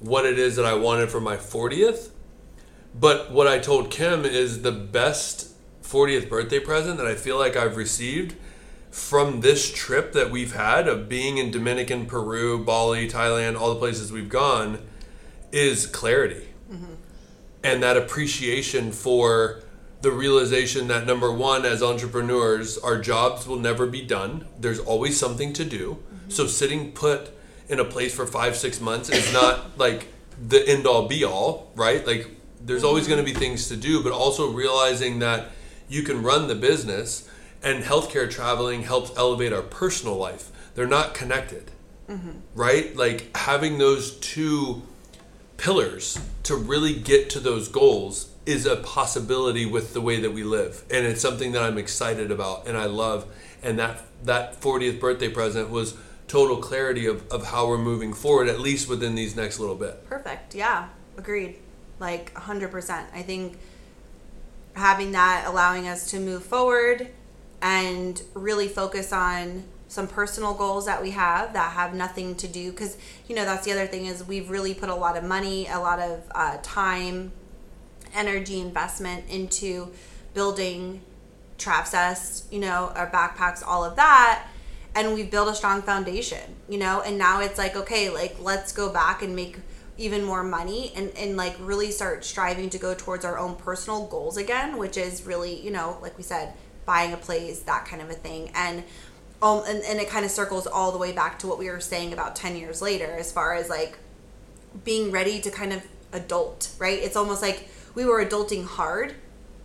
what 0.00 0.26
it 0.26 0.38
is 0.38 0.56
that 0.56 0.66
I 0.66 0.74
wanted 0.74 1.10
for 1.10 1.20
my 1.20 1.36
40th. 1.36 2.10
But 2.94 3.32
what 3.32 3.48
I 3.48 3.58
told 3.58 3.90
Kim 3.90 4.24
is 4.24 4.62
the 4.62 4.72
best 4.72 5.53
40th 5.84 6.28
birthday 6.28 6.58
present 6.58 6.96
that 6.96 7.06
I 7.06 7.14
feel 7.14 7.38
like 7.38 7.56
I've 7.56 7.76
received 7.76 8.34
from 8.90 9.40
this 9.40 9.72
trip 9.72 10.12
that 10.12 10.30
we've 10.30 10.54
had 10.54 10.88
of 10.88 11.08
being 11.08 11.38
in 11.38 11.50
Dominican, 11.50 12.06
Peru, 12.06 12.64
Bali, 12.64 13.08
Thailand, 13.08 13.58
all 13.58 13.74
the 13.74 13.78
places 13.78 14.10
we've 14.10 14.28
gone 14.28 14.78
is 15.52 15.86
clarity. 15.86 16.48
Mm-hmm. 16.70 16.94
And 17.62 17.82
that 17.82 17.96
appreciation 17.96 18.92
for 18.92 19.62
the 20.00 20.10
realization 20.10 20.88
that 20.88 21.06
number 21.06 21.32
one, 21.32 21.64
as 21.64 21.82
entrepreneurs, 21.82 22.78
our 22.78 22.98
jobs 22.98 23.46
will 23.46 23.58
never 23.58 23.86
be 23.86 24.02
done. 24.02 24.46
There's 24.60 24.78
always 24.78 25.18
something 25.18 25.52
to 25.54 25.64
do. 25.64 25.94
Mm-hmm. 25.94 26.30
So 26.30 26.46
sitting 26.46 26.92
put 26.92 27.30
in 27.68 27.80
a 27.80 27.84
place 27.84 28.14
for 28.14 28.26
five, 28.26 28.56
six 28.56 28.80
months 28.80 29.10
is 29.10 29.32
not 29.32 29.78
like 29.78 30.08
the 30.48 30.66
end 30.68 30.86
all 30.86 31.08
be 31.08 31.24
all, 31.24 31.72
right? 31.74 32.06
Like 32.06 32.30
there's 32.60 32.80
mm-hmm. 32.80 32.88
always 32.88 33.08
going 33.08 33.24
to 33.24 33.24
be 33.24 33.36
things 33.36 33.68
to 33.68 33.76
do, 33.76 34.02
but 34.02 34.12
also 34.12 34.50
realizing 34.50 35.18
that 35.18 35.48
you 35.88 36.02
can 36.02 36.22
run 36.22 36.48
the 36.48 36.54
business 36.54 37.28
and 37.62 37.84
healthcare 37.84 38.30
traveling 38.30 38.82
helps 38.82 39.16
elevate 39.16 39.52
our 39.52 39.62
personal 39.62 40.16
life. 40.16 40.50
They're 40.74 40.86
not 40.86 41.14
connected, 41.14 41.70
mm-hmm. 42.08 42.30
right? 42.54 42.94
Like 42.96 43.36
having 43.36 43.78
those 43.78 44.16
two 44.18 44.82
pillars 45.56 46.18
to 46.42 46.56
really 46.56 46.94
get 46.94 47.30
to 47.30 47.40
those 47.40 47.68
goals 47.68 48.30
is 48.44 48.66
a 48.66 48.76
possibility 48.76 49.64
with 49.64 49.94
the 49.94 50.00
way 50.00 50.20
that 50.20 50.32
we 50.32 50.42
live 50.42 50.82
and 50.90 51.06
it's 51.06 51.20
something 51.20 51.52
that 51.52 51.62
i'm 51.62 51.78
excited 51.78 52.32
about 52.32 52.66
and 52.66 52.76
i 52.76 52.84
love 52.84 53.24
and 53.62 53.78
that 53.78 54.02
that 54.24 54.60
40th 54.60 54.98
birthday 54.98 55.28
present 55.28 55.70
was 55.70 55.96
total 56.26 56.56
clarity 56.56 57.06
of, 57.06 57.26
of 57.30 57.46
how 57.46 57.68
we're 57.68 57.78
moving 57.78 58.12
forward 58.12 58.48
at 58.48 58.58
least 58.58 58.88
within 58.88 59.14
these 59.14 59.36
next 59.36 59.60
little 59.60 59.76
bit 59.76 60.04
Perfect. 60.24 60.54
Yeah. 60.54 60.88
Agreed. 61.16 61.56
Like 62.00 62.32
100%. 62.34 63.06
I 63.12 63.22
think 63.22 63.58
having 64.74 65.12
that 65.12 65.44
allowing 65.46 65.88
us 65.88 66.10
to 66.10 66.20
move 66.20 66.44
forward 66.44 67.08
and 67.62 68.22
really 68.34 68.68
focus 68.68 69.12
on 69.12 69.64
some 69.88 70.08
personal 70.08 70.54
goals 70.54 70.86
that 70.86 71.00
we 71.00 71.12
have 71.12 71.52
that 71.52 71.72
have 71.72 71.94
nothing 71.94 72.34
to 72.34 72.48
do 72.48 72.70
because 72.70 72.96
you 73.28 73.36
know 73.36 73.44
that's 73.44 73.64
the 73.64 73.72
other 73.72 73.86
thing 73.86 74.06
is 74.06 74.24
we've 74.24 74.50
really 74.50 74.74
put 74.74 74.88
a 74.88 74.94
lot 74.94 75.16
of 75.16 75.22
money 75.22 75.68
a 75.68 75.78
lot 75.78 76.00
of 76.00 76.22
uh, 76.34 76.58
time 76.62 77.30
energy 78.14 78.60
investment 78.60 79.24
into 79.28 79.92
building 80.34 81.00
Travcess, 81.58 82.50
you 82.52 82.58
know, 82.58 82.92
our 82.94 83.10
backpacks, 83.10 83.62
all 83.66 83.84
of 83.84 83.96
that. 83.96 84.46
And 84.94 85.14
we've 85.14 85.30
built 85.30 85.48
a 85.48 85.54
strong 85.54 85.82
foundation, 85.82 86.56
you 86.68 86.78
know, 86.78 87.00
and 87.00 87.18
now 87.18 87.40
it's 87.40 87.58
like, 87.58 87.74
okay, 87.74 88.10
like 88.10 88.36
let's 88.40 88.72
go 88.72 88.92
back 88.92 89.22
and 89.22 89.34
make 89.34 89.58
even 89.96 90.24
more 90.24 90.42
money 90.42 90.92
and, 90.96 91.10
and 91.16 91.36
like 91.36 91.54
really 91.60 91.90
start 91.90 92.24
striving 92.24 92.68
to 92.70 92.78
go 92.78 92.94
towards 92.94 93.24
our 93.24 93.38
own 93.38 93.54
personal 93.54 94.06
goals 94.06 94.36
again, 94.36 94.76
which 94.76 94.96
is 94.96 95.24
really, 95.24 95.60
you 95.60 95.70
know, 95.70 95.98
like 96.02 96.16
we 96.16 96.24
said, 96.24 96.52
buying 96.84 97.12
a 97.12 97.16
place, 97.16 97.60
that 97.60 97.86
kind 97.86 98.02
of 98.02 98.10
a 98.10 98.14
thing. 98.14 98.50
And 98.54 98.84
um, 99.42 99.62
and, 99.68 99.82
and 99.84 100.00
it 100.00 100.08
kind 100.08 100.24
of 100.24 100.30
circles 100.30 100.66
all 100.66 100.90
the 100.90 100.98
way 100.98 101.12
back 101.12 101.38
to 101.40 101.46
what 101.46 101.58
we 101.58 101.68
were 101.68 101.80
saying 101.80 102.12
about 102.14 102.34
10 102.34 102.56
years 102.56 102.80
later, 102.80 103.06
as 103.06 103.30
far 103.30 103.54
as 103.54 103.68
like 103.68 103.98
being 104.84 105.10
ready 105.10 105.38
to 105.40 105.50
kind 105.50 105.72
of 105.72 105.86
adult, 106.12 106.70
right? 106.78 106.98
It's 106.98 107.16
almost 107.16 107.42
like 107.42 107.68
we 107.94 108.06
were 108.06 108.24
adulting 108.24 108.64
hard 108.64 109.14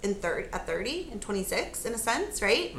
in 0.03 0.15
third 0.15 0.49
at 0.51 0.67
30 0.67 1.09
and 1.11 1.21
26 1.21 1.85
in 1.85 1.93
a 1.93 1.97
sense, 1.97 2.41
right? 2.41 2.75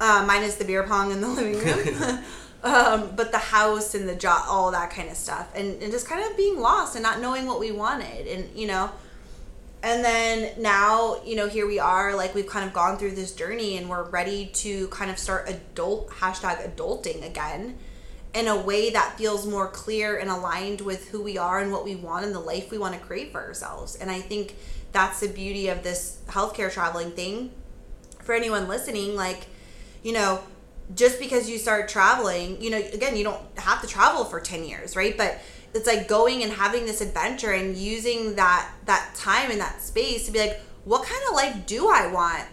Uh, 0.00 0.24
minus 0.26 0.54
the 0.56 0.64
beer 0.64 0.82
pong 0.82 1.10
in 1.12 1.20
the 1.20 1.28
living 1.28 1.58
room. 1.58 2.18
um, 2.64 3.14
but 3.14 3.30
the 3.30 3.38
house 3.38 3.94
and 3.94 4.08
the 4.08 4.14
job, 4.14 4.44
all 4.48 4.70
that 4.70 4.90
kind 4.90 5.10
of 5.10 5.16
stuff. 5.16 5.52
And, 5.54 5.82
and 5.82 5.92
just 5.92 6.08
kind 6.08 6.24
of 6.28 6.36
being 6.36 6.58
lost 6.58 6.96
and 6.96 7.02
not 7.02 7.20
knowing 7.20 7.46
what 7.46 7.60
we 7.60 7.70
wanted. 7.70 8.26
And, 8.26 8.48
you 8.58 8.66
know, 8.66 8.90
and 9.82 10.02
then 10.02 10.50
now, 10.58 11.22
you 11.26 11.36
know, 11.36 11.46
here 11.46 11.66
we 11.66 11.78
are, 11.78 12.16
like 12.16 12.34
we've 12.34 12.46
kind 12.46 12.66
of 12.66 12.72
gone 12.72 12.96
through 12.96 13.12
this 13.12 13.34
journey 13.34 13.76
and 13.76 13.90
we're 13.90 14.08
ready 14.08 14.46
to 14.54 14.88
kind 14.88 15.10
of 15.10 15.18
start 15.18 15.46
adult, 15.46 16.08
hashtag 16.08 16.74
adulting 16.74 17.24
again 17.26 17.76
in 18.34 18.48
a 18.48 18.56
way 18.56 18.90
that 18.90 19.18
feels 19.18 19.46
more 19.46 19.68
clear 19.68 20.16
and 20.16 20.30
aligned 20.30 20.80
with 20.80 21.10
who 21.10 21.22
we 21.22 21.36
are 21.36 21.60
and 21.60 21.70
what 21.70 21.84
we 21.84 21.94
want 21.94 22.24
and 22.24 22.34
the 22.34 22.40
life 22.40 22.70
we 22.70 22.78
want 22.78 22.94
to 22.94 23.00
create 23.00 23.30
for 23.30 23.42
ourselves. 23.42 23.94
And 23.94 24.10
I 24.10 24.22
think 24.22 24.56
that's 24.92 25.20
the 25.20 25.28
beauty 25.28 25.68
of 25.68 25.82
this 25.82 26.18
healthcare 26.28 26.72
traveling 26.72 27.10
thing. 27.10 27.50
For 28.22 28.34
anyone 28.34 28.68
listening, 28.68 29.14
like, 29.14 29.46
you 30.02 30.14
know, 30.14 30.40
just 30.94 31.18
because 31.18 31.48
you 31.48 31.58
start 31.58 31.88
traveling, 31.88 32.60
you 32.60 32.70
know, 32.70 32.78
again, 32.78 33.16
you 33.16 33.24
don't 33.24 33.40
have 33.58 33.80
to 33.80 33.86
travel 33.86 34.24
for 34.24 34.40
10 34.40 34.64
years, 34.64 34.96
right? 34.96 35.16
But 35.16 35.40
it's 35.72 35.86
like 35.86 36.06
going 36.06 36.42
and 36.42 36.52
having 36.52 36.84
this 36.86 37.00
adventure 37.00 37.52
and 37.52 37.76
using 37.76 38.36
that 38.36 38.70
that 38.84 39.14
time 39.16 39.50
and 39.50 39.60
that 39.60 39.82
space 39.82 40.26
to 40.26 40.32
be 40.32 40.38
like, 40.38 40.60
what 40.84 41.04
kind 41.04 41.20
of 41.28 41.34
life 41.34 41.66
do 41.66 41.88
I 41.88 42.06
want 42.06 42.44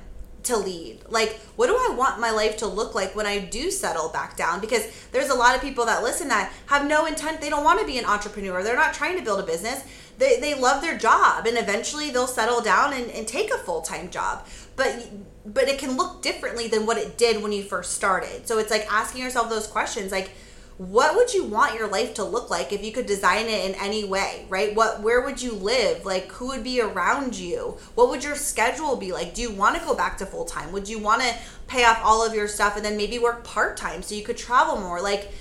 to 0.43 0.57
lead? 0.57 0.99
Like, 1.09 1.39
what 1.55 1.67
do 1.67 1.75
I 1.75 1.93
want 1.95 2.19
my 2.19 2.31
life 2.31 2.57
to 2.57 2.67
look 2.67 2.95
like 2.95 3.15
when 3.15 3.25
I 3.25 3.39
do 3.39 3.69
settle 3.69 4.09
back 4.09 4.37
down? 4.37 4.59
Because 4.59 4.87
there's 5.11 5.29
a 5.29 5.35
lot 5.35 5.55
of 5.55 5.61
people 5.61 5.85
that 5.85 6.01
listen 6.01 6.29
that 6.29 6.51
have 6.67 6.87
no 6.87 7.05
intent, 7.05 7.41
they 7.41 7.49
don't 7.49 7.63
want 7.63 7.79
to 7.79 7.85
be 7.85 7.99
an 7.99 8.05
entrepreneur. 8.05 8.63
They're 8.63 8.75
not 8.75 8.93
trying 8.93 9.17
to 9.17 9.23
build 9.23 9.39
a 9.39 9.45
business. 9.45 9.83
They, 10.17 10.39
they 10.39 10.55
love 10.55 10.81
their 10.81 10.97
job 10.97 11.45
and 11.45 11.57
eventually 11.57 12.09
they'll 12.09 12.27
settle 12.27 12.61
down 12.61 12.93
and, 12.93 13.09
and 13.11 13.27
take 13.27 13.51
a 13.51 13.57
full-time 13.57 14.09
job. 14.09 14.47
But 14.75 15.07
but 15.45 15.67
it 15.67 15.79
can 15.79 15.97
look 15.97 16.21
differently 16.21 16.67
than 16.67 16.85
what 16.85 16.97
it 16.97 17.17
did 17.17 17.41
when 17.41 17.51
you 17.51 17.63
first 17.63 17.93
started. 17.93 18.47
So 18.47 18.59
it's 18.59 18.71
like 18.71 18.91
asking 18.91 19.23
yourself 19.23 19.49
those 19.49 19.67
questions 19.67 20.11
like 20.11 20.31
what 20.77 21.15
would 21.15 21.31
you 21.31 21.43
want 21.43 21.77
your 21.77 21.87
life 21.87 22.15
to 22.15 22.23
look 22.23 22.49
like 22.49 22.73
if 22.73 22.83
you 22.83 22.91
could 22.91 23.05
design 23.05 23.45
it 23.45 23.69
in 23.69 23.75
any 23.75 24.03
way 24.03 24.45
right? 24.49 24.75
What 24.75 25.01
where 25.01 25.21
would 25.21 25.41
you 25.41 25.53
live? 25.53 26.05
Like 26.05 26.31
who 26.31 26.47
would 26.47 26.63
be 26.63 26.81
around 26.81 27.35
you? 27.35 27.77
What 27.95 28.09
would 28.09 28.23
your 28.23 28.35
schedule 28.35 28.95
be 28.95 29.11
like? 29.11 29.33
Do 29.33 29.41
you 29.41 29.51
want 29.51 29.77
to 29.77 29.85
go 29.85 29.95
back 29.95 30.17
to 30.19 30.25
full 30.25 30.45
time 30.45 30.71
would 30.71 30.89
you 30.89 30.99
want 30.99 31.21
to 31.21 31.35
pay 31.67 31.85
off 31.85 31.99
all 32.03 32.25
of 32.25 32.33
your 32.33 32.47
stuff 32.47 32.75
and 32.75 32.85
then 32.85 32.97
maybe 32.97 33.19
work 33.19 33.43
part-time 33.43 34.01
so 34.01 34.15
you 34.15 34.23
could 34.23 34.37
travel 34.37 34.79
more? 34.79 35.01
Like 35.01 35.31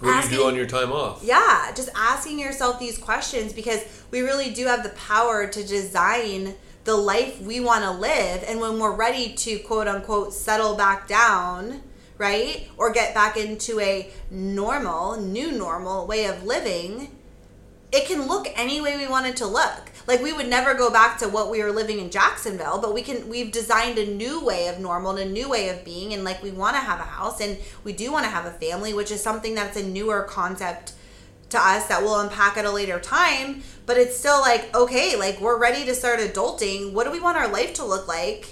what 0.00 0.02
do 0.02 0.06
you 0.08 0.12
asking- 0.14 0.38
do 0.38 0.44
on 0.46 0.54
your 0.54 0.66
time 0.66 0.92
off? 0.92 1.20
Yeah, 1.24 1.72
just 1.74 1.90
asking 1.96 2.38
yourself 2.38 2.78
these 2.78 2.98
questions 2.98 3.52
because 3.52 3.84
we 4.10 4.20
really 4.20 4.50
do 4.50 4.66
have 4.66 4.82
the 4.82 4.90
power 4.90 5.46
to 5.46 5.64
design 5.64 6.54
the 6.88 6.96
life 6.96 7.38
we 7.42 7.60
want 7.60 7.84
to 7.84 7.90
live. 7.90 8.42
And 8.48 8.60
when 8.60 8.78
we're 8.78 8.96
ready 8.96 9.34
to 9.34 9.58
quote 9.58 9.86
unquote 9.86 10.32
settle 10.32 10.74
back 10.74 11.06
down, 11.06 11.82
right? 12.16 12.66
Or 12.78 12.90
get 12.90 13.12
back 13.12 13.36
into 13.36 13.78
a 13.78 14.10
normal, 14.30 15.20
new 15.20 15.52
normal 15.52 16.06
way 16.06 16.24
of 16.24 16.44
living, 16.44 17.14
it 17.92 18.06
can 18.06 18.26
look 18.26 18.48
any 18.56 18.80
way 18.80 18.96
we 18.96 19.06
want 19.06 19.26
it 19.26 19.36
to 19.36 19.46
look. 19.46 19.90
Like 20.06 20.22
we 20.22 20.32
would 20.32 20.48
never 20.48 20.72
go 20.72 20.90
back 20.90 21.18
to 21.18 21.28
what 21.28 21.50
we 21.50 21.62
were 21.62 21.72
living 21.72 21.98
in 21.98 22.08
Jacksonville, 22.08 22.78
but 22.78 22.94
we 22.94 23.02
can 23.02 23.28
we've 23.28 23.52
designed 23.52 23.98
a 23.98 24.06
new 24.06 24.42
way 24.42 24.68
of 24.68 24.78
normal 24.78 25.10
and 25.10 25.28
a 25.28 25.30
new 25.30 25.50
way 25.50 25.68
of 25.68 25.84
being 25.84 26.14
and 26.14 26.24
like 26.24 26.42
we 26.42 26.52
want 26.52 26.74
to 26.74 26.80
have 26.80 27.00
a 27.00 27.04
house 27.04 27.42
and 27.42 27.58
we 27.84 27.92
do 27.92 28.10
want 28.10 28.24
to 28.24 28.30
have 28.30 28.46
a 28.46 28.50
family, 28.52 28.94
which 28.94 29.10
is 29.10 29.22
something 29.22 29.54
that's 29.54 29.76
a 29.76 29.86
newer 29.86 30.22
concept 30.22 30.94
to 31.50 31.58
us 31.58 31.86
that 31.86 32.02
we'll 32.02 32.20
unpack 32.20 32.56
at 32.56 32.64
a 32.64 32.70
later 32.70 33.00
time, 33.00 33.62
but 33.86 33.96
it's 33.96 34.16
still 34.16 34.40
like 34.40 34.74
okay, 34.74 35.16
like 35.16 35.40
we're 35.40 35.58
ready 35.58 35.84
to 35.86 35.94
start 35.94 36.20
adulting. 36.20 36.92
What 36.92 37.04
do 37.04 37.10
we 37.10 37.20
want 37.20 37.36
our 37.36 37.48
life 37.48 37.74
to 37.74 37.84
look 37.84 38.08
like? 38.08 38.46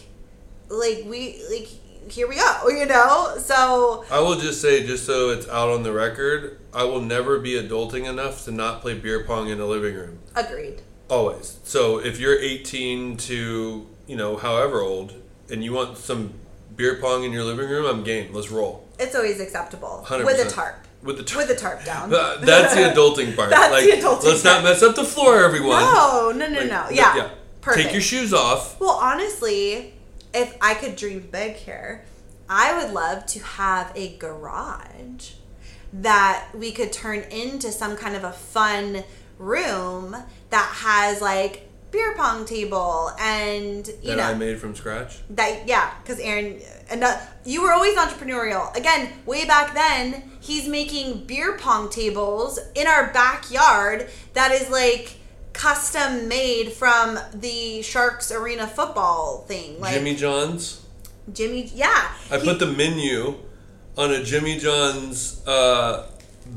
Like 0.69 1.05
we 1.07 1.43
like 1.51 1.69
here 2.11 2.29
we 2.29 2.37
go, 2.37 2.69
you 2.69 2.87
know? 2.87 3.35
So 3.39 4.05
i 4.11 4.21
will 4.21 4.37
just 4.37 4.61
say 4.61 4.87
just 4.87 5.05
so 5.05 5.31
it's 5.31 5.49
out 5.49 5.71
on 5.71 5.83
the 5.83 5.93
record 5.93 6.61
i 6.73 6.85
will 6.85 7.01
never 7.01 7.41
be 7.41 7.55
adulting 7.55 8.09
enough 8.09 8.45
to 8.45 8.53
not 8.53 8.81
play 8.81 8.95
beer 8.95 9.25
pong 9.25 9.49
in 9.49 9.59
the 9.59 9.67
living 9.67 9.97
room 9.97 10.21
agreed. 10.37 10.83
Always. 11.09 11.59
So 11.65 11.99
if 11.99 12.21
you're 12.21 12.39
18 12.39 13.17
to, 13.17 13.87
you 14.07 14.17
know, 14.17 14.37
however 14.37 14.81
old, 14.81 15.15
and 15.51 15.65
you 15.65 15.73
want 15.73 15.99
some 15.99 16.35
beer 16.75 16.97
pong 17.01 17.25
in 17.25 17.33
your 17.33 17.45
living 17.45 17.69
room, 17.69 17.87
I'm 17.87 18.05
game. 18.05 18.33
Let's 18.33 18.51
roll. 18.51 18.87
It's 18.99 19.15
always 19.15 19.41
acceptable 19.41 20.05
100%. 20.07 20.25
with 20.25 20.47
a 20.47 20.51
tarp. 20.51 20.86
With 21.07 21.17
the 21.19 21.23
tarp. 21.23 21.39
With 21.47 21.57
the 21.57 21.63
tarp 21.63 21.85
down. 21.85 22.11
Th- 22.11 22.41
That's 22.41 22.75
the 22.75 22.81
adulting 22.95 23.35
part. 23.37 23.51
That's 23.51 23.73
like, 23.73 23.85
the 23.85 23.93
adulting 23.93 24.25
let's 24.25 24.45
not 24.45 24.63
mess 24.65 24.83
up 24.83 24.95
the 24.97 25.05
floor, 25.05 25.43
everyone. 25.45 25.81
No, 25.81 26.33
no, 26.37 26.49
no, 26.49 26.61
Like, 26.61 26.71
no. 26.71 26.87
th- 26.89 26.99
Yeah. 27.01 27.31
Perfect. 27.61 27.85
Take 27.87 27.93
your 27.95 28.03
shoes 28.03 28.33
off. 28.35 28.79
Well, 28.81 28.91
honestly, 29.03 29.95
if 30.35 30.57
I 30.61 30.75
could 30.75 30.95
dream 30.97 31.29
big 31.33 31.55
here, 31.55 32.05
I 32.49 32.81
would 32.83 32.93
love 32.93 33.27
to 33.27 33.39
have 33.41 33.91
a 33.97 34.17
garage 34.19 35.31
that 35.93 36.47
we 36.55 36.71
could 36.73 36.93
turn 36.93 37.21
into 37.31 37.73
some 37.73 37.97
kind 37.97 38.15
of 38.15 38.23
a 38.25 38.33
fun 38.33 39.03
room 39.39 40.17
that 40.51 40.71
has 40.83 41.21
like 41.21 41.66
beer 41.97 42.15
pong 42.15 42.45
table 42.45 43.11
and 43.19 43.87
you 44.03 44.09
that 44.11 44.17
know 44.19 44.23
I 44.25 44.35
made 44.35 44.59
from 44.59 44.75
scratch. 44.75 45.19
that 45.31 45.67
yeah 45.67 45.95
because 46.03 46.21
aaron 46.21 46.61
and 46.91 47.03
uh, 47.03 47.17
you 47.45 47.63
were 47.63 47.73
always 47.73 47.97
entrepreneurial 47.97 48.75
again 48.77 49.11
way 49.25 49.47
back 49.47 49.73
then 49.73 50.31
he's 50.41 50.69
making 50.69 51.25
beer 51.25 51.57
pong 51.57 51.89
tables 51.89 52.59
in 52.75 52.87
our 52.87 53.11
backyard 53.15 54.11
that 54.35 54.53
is 54.53 54.69
like 54.69 55.17
custom 55.55 56.29
made 56.29 56.71
from 56.71 57.19
the 57.33 57.81
sharks 57.81 58.31
arena 58.31 58.67
football 58.67 59.39
thing 59.49 59.81
like 59.81 59.95
Jimmy 59.95 60.15
John's. 60.15 60.83
Jimmy, 61.33 61.63
yeah. 61.75 62.13
I 62.31 62.39
He- 62.39 62.45
put 62.45 62.59
the 62.59 62.67
menu 62.67 63.37
on 63.97 64.13
a 64.13 64.23
Jimmy 64.23 64.59
John's 64.59 65.45
uh, 65.47 66.07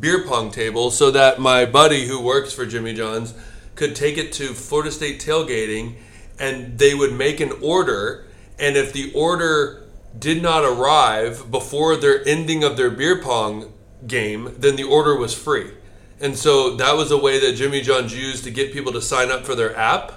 beer 0.02 0.26
pong 0.28 0.52
table 0.52 0.92
so 0.92 1.10
that 1.12 1.40
my 1.40 1.66
buddy 1.66 2.06
who 2.08 2.22
works 2.22 2.52
for 2.54 2.66
Jimmy 2.66 2.94
John's 2.94 3.34
could 3.80 3.96
take 3.96 4.18
it 4.18 4.34
to 4.34 4.54
Florida 4.54 4.92
State 4.92 5.22
tailgating 5.22 5.96
and 6.38 6.78
they 6.78 6.94
would 6.94 7.14
make 7.14 7.40
an 7.40 7.54
order. 7.62 8.28
And 8.60 8.76
if 8.76 8.92
the 8.92 9.12
order 9.14 9.88
did 10.18 10.44
not 10.44 10.66
arrive 10.66 11.50
before 11.50 11.96
their 11.96 12.28
ending 12.28 12.62
of 12.62 12.76
their 12.76 12.90
beer 12.90 13.22
pong 13.22 13.72
game, 14.06 14.54
then 14.58 14.76
the 14.76 14.84
order 14.84 15.16
was 15.16 15.34
free. 15.34 15.72
And 16.20 16.38
so 16.38 16.76
that 16.76 16.98
was 16.98 17.10
a 17.10 17.18
way 17.18 17.40
that 17.40 17.56
Jimmy 17.56 17.80
John's 17.80 18.14
used 18.14 18.44
to 18.44 18.52
get 18.52 18.74
people 18.74 18.92
to 18.92 19.02
sign 19.02 19.32
up 19.32 19.46
for 19.46 19.56
their 19.56 19.74
app. 19.78 20.12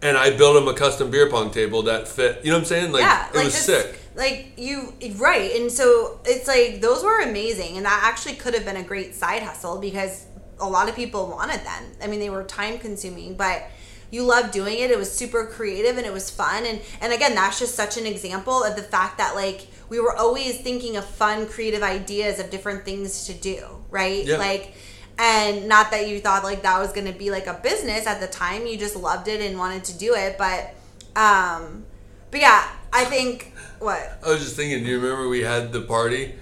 And 0.00 0.16
I 0.16 0.30
built 0.36 0.54
them 0.54 0.68
a 0.68 0.74
custom 0.74 1.10
beer 1.10 1.28
pong 1.28 1.50
table 1.50 1.82
that 1.82 2.06
fit. 2.06 2.44
You 2.44 2.52
know 2.52 2.58
what 2.58 2.60
I'm 2.60 2.66
saying? 2.66 2.92
Like, 2.92 3.02
yeah, 3.02 3.28
it 3.28 3.34
like 3.34 3.44
was 3.46 3.54
this- 3.54 3.66
sick. 3.66 4.00
Like 4.14 4.52
you, 4.56 4.94
right? 5.16 5.50
And 5.56 5.72
so 5.72 6.20
it's 6.24 6.46
like 6.46 6.80
those 6.80 7.02
were 7.02 7.20
amazing, 7.22 7.76
and 7.76 7.84
that 7.84 8.00
actually 8.04 8.36
could 8.36 8.54
have 8.54 8.64
been 8.64 8.76
a 8.76 8.84
great 8.84 9.12
side 9.12 9.42
hustle 9.42 9.80
because 9.80 10.26
a 10.66 10.70
lot 10.70 10.88
of 10.88 10.96
people 10.96 11.26
wanted 11.26 11.60
them. 11.60 11.84
I 12.02 12.06
mean, 12.06 12.20
they 12.20 12.30
were 12.30 12.44
time 12.44 12.78
consuming, 12.78 13.36
but 13.36 13.64
you 14.10 14.22
loved 14.22 14.52
doing 14.52 14.78
it. 14.78 14.90
It 14.90 14.98
was 14.98 15.12
super 15.12 15.46
creative 15.46 15.96
and 15.96 16.06
it 16.06 16.12
was 16.12 16.30
fun. 16.30 16.64
And 16.66 16.80
and 17.00 17.12
again, 17.12 17.34
that's 17.34 17.58
just 17.58 17.74
such 17.74 17.96
an 17.96 18.06
example 18.06 18.62
of 18.62 18.76
the 18.76 18.82
fact 18.82 19.18
that 19.18 19.34
like 19.34 19.66
we 19.88 20.00
were 20.00 20.16
always 20.16 20.60
thinking 20.60 20.96
of 20.96 21.04
fun, 21.04 21.46
creative 21.46 21.82
ideas 21.82 22.38
of 22.38 22.50
different 22.50 22.84
things 22.84 23.26
to 23.26 23.34
do, 23.34 23.64
right? 23.90 24.24
Yeah. 24.24 24.38
Like 24.38 24.74
and 25.16 25.68
not 25.68 25.92
that 25.92 26.08
you 26.08 26.18
thought 26.18 26.42
like 26.42 26.62
that 26.62 26.78
was 26.80 26.92
going 26.92 27.06
to 27.06 27.16
be 27.16 27.30
like 27.30 27.46
a 27.46 27.54
business 27.54 28.04
at 28.04 28.20
the 28.20 28.26
time 28.26 28.66
you 28.66 28.76
just 28.76 28.96
loved 28.96 29.28
it 29.28 29.40
and 29.40 29.56
wanted 29.56 29.84
to 29.84 29.96
do 29.96 30.12
it 30.12 30.36
but 30.36 30.74
um 31.14 31.84
but 32.32 32.40
yeah 32.40 32.68
i 32.92 33.04
think 33.04 33.54
what 33.78 34.18
I 34.24 34.30
was 34.30 34.40
just 34.40 34.56
thinking, 34.56 34.82
do 34.82 34.90
you 34.90 34.98
remember 34.98 35.28
we 35.28 35.42
had 35.42 35.72
the 35.72 35.82
party 35.82 36.34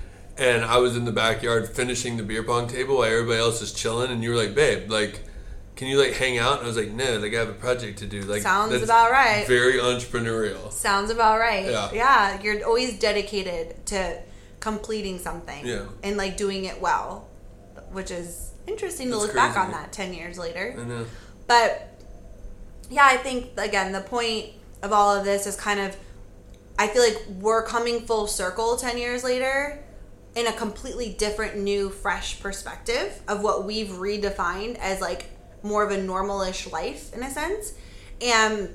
and 0.43 0.64
I 0.64 0.78
was 0.78 0.97
in 0.97 1.05
the 1.05 1.12
backyard 1.12 1.68
finishing 1.68 2.16
the 2.16 2.22
beer 2.22 2.43
pong 2.43 2.66
table 2.66 2.97
while 2.97 3.05
everybody 3.11 3.38
else 3.38 3.62
is 3.62 3.72
chilling 3.72 4.11
and 4.11 4.22
you 4.22 4.30
were 4.30 4.36
like, 4.36 4.55
babe, 4.55 4.90
like, 4.90 5.20
can 5.76 5.86
you 5.88 5.99
like 5.99 6.14
hang 6.14 6.38
out? 6.38 6.55
And 6.59 6.64
I 6.64 6.66
was 6.66 6.76
like, 6.76 6.90
no, 6.90 7.18
like 7.18 7.32
I 7.34 7.38
have 7.38 7.49
a 7.49 7.53
project 7.55 7.99
to 8.01 8.07
do. 8.07 8.22
Like 8.22 8.43
Sounds 8.43 8.72
that's 8.72 8.84
about 8.84 9.11
right. 9.11 9.47
Very 9.47 9.74
entrepreneurial. 9.74 10.72
sounds 10.72 11.11
about 11.11 11.38
right 11.38 11.66
Yeah. 11.70 11.90
yeah 11.93 12.40
you're 12.43 12.64
always 12.66 12.99
dedicated 12.99 13.86
to 13.86 14.18
completing 14.61 15.18
something 15.18 15.66
Yeah. 15.66 15.86
and 16.03 16.16
like 16.16 16.36
doing 16.36 16.64
it 16.66 16.80
well 16.80 17.28
which 17.90 18.11
is 18.11 18.53
interesting 18.66 19.07
to 19.09 19.12
That's 19.16 19.26
look 19.26 19.34
back 19.34 19.57
on 19.57 19.70
that 19.72 19.93
10 19.93 20.12
years 20.14 20.38
later 20.38 20.76
I 20.78 20.84
know. 20.84 21.07
But 21.47 21.88
yeah, 22.90 23.05
I 23.07 23.16
think 23.16 23.51
again 23.59 23.93
the 23.93 24.01
point 24.03 24.51
of 24.82 24.93
all 24.93 25.14
of 25.16 25.24
this 25.24 25.47
is 25.47 25.57
kind 25.57 25.80
of 25.80 25.97
I 26.78 26.86
feel 26.88 27.03
like 27.03 27.18
we're 27.40 27.64
coming 27.64 28.07
full 28.07 28.26
circle 28.26 28.76
10 28.76 28.99
years 28.99 29.22
later 29.24 29.82
in 30.35 30.47
a 30.47 30.53
completely 30.53 31.12
different 31.12 31.57
new 31.57 31.91
fresh 31.91 32.41
perspective 32.41 33.20
of 33.28 33.43
what 33.43 33.64
we've 33.64 33.89
redefined 33.89 34.78
as 34.78 35.01
like 35.01 35.26
more 35.62 35.85
of 35.85 35.91
a 35.91 35.97
normalish 35.97 36.70
life 36.72 37.14
in 37.14 37.22
a 37.22 37.30
sense. 37.30 37.74
And 38.20 38.74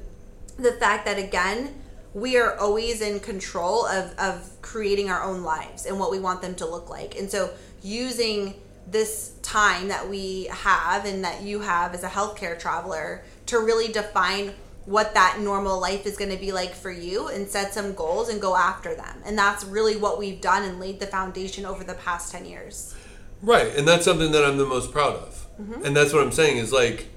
the 0.58 0.74
fact 0.74 1.06
that 1.06 1.18
again 1.18 1.74
we 2.14 2.38
are 2.38 2.58
always 2.58 3.02
in 3.02 3.20
control 3.20 3.86
of, 3.86 4.18
of 4.18 4.50
creating 4.62 5.10
our 5.10 5.24
own 5.24 5.44
lives 5.44 5.86
and 5.86 6.00
what 6.00 6.10
we 6.10 6.20
want 6.20 6.42
them 6.42 6.56
to 6.56 6.66
look 6.66 6.90
like 6.90 7.16
and 7.18 7.30
so 7.30 7.52
using 7.84 8.56
this 8.90 9.34
time 9.44 9.90
that 9.90 10.10
we 10.10 10.46
have 10.46 11.06
and 11.06 11.24
that 11.24 11.44
you 11.44 11.60
have 11.60 11.94
as 11.94 12.04
a 12.04 12.08
healthcare 12.08 12.58
traveler 12.58 13.24
to 13.46 13.60
really 13.60 13.92
define 13.92 14.52
what 14.88 15.14
that 15.14 15.38
normal 15.40 15.80
life 15.80 16.06
is 16.06 16.18
going 16.18 16.32
to 16.32 16.38
be 16.38 16.52
like 16.52 16.74
for 16.74 16.92
you 16.92 17.28
and 17.28 17.48
set 17.48 17.74
some 17.74 17.94
goals 17.94 18.30
and 18.30 18.42
go 18.42 18.56
after 18.56 18.96
them 18.96 19.22
and 19.26 19.38
that's 19.38 19.64
really 19.66 19.96
what 19.96 20.18
we've 20.18 20.42
done 20.42 20.64
and 20.64 20.80
laid 20.80 21.00
the 21.00 21.08
foundation 21.08 21.66
over 21.66 21.84
the 21.84 21.94
past 21.94 22.32
10 22.32 22.46
years 22.46 22.96
Right, 23.42 23.76
and 23.76 23.88
that's 23.88 24.04
something 24.04 24.32
that 24.32 24.44
I'm 24.44 24.58
the 24.58 24.66
most 24.66 24.92
proud 24.92 25.16
of. 25.16 25.48
Mm-hmm. 25.62 25.86
And 25.86 25.96
that's 25.96 26.14
what 26.14 26.24
I'm 26.24 26.32
saying 26.32 26.58
is 26.58 26.72
like 26.72 27.08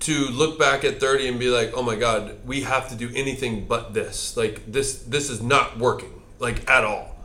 to 0.00 0.12
look 0.12 0.58
back 0.58 0.84
at 0.84 1.00
30 1.00 1.28
and 1.28 1.38
be 1.38 1.48
like, 1.48 1.72
"Oh 1.74 1.82
my 1.82 1.96
god, 1.96 2.38
we 2.44 2.62
have 2.62 2.88
to 2.90 2.96
do 2.96 3.10
anything 3.14 3.66
but 3.66 3.94
this. 3.94 4.36
Like 4.36 4.70
this 4.70 5.02
this 5.02 5.30
is 5.30 5.42
not 5.42 5.78
working 5.78 6.22
like 6.38 6.68
at 6.68 6.84
all." 6.84 7.16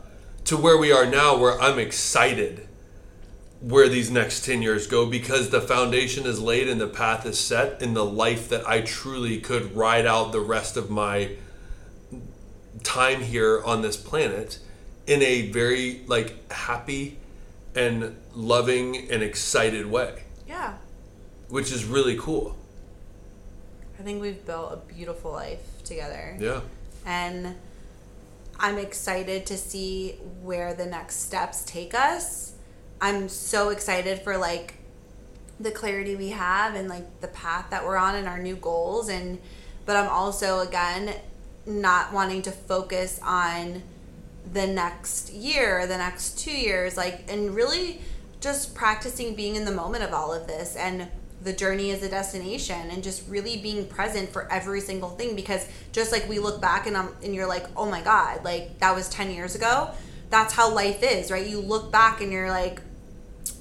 To 0.46 0.56
where 0.56 0.76
we 0.76 0.92
are 0.92 1.06
now 1.06 1.36
where 1.36 1.60
I'm 1.60 1.78
excited 1.78 2.68
where 3.66 3.88
these 3.88 4.10
next 4.10 4.44
10 4.44 4.60
years 4.60 4.86
go 4.86 5.06
because 5.06 5.48
the 5.48 5.60
foundation 5.60 6.26
is 6.26 6.38
laid 6.38 6.68
and 6.68 6.78
the 6.78 6.86
path 6.86 7.24
is 7.24 7.38
set 7.38 7.80
in 7.80 7.94
the 7.94 8.04
life 8.04 8.48
that 8.50 8.68
I 8.68 8.82
truly 8.82 9.38
could 9.40 9.74
ride 9.74 10.04
out 10.04 10.32
the 10.32 10.40
rest 10.40 10.76
of 10.76 10.90
my 10.90 11.30
time 12.82 13.22
here 13.22 13.62
on 13.64 13.80
this 13.80 13.96
planet 13.96 14.58
in 15.06 15.22
a 15.22 15.50
very 15.50 16.02
like 16.06 16.50
happy 16.52 17.16
and 17.74 18.14
loving 18.34 19.10
and 19.10 19.22
excited 19.22 19.86
way, 19.86 20.22
yeah 20.46 20.74
which 21.48 21.72
is 21.72 21.84
really 21.84 22.16
cool. 22.18 22.56
i 23.98 24.02
think 24.02 24.20
we've 24.20 24.44
built 24.46 24.72
a 24.72 24.92
beautiful 24.92 25.32
life 25.32 25.82
together 25.84 26.36
Yeah. 26.38 26.60
and 27.06 27.56
I'm 28.58 28.78
excited 28.78 29.46
to 29.46 29.56
see 29.56 30.12
where 30.42 30.74
the 30.74 30.86
next 30.86 31.16
steps 31.26 31.64
take 31.64 31.92
us. 31.94 32.53
I'm 33.00 33.28
so 33.28 33.70
excited 33.70 34.20
for 34.20 34.36
like 34.36 34.74
the 35.60 35.70
clarity 35.70 36.16
we 36.16 36.30
have 36.30 36.74
and 36.74 36.88
like 36.88 37.20
the 37.20 37.28
path 37.28 37.70
that 37.70 37.84
we're 37.84 37.96
on 37.96 38.16
and 38.16 38.26
our 38.26 38.38
new 38.38 38.56
goals 38.56 39.08
and 39.08 39.38
but 39.86 39.96
I'm 39.96 40.08
also 40.08 40.60
again 40.60 41.14
not 41.66 42.12
wanting 42.12 42.42
to 42.42 42.50
focus 42.50 43.20
on 43.22 43.82
the 44.52 44.66
next 44.66 45.32
year, 45.32 45.86
the 45.86 45.96
next 45.96 46.38
2 46.38 46.50
years 46.50 46.96
like 46.96 47.24
and 47.28 47.54
really 47.54 48.00
just 48.40 48.74
practicing 48.74 49.34
being 49.34 49.56
in 49.56 49.64
the 49.64 49.72
moment 49.72 50.04
of 50.04 50.12
all 50.12 50.32
of 50.32 50.46
this 50.46 50.76
and 50.76 51.08
the 51.42 51.52
journey 51.52 51.90
is 51.90 52.02
a 52.02 52.08
destination 52.08 52.90
and 52.90 53.02
just 53.02 53.28
really 53.28 53.58
being 53.58 53.86
present 53.86 54.30
for 54.30 54.50
every 54.50 54.80
single 54.80 55.10
thing 55.10 55.36
because 55.36 55.68
just 55.92 56.10
like 56.10 56.26
we 56.28 56.38
look 56.38 56.60
back 56.60 56.86
and 56.86 56.96
I'm, 56.96 57.10
and 57.22 57.34
you're 57.34 57.46
like 57.46 57.66
oh 57.76 57.88
my 57.88 58.00
god 58.00 58.42
like 58.44 58.78
that 58.80 58.94
was 58.94 59.08
10 59.10 59.30
years 59.30 59.54
ago 59.54 59.90
that's 60.34 60.52
how 60.52 60.74
life 60.74 61.02
is 61.02 61.30
right? 61.30 61.46
You 61.46 61.60
look 61.60 61.92
back 61.92 62.20
and 62.20 62.32
you're 62.32 62.50
like 62.50 62.80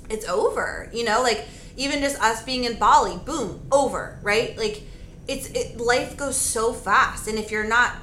it's 0.09 0.27
over 0.27 0.89
you 0.91 1.03
know? 1.03 1.21
Like 1.21 1.45
even 1.77 2.01
just 2.01 2.19
us 2.21 2.43
being 2.43 2.63
in 2.63 2.77
bali 2.77 3.17
boom 3.23 3.61
over 3.71 4.19
right? 4.23 4.57
Like 4.57 4.81
it's 5.27 5.49
it, 5.51 5.77
life 5.79 6.17
goes 6.17 6.35
so 6.35 6.73
fast. 6.73 7.27
And 7.27 7.37
if 7.37 7.51
you're 7.51 7.63
not 7.63 7.95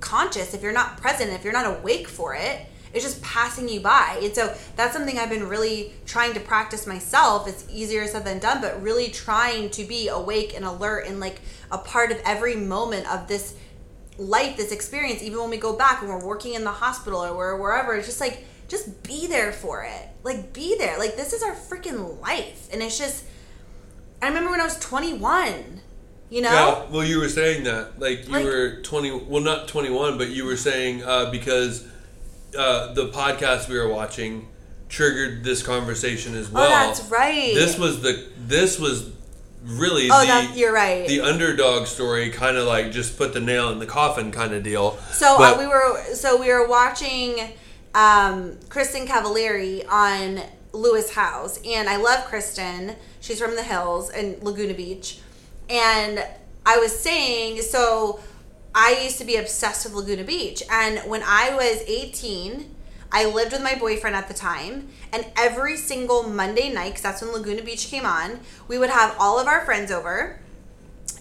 conscious 0.00 0.54
if 0.54 0.62
you're 0.62 0.72
not 0.72 0.96
present 0.96 1.30
if 1.32 1.42
you're 1.44 1.52
not 1.52 1.80
awake 1.80 2.06
for 2.06 2.34
it 2.34 2.60
it's 2.94 3.04
just 3.04 3.20
passing 3.22 3.68
you 3.68 3.80
by. 3.80 4.18
And 4.22 4.34
so 4.34 4.54
that's 4.74 4.94
something 4.94 5.18
i've 5.18 5.28
been 5.28 5.48
really 5.48 5.92
trying 6.06 6.32
to 6.34 6.40
practice 6.40 6.86
myself. 6.86 7.46
It's 7.46 7.66
easier 7.70 8.06
said 8.06 8.24
than 8.24 8.38
done 8.38 8.60
but 8.60 8.82
really 8.82 9.08
trying 9.08 9.70
to 9.70 9.84
be 9.84 10.08
awake 10.08 10.54
and 10.56 10.64
alert 10.64 11.06
and 11.06 11.20
like 11.20 11.40
a 11.70 11.78
part 11.78 12.10
of 12.12 12.20
every 12.24 12.56
moment 12.56 13.06
of 13.12 13.28
this 13.28 13.54
life 14.18 14.56
this 14.56 14.72
experience 14.72 15.22
even 15.22 15.38
when 15.38 15.48
we 15.50 15.56
go 15.56 15.76
back 15.76 16.02
and 16.02 16.10
we're 16.10 16.24
working 16.24 16.54
in 16.54 16.64
the 16.64 16.72
hospital 16.72 17.24
or 17.24 17.34
we're 17.36 17.56
wherever 17.56 17.94
it's 17.94 18.06
just 18.06 18.20
like 18.20 18.44
just 18.66 19.02
be 19.02 19.26
there 19.26 19.50
for 19.50 19.82
it. 19.84 20.08
Like 20.24 20.52
be 20.52 20.76
there. 20.76 20.98
Like 20.98 21.16
this 21.16 21.32
is 21.32 21.42
our 21.42 21.54
freaking 21.54 22.20
life. 22.20 22.68
And 22.72 22.82
it's 22.82 22.98
just 22.98 23.24
i 24.20 24.26
remember 24.28 24.50
when 24.50 24.60
i 24.60 24.64
was 24.64 24.78
21 24.80 25.80
you 26.30 26.42
know? 26.42 26.50
Yeah, 26.50 26.92
well, 26.94 27.04
you 27.04 27.20
were 27.20 27.28
saying 27.28 27.64
that. 27.64 27.98
Like, 27.98 28.26
you 28.26 28.32
Like- 28.32 28.44
were 28.44 28.82
20, 28.82 29.12
well, 29.28 29.42
not 29.42 29.68
21, 29.68 30.18
but 30.18 30.28
you 30.28 30.44
were 30.44 30.56
saying 30.56 31.02
uh, 31.02 31.30
because 31.30 31.84
uh, 32.56 32.92
the 32.92 33.08
podcast 33.08 33.68
we 33.68 33.78
were 33.78 33.88
watching 33.88 34.48
triggered 34.88 35.44
this 35.44 35.62
conversation 35.62 36.34
as 36.34 36.50
well. 36.50 36.64
oh 36.64 36.68
that's 36.68 37.02
right. 37.10 37.54
This 37.54 37.78
was 37.78 38.02
the, 38.02 38.26
this 38.38 38.78
was 38.78 39.10
really 39.68 40.08
oh 40.10 40.20
the, 40.20 40.26
that 40.26 40.56
you're 40.56 40.72
right 40.72 41.06
the 41.08 41.20
underdog 41.20 41.86
story 41.86 42.30
kind 42.30 42.56
of 42.56 42.66
like 42.66 42.90
just 42.90 43.18
put 43.18 43.34
the 43.34 43.40
nail 43.40 43.70
in 43.70 43.78
the 43.78 43.86
coffin 43.86 44.30
kind 44.32 44.54
of 44.54 44.62
deal. 44.62 44.96
So 45.12 45.36
But- 45.38 45.56
uh, 45.56 45.58
we 45.58 45.66
were 45.66 46.02
so 46.14 46.36
we 46.40 46.48
were 46.52 46.66
watching 46.66 47.38
um, 47.94 48.52
Kristin 48.68 49.06
Cavallari 49.06 49.86
on 49.88 50.40
Lewis 50.72 51.12
Howes, 51.14 51.60
and 51.66 51.88
I 51.88 51.96
love 51.96 52.24
Kristen. 52.26 52.94
She's 53.20 53.40
from 53.40 53.56
the 53.56 53.62
hills 53.62 54.10
and 54.10 54.42
Laguna 54.42 54.74
Beach, 54.74 55.18
and 55.68 56.24
I 56.64 56.78
was 56.78 56.98
saying 56.98 57.62
so. 57.62 58.20
I 58.74 59.00
used 59.02 59.18
to 59.18 59.24
be 59.24 59.36
obsessed 59.36 59.86
with 59.86 59.94
Laguna 59.94 60.24
Beach, 60.24 60.62
and 60.70 60.98
when 61.10 61.22
I 61.24 61.52
was 61.54 61.82
18, 61.88 62.72
I 63.10 63.24
lived 63.24 63.52
with 63.52 63.62
my 63.62 63.74
boyfriend 63.74 64.14
at 64.14 64.28
the 64.28 64.34
time, 64.34 64.88
and 65.12 65.26
every 65.36 65.76
single 65.76 66.24
Monday 66.24 66.72
night, 66.72 66.90
because 66.90 67.02
that's 67.02 67.22
when 67.22 67.32
Laguna 67.32 67.62
Beach 67.62 67.88
came 67.88 68.04
on, 68.04 68.40
we 68.68 68.78
would 68.78 68.90
have 68.90 69.16
all 69.18 69.38
of 69.38 69.46
our 69.46 69.64
friends 69.64 69.90
over 69.90 70.40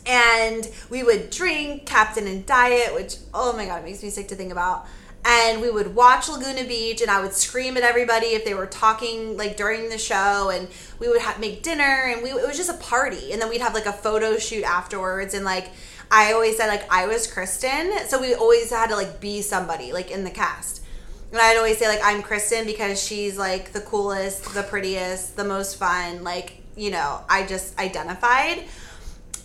and 0.08 0.70
we 0.90 1.04
would 1.04 1.30
drink 1.30 1.86
Captain 1.86 2.28
and 2.28 2.46
Diet, 2.46 2.94
which 2.96 3.18
oh 3.34 3.54
my 3.56 3.66
god, 3.66 3.80
it 3.80 3.86
makes 3.86 4.02
me 4.02 4.10
sick 4.10 4.30
to 4.30 4.36
think 4.36 4.52
about. 4.52 4.88
And 5.26 5.62
we 5.62 5.70
would 5.70 5.94
watch 5.94 6.30
Laguna 6.30 6.64
Beach, 6.64 7.02
and 7.02 7.12
I 7.12 7.22
would 7.22 7.34
scream 7.34 7.76
at 7.76 7.84
everybody 7.84 8.28
if 8.28 8.46
they 8.46 8.54
were 8.54 8.66
talking 8.66 9.36
like 9.36 9.58
during 9.58 9.90
the 9.90 9.98
show. 9.98 10.50
And 10.50 10.70
we 11.00 11.10
would 11.10 11.22
have, 11.22 11.40
make 11.40 11.64
dinner, 11.64 11.84
and 11.84 12.24
we 12.24 12.30
it 12.30 12.48
was 12.48 12.56
just 12.56 12.70
a 12.70 12.78
party. 12.82 13.34
And 13.34 13.42
then 13.42 13.50
we'd 13.50 13.62
have 13.62 13.74
like 13.74 13.86
a 13.86 13.92
photo 13.92 14.38
shoot 14.38 14.64
afterwards, 14.64 15.34
and 15.34 15.44
like 15.44 15.72
I 16.10 16.32
always 16.32 16.56
said 16.56 16.68
like 16.68 16.90
I 16.92 17.08
was 17.08 17.28
Kristin, 17.30 18.06
so 18.08 18.22
we 18.22 18.34
always 18.34 18.70
had 18.70 18.88
to 18.88 18.96
like 18.96 19.20
be 19.20 19.42
somebody 19.42 19.92
like 19.92 20.10
in 20.10 20.24
the 20.24 20.32
cast. 20.32 20.84
And 21.32 21.42
I'd 21.42 21.58
always 21.58 21.78
say 21.78 21.88
like 21.88 22.00
I'm 22.04 22.24
Kristin 22.24 22.66
because 22.66 23.02
she's 23.04 23.38
like 23.38 23.74
the 23.74 23.82
coolest, 23.82 24.54
the 24.54 24.64
prettiest, 24.64 25.36
the 25.36 25.44
most 25.44 25.76
fun. 25.78 26.24
Like 26.24 26.62
you 26.76 26.92
know, 26.92 27.22
I 27.30 27.46
just 27.46 27.78
identified, 27.80 28.64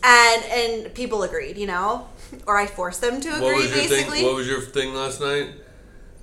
and 0.05 0.45
and 0.45 0.95
people 0.95 1.23
agreed, 1.23 1.57
you 1.59 1.67
know, 1.67 2.07
or 2.47 2.57
I 2.57 2.67
forced 2.67 3.01
them 3.01 3.21
to 3.21 3.29
agree. 3.29 3.41
What 3.43 3.57
was 3.57 3.65
your 3.67 3.89
basically, 3.89 4.19
thing? 4.19 4.27
What 4.27 4.35
was 4.37 4.47
your 4.47 4.61
thing 4.61 4.95
last 4.95 5.21
night? 5.21 5.49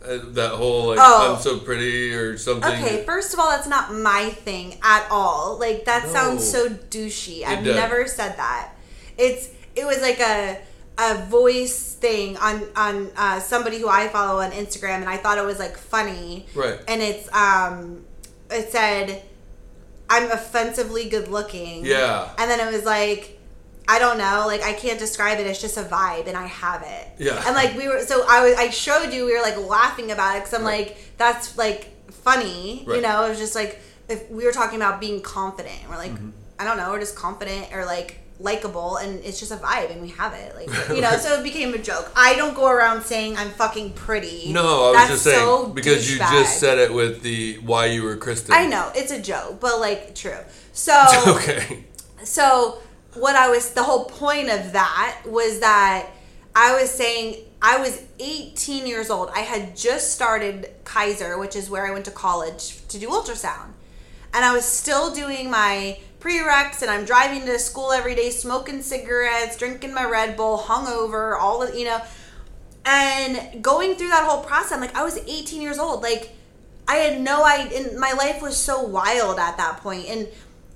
Uh, 0.02 0.20
that 0.30 0.52
whole 0.52 0.88
like 0.88 1.00
Oh. 1.02 1.36
I'm 1.36 1.42
so 1.42 1.60
pretty 1.60 2.14
or 2.14 2.38
something. 2.38 2.72
Okay, 2.72 3.04
first 3.04 3.34
of 3.34 3.40
all, 3.42 3.50
that's 3.50 3.68
not 3.68 3.94
my 3.94 4.30
thing 4.30 4.78
at 4.82 5.06
all. 5.12 5.58
Like 5.60 5.84
that 5.86 6.06
No. 6.06 6.14
sounds 6.14 6.50
so 6.50 6.70
douchey. 6.70 7.44
I've 7.44 7.66
does. 7.66 7.76
never 7.76 8.08
said 8.08 8.38
that. 8.38 8.76
It's 9.18 9.50
it 9.76 9.86
was 9.86 10.02
like 10.02 10.22
a 10.22 10.58
a 11.00 11.26
voice 11.26 11.94
thing 11.96 12.38
on 12.38 12.64
on 12.76 13.10
uh, 13.16 13.40
somebody 13.40 13.80
who 13.80 13.88
I 13.88 14.08
follow 14.10 14.42
on 14.42 14.52
Instagram, 14.52 14.96
and 15.02 15.10
I 15.10 15.18
thought 15.18 15.38
it 15.38 15.46
was 15.46 15.60
like 15.60 15.78
funny. 15.78 16.46
Right. 16.54 16.78
And 16.88 17.02
it's 17.02 17.32
um, 17.34 18.06
it 18.52 18.72
said, 18.72 19.24
"I'm 20.10 20.30
offensively 20.32 21.08
good 21.10 21.28
looking." 21.30 21.86
Yeah. 21.86 22.30
And 22.38 22.50
then 22.52 22.60
it 22.66 22.72
was 22.74 22.86
like. 22.86 23.36
I 23.92 23.98
don't 23.98 24.20
know, 24.20 24.44
like 24.46 24.62
I 24.62 24.74
can't 24.74 25.00
describe 25.00 25.40
it. 25.40 25.48
It's 25.48 25.60
just 25.60 25.76
a 25.76 25.82
vibe, 25.82 26.28
and 26.28 26.38
I 26.38 26.46
have 26.46 26.84
it. 26.84 27.08
Yeah. 27.18 27.42
And 27.48 27.56
like 27.56 27.76
we 27.76 27.88
were, 27.88 28.02
so 28.02 28.24
I 28.30 28.44
was, 28.48 28.56
I 28.56 28.70
showed 28.70 29.12
you. 29.12 29.26
We 29.26 29.34
were 29.36 29.42
like 29.42 29.58
laughing 29.58 30.12
about 30.12 30.36
it 30.36 30.42
because 30.44 30.54
I'm 30.54 30.64
Right. 30.64 30.90
like, 30.90 31.18
that's 31.18 31.58
like 31.58 31.90
funny, 32.12 32.84
you 32.86 33.02
know. 33.02 33.26
It 33.26 33.30
was 33.30 33.40
just 33.40 33.56
like 33.56 33.82
if 34.08 34.30
we 34.30 34.46
were 34.46 34.52
talking 34.52 34.76
about 34.76 35.00
being 35.00 35.22
confident. 35.22 35.80
We're 35.90 35.98
like, 35.98 36.12
Mm-hmm. 36.12 36.30
I 36.60 36.66
don't 36.66 36.78
know, 36.78 36.92
we're 36.92 37.00
just 37.00 37.16
confident 37.16 37.74
or 37.74 37.84
like 37.84 38.20
likable, 38.40 38.98
and 38.98 39.24
it's 39.24 39.40
just 39.40 39.52
a 39.52 39.58
vibe, 39.58 39.92
and 39.92 40.02
we 40.02 40.10
have 40.10 40.34
it, 40.34 40.56
like 40.56 40.90
you 40.96 41.02
know. 41.02 41.12
So 41.18 41.40
it 41.40 41.44
became 41.44 41.74
a 41.74 41.78
joke. 41.78 42.12
I 42.16 42.36
don't 42.36 42.56
go 42.56 42.70
around 42.70 43.04
saying 43.04 43.38
I'm 43.38 43.50
fucking 43.50 43.94
pretty. 43.94 44.52
No, 44.54 44.62
I 44.62 44.90
was 44.90 44.96
That's 44.96 45.10
just 45.12 45.24
saying 45.24 45.38
so 45.38 45.68
because 45.68 46.12
you 46.12 46.20
douchebag. 46.20 46.32
just 46.32 46.60
said 46.60 46.78
it 46.78 46.94
with 46.94 47.22
the 47.22 47.58
why 47.58 47.88
you 47.88 48.04
were 48.04 48.18
Kristin. 48.18 48.52
I 48.52 48.66
know 48.66 48.92
it's 48.96 49.12
a 49.12 49.22
joke, 49.22 49.60
but 49.60 49.80
like 49.80 50.16
true. 50.16 50.40
So 50.74 51.06
okay. 51.28 51.84
so 52.24 52.80
what 53.16 53.36
I 53.36 53.50
was 53.50 53.72
the 53.74 53.84
whole 53.84 54.06
point 54.06 54.50
of 54.50 54.74
that 54.74 55.22
was 55.26 55.60
that 55.60 56.10
I 56.56 56.80
was 56.80 56.90
saying 56.90 57.44
I 57.62 57.78
was 57.80 58.02
18 58.20 58.88
years 58.88 59.10
old. 59.10 59.30
I 59.36 59.40
had 59.40 59.76
just 59.76 60.14
started 60.14 60.70
Kaiser, 60.86 61.38
which 61.38 61.56
is 61.56 61.70
where 61.70 61.86
I 61.86 61.92
went 61.92 62.06
to 62.06 62.12
college 62.12 62.88
to 62.88 62.98
do 62.98 63.10
ultrasound. 63.10 63.72
And 64.34 64.46
I 64.46 64.54
was 64.54 64.64
still 64.64 65.14
doing 65.14 65.50
my 65.50 66.00
prereqs 66.20 66.82
and 66.82 66.92
I'm 66.92 67.06
driving 67.06 67.46
to 67.46 67.58
school 67.60 67.92
every 67.92 68.16
day 68.16 68.30
smoking 68.30 68.82
cigarettes, 68.82 69.58
drinking 69.58 69.94
my 69.94 70.06
Red 70.06 70.36
Bull, 70.36 70.58
hungover, 70.58 71.40
all 71.40 71.64
of, 71.64 71.76
you 71.76 71.86
know, 71.86 72.02
and 72.86 73.62
going 73.64 73.96
through 73.96 74.10
that 74.10 74.26
whole 74.26 74.44
process, 74.44 74.72
I'm 74.72 74.82
like 74.82 74.96
I 74.96 75.04
was 75.04 75.18
18 75.18 75.62
years 75.62 75.80
old. 75.80 76.02
Like 76.02 76.36
I 76.88 76.96
had 76.96 77.22
no 77.22 77.46
idea. 77.46 77.98
My 77.98 78.14
life 78.14 78.42
was 78.42 78.58
so 78.58 78.82
wild 78.82 79.38
at 79.40 79.58
that 79.58 79.78
point. 79.82 80.08
and 80.08 80.28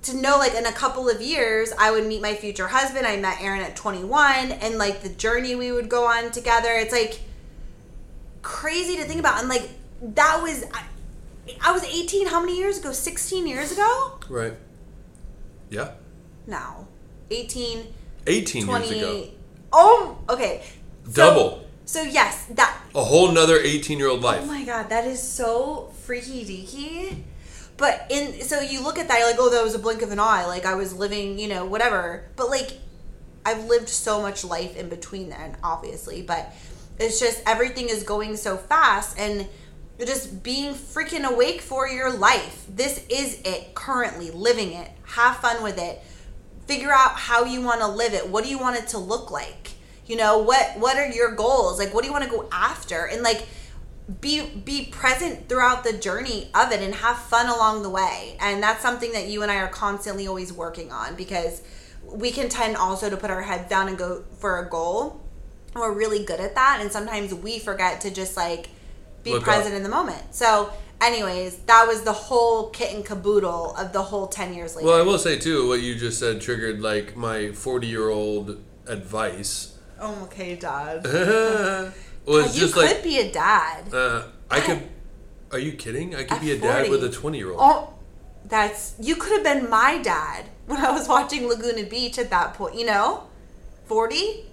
to 0.04 0.18
know 0.18 0.38
like 0.38 0.54
in 0.54 0.66
a 0.66 0.72
couple 0.72 1.10
of 1.10 1.22
years 1.22 1.72
I 1.80 1.90
would 1.90 2.06
meet 2.06 2.22
my 2.22 2.36
future 2.36 2.68
husband. 2.68 3.08
I 3.08 3.18
met 3.18 3.42
Aaron 3.42 3.62
at 3.62 3.76
21, 3.76 4.52
and 4.52 4.78
like 4.78 5.02
the 5.02 5.10
journey 5.10 5.56
we 5.56 5.72
would 5.72 5.90
go 5.90 6.06
on 6.06 6.32
together. 6.32 6.70
It's 6.72 6.92
like 6.92 7.22
crazy 8.42 8.98
to 8.98 9.04
think 9.04 9.20
about, 9.20 9.40
and 9.40 9.50
like 9.50 9.70
that 10.02 10.42
was. 10.42 10.66
I, 10.74 10.84
I 11.62 11.72
was 11.74 11.84
18 11.84 12.28
how 12.28 12.40
many 12.40 12.58
years 12.58 12.80
ago? 12.80 12.92
16 12.94 13.48
years 13.48 13.72
ago? 13.72 14.20
Right. 14.30 14.54
Yeah. 15.74 15.92
Now, 16.46 16.88
18 17.32 17.94
18 18.28 18.66
20 18.66 18.88
years 18.88 19.02
ago. 19.02 19.28
Oh, 19.72 20.18
okay. 20.30 20.64
So- 21.06 21.12
Double. 21.14 21.60
So 21.86 22.02
yes, 22.02 22.46
that 22.52 22.78
A 22.96 23.04
whole 23.04 23.30
nother 23.32 23.58
18 23.60 23.98
year 24.00 24.08
old 24.08 24.22
life. 24.22 24.42
Oh 24.44 24.46
my 24.46 24.64
god, 24.64 24.88
that 24.90 25.06
is 25.06 25.22
so 25.22 25.92
freaky 26.06 26.46
deaky. 26.46 27.24
But 27.76 28.06
in 28.10 28.42
so 28.42 28.62
you 28.62 28.82
look 28.82 28.98
at 28.98 29.08
that, 29.10 29.18
you're 29.20 29.28
like, 29.28 29.40
oh, 29.40 29.50
that 29.50 29.64
was 29.64 29.76
a 29.76 29.80
blink 29.80 30.02
of 30.02 30.12
an 30.12 30.20
eye. 30.20 30.46
Like 30.46 30.66
I 30.66 30.76
was 30.76 30.94
living, 30.94 31.38
you 31.40 31.50
know, 31.50 31.66
whatever. 31.66 32.30
But 32.38 32.50
like, 32.50 32.72
I've 33.46 33.66
lived 33.66 33.90
so 33.90 34.22
much 34.22 34.46
life 34.46 34.78
in 34.78 34.88
between 34.88 35.28
then, 35.30 35.58
obviously. 35.62 36.22
But 36.22 36.54
it's 37.00 37.20
just 37.20 37.42
everything 37.46 37.90
is 37.90 38.04
going 38.04 38.38
so 38.38 38.56
fast, 38.56 39.20
and 39.20 39.48
you're 40.04 40.14
just 40.14 40.44
being 40.44 40.74
freaking 40.74 41.24
awake 41.24 41.62
for 41.62 41.88
your 41.88 42.12
life. 42.12 42.66
This 42.68 43.06
is 43.08 43.40
it. 43.46 43.74
Currently 43.74 44.32
living 44.32 44.74
it. 44.74 44.92
Have 45.06 45.38
fun 45.38 45.64
with 45.64 45.78
it. 45.78 46.02
Figure 46.68 46.92
out 46.92 47.12
how 47.12 47.46
you 47.46 47.62
want 47.62 47.80
to 47.80 47.88
live 47.88 48.14
it. 48.14 48.28
What 48.28 48.44
do 48.44 48.50
you 48.50 48.60
want 48.60 48.76
it 48.76 48.90
to 48.90 48.98
look 48.98 49.32
like? 49.32 49.72
You 50.06 50.18
know 50.18 50.40
what? 50.40 50.78
What 50.78 50.98
are 50.98 51.08
your 51.08 51.34
goals? 51.36 51.80
Like, 51.80 51.94
what 51.94 52.02
do 52.02 52.08
you 52.08 52.12
want 52.12 52.26
to 52.26 52.30
go 52.30 52.50
after? 52.52 53.06
And 53.06 53.22
like 53.22 53.48
be 54.20 54.46
be 54.46 54.88
present 54.88 55.48
throughout 55.48 55.86
the 55.86 55.94
journey 55.94 56.50
of 56.54 56.74
it 56.74 56.82
and 56.82 56.96
have 56.96 57.18
fun 57.18 57.48
along 57.48 57.84
the 57.84 57.90
way 57.90 58.36
and 58.42 58.62
that's 58.62 58.82
something 58.82 59.14
that 59.14 59.30
you 59.30 59.44
and 59.44 59.50
i 59.50 59.56
are 59.56 59.70
constantly 59.70 60.28
always 60.28 60.52
working 60.52 60.92
on 60.92 61.16
because 61.16 61.62
we 62.04 62.30
can 62.30 62.50
tend 62.50 62.76
also 62.76 63.10
to 63.10 63.16
put 63.16 63.32
our 63.32 63.42
heads 63.42 63.70
down 63.70 63.88
and 63.88 63.98
go 63.98 64.22
for 64.40 64.60
a 64.60 64.70
goal 64.70 65.22
we're 65.74 65.94
really 65.94 66.26
good 66.26 66.42
at 66.42 66.54
that 66.54 66.80
and 66.82 66.92
sometimes 66.92 67.34
we 67.34 67.60
forget 67.60 68.02
to 68.02 68.12
just 68.12 68.36
like 68.36 68.68
be 69.24 69.32
Look 69.32 69.44
present 69.44 69.74
up. 69.74 69.78
in 69.78 69.84
the 69.84 69.90
moment 69.90 70.34
so 70.36 70.72
anyways 71.02 71.58
that 71.72 71.88
was 71.88 72.04
the 72.04 72.14
whole 72.14 72.70
kit 72.70 72.94
and 72.94 73.06
caboodle 73.06 73.76
of 73.76 73.94
the 73.94 74.02
whole 74.02 74.28
10 74.28 74.54
years 74.54 74.76
later 74.76 74.88
Well, 74.88 75.00
I 75.00 75.02
will 75.04 75.18
say 75.18 75.38
too, 75.38 75.68
what 75.68 75.82
you 75.82 75.96
just 75.96 76.20
said 76.20 76.42
triggered 76.42 76.82
like 76.82 77.16
my 77.16 77.52
40 77.52 77.88
year 77.88 78.10
old 78.10 78.62
advice. 78.88 79.78
oh 80.00 80.24
okay 80.24 80.56
dad 80.56 81.04
was 82.26 82.56
you 82.56 82.62
just 82.62 82.74
could 82.74 82.86
like, 82.86 83.04
be 83.04 83.20
a 83.20 83.32
dad 83.32 83.94
uh, 83.94 84.24
I 84.50 84.60
could. 84.60 84.82
Are 85.52 85.60
you 85.60 85.74
kidding? 85.74 86.16
I 86.16 86.24
could 86.24 86.42
be 86.42 86.52
a 86.52 86.58
dad 86.60 86.90
with 86.90 87.04
a 87.04 87.10
20 87.10 87.38
year 87.38 87.52
old. 87.52 87.60
Oh, 87.62 87.94
that's 88.46 88.96
you 89.00 89.16
could 89.16 89.34
have 89.34 89.44
been 89.44 89.70
my 89.70 90.00
dad 90.00 90.46
when 90.66 90.80
I 90.84 90.92
was 90.92 91.08
watching 91.08 91.48
Laguna 91.48 91.84
Beach 91.86 92.18
at 92.18 92.30
that 92.32 92.56
point. 92.56 92.76
You 92.76 92.86
know, 92.88 93.24
forty. 93.86 94.46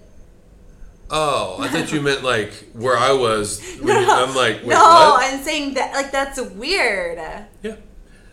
Oh, 1.11 1.57
I 1.59 1.67
thought 1.67 1.91
you 1.91 2.01
meant 2.01 2.23
like 2.23 2.51
where 2.73 2.97
I 2.97 3.11
was. 3.11 3.61
when 3.81 4.01
you- 4.01 4.09
I'm 4.09 4.33
like, 4.35 4.63
no, 4.65 4.75
what? 4.75 5.23
I'm 5.33 5.41
saying 5.43 5.73
that 5.75 5.93
like 5.93 6.11
that's 6.11 6.39
weird. 6.39 7.17
yeah. 7.61 7.75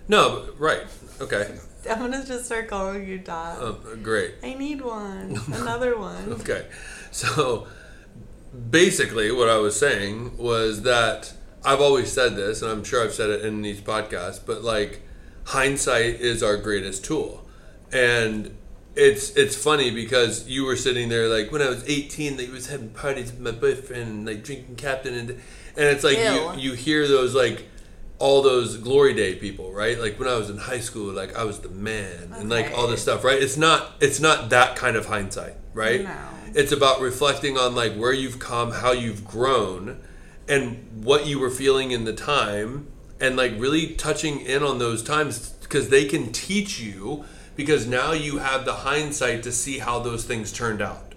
No, 0.08 0.48
right. 0.58 0.82
Okay. 1.20 1.58
I'm 1.90 1.98
gonna 1.98 2.24
just 2.24 2.46
start 2.46 2.68
calling 2.68 3.06
you 3.06 3.18
Dot. 3.18 3.60
Uh, 3.62 3.72
great. 4.02 4.34
I 4.42 4.54
need 4.54 4.80
one, 4.80 5.40
another 5.52 5.98
one. 5.98 6.32
Okay. 6.34 6.66
So 7.10 7.66
basically, 8.70 9.30
what 9.32 9.48
I 9.48 9.56
was 9.58 9.78
saying 9.78 10.36
was 10.36 10.82
that 10.82 11.32
I've 11.64 11.80
always 11.80 12.12
said 12.12 12.36
this, 12.36 12.62
and 12.62 12.70
I'm 12.70 12.84
sure 12.84 13.02
I've 13.04 13.14
said 13.14 13.30
it 13.30 13.44
in 13.44 13.62
these 13.62 13.80
podcasts, 13.80 14.40
but 14.44 14.62
like 14.62 15.02
hindsight 15.44 16.20
is 16.20 16.42
our 16.42 16.56
greatest 16.56 17.04
tool. 17.04 17.46
And 17.92 18.56
it's 18.94 19.30
it's 19.36 19.56
funny 19.56 19.90
because 19.90 20.48
you 20.48 20.64
were 20.64 20.76
sitting 20.76 21.08
there 21.08 21.28
like 21.28 21.52
when 21.52 21.62
I 21.62 21.68
was 21.68 21.88
18, 21.88 22.36
like 22.36 22.50
was 22.50 22.68
having 22.68 22.90
parties 22.90 23.32
with 23.32 23.40
my 23.40 23.52
boyfriend, 23.52 24.02
and, 24.02 24.26
like 24.26 24.44
drinking 24.44 24.76
Captain, 24.76 25.14
and 25.14 25.30
and 25.30 25.40
it's 25.76 26.04
like 26.04 26.18
Ew. 26.18 26.24
you 26.24 26.52
you 26.56 26.72
hear 26.72 27.06
those 27.06 27.34
like 27.34 27.66
all 28.18 28.42
those 28.42 28.76
glory 28.76 29.14
day 29.14 29.36
people, 29.36 29.72
right? 29.72 29.98
Like 29.98 30.18
when 30.18 30.28
I 30.28 30.36
was 30.36 30.50
in 30.50 30.58
high 30.58 30.80
school, 30.80 31.12
like 31.12 31.36
I 31.36 31.44
was 31.44 31.60
the 31.60 31.68
man, 31.68 32.34
and 32.36 32.50
like 32.50 32.76
all 32.76 32.88
this 32.88 33.02
stuff, 33.02 33.24
right? 33.24 33.40
It's 33.40 33.56
not 33.56 33.92
it's 34.00 34.20
not 34.20 34.50
that 34.50 34.76
kind 34.76 34.96
of 34.96 35.06
hindsight, 35.06 35.54
right? 35.72 36.02
No. 36.02 36.16
It's 36.54 36.72
about 36.72 37.00
reflecting 37.00 37.56
on 37.56 37.74
like 37.74 37.94
where 37.94 38.12
you've 38.12 38.38
come, 38.38 38.72
how 38.72 38.92
you've 38.92 39.24
grown, 39.24 40.00
and 40.48 41.04
what 41.04 41.26
you 41.26 41.38
were 41.38 41.50
feeling 41.50 41.92
in 41.92 42.04
the 42.04 42.12
time, 42.12 42.88
and 43.20 43.36
like 43.36 43.52
really 43.56 43.94
touching 43.94 44.40
in 44.40 44.62
on 44.62 44.78
those 44.78 45.02
times 45.02 45.50
because 45.60 45.90
they 45.90 46.06
can 46.06 46.32
teach 46.32 46.80
you 46.80 47.24
because 47.58 47.86
now 47.86 48.12
you 48.12 48.38
have 48.38 48.64
the 48.64 48.72
hindsight 48.72 49.42
to 49.42 49.52
see 49.52 49.78
how 49.78 49.98
those 49.98 50.24
things 50.24 50.50
turned 50.50 50.80
out 50.80 51.08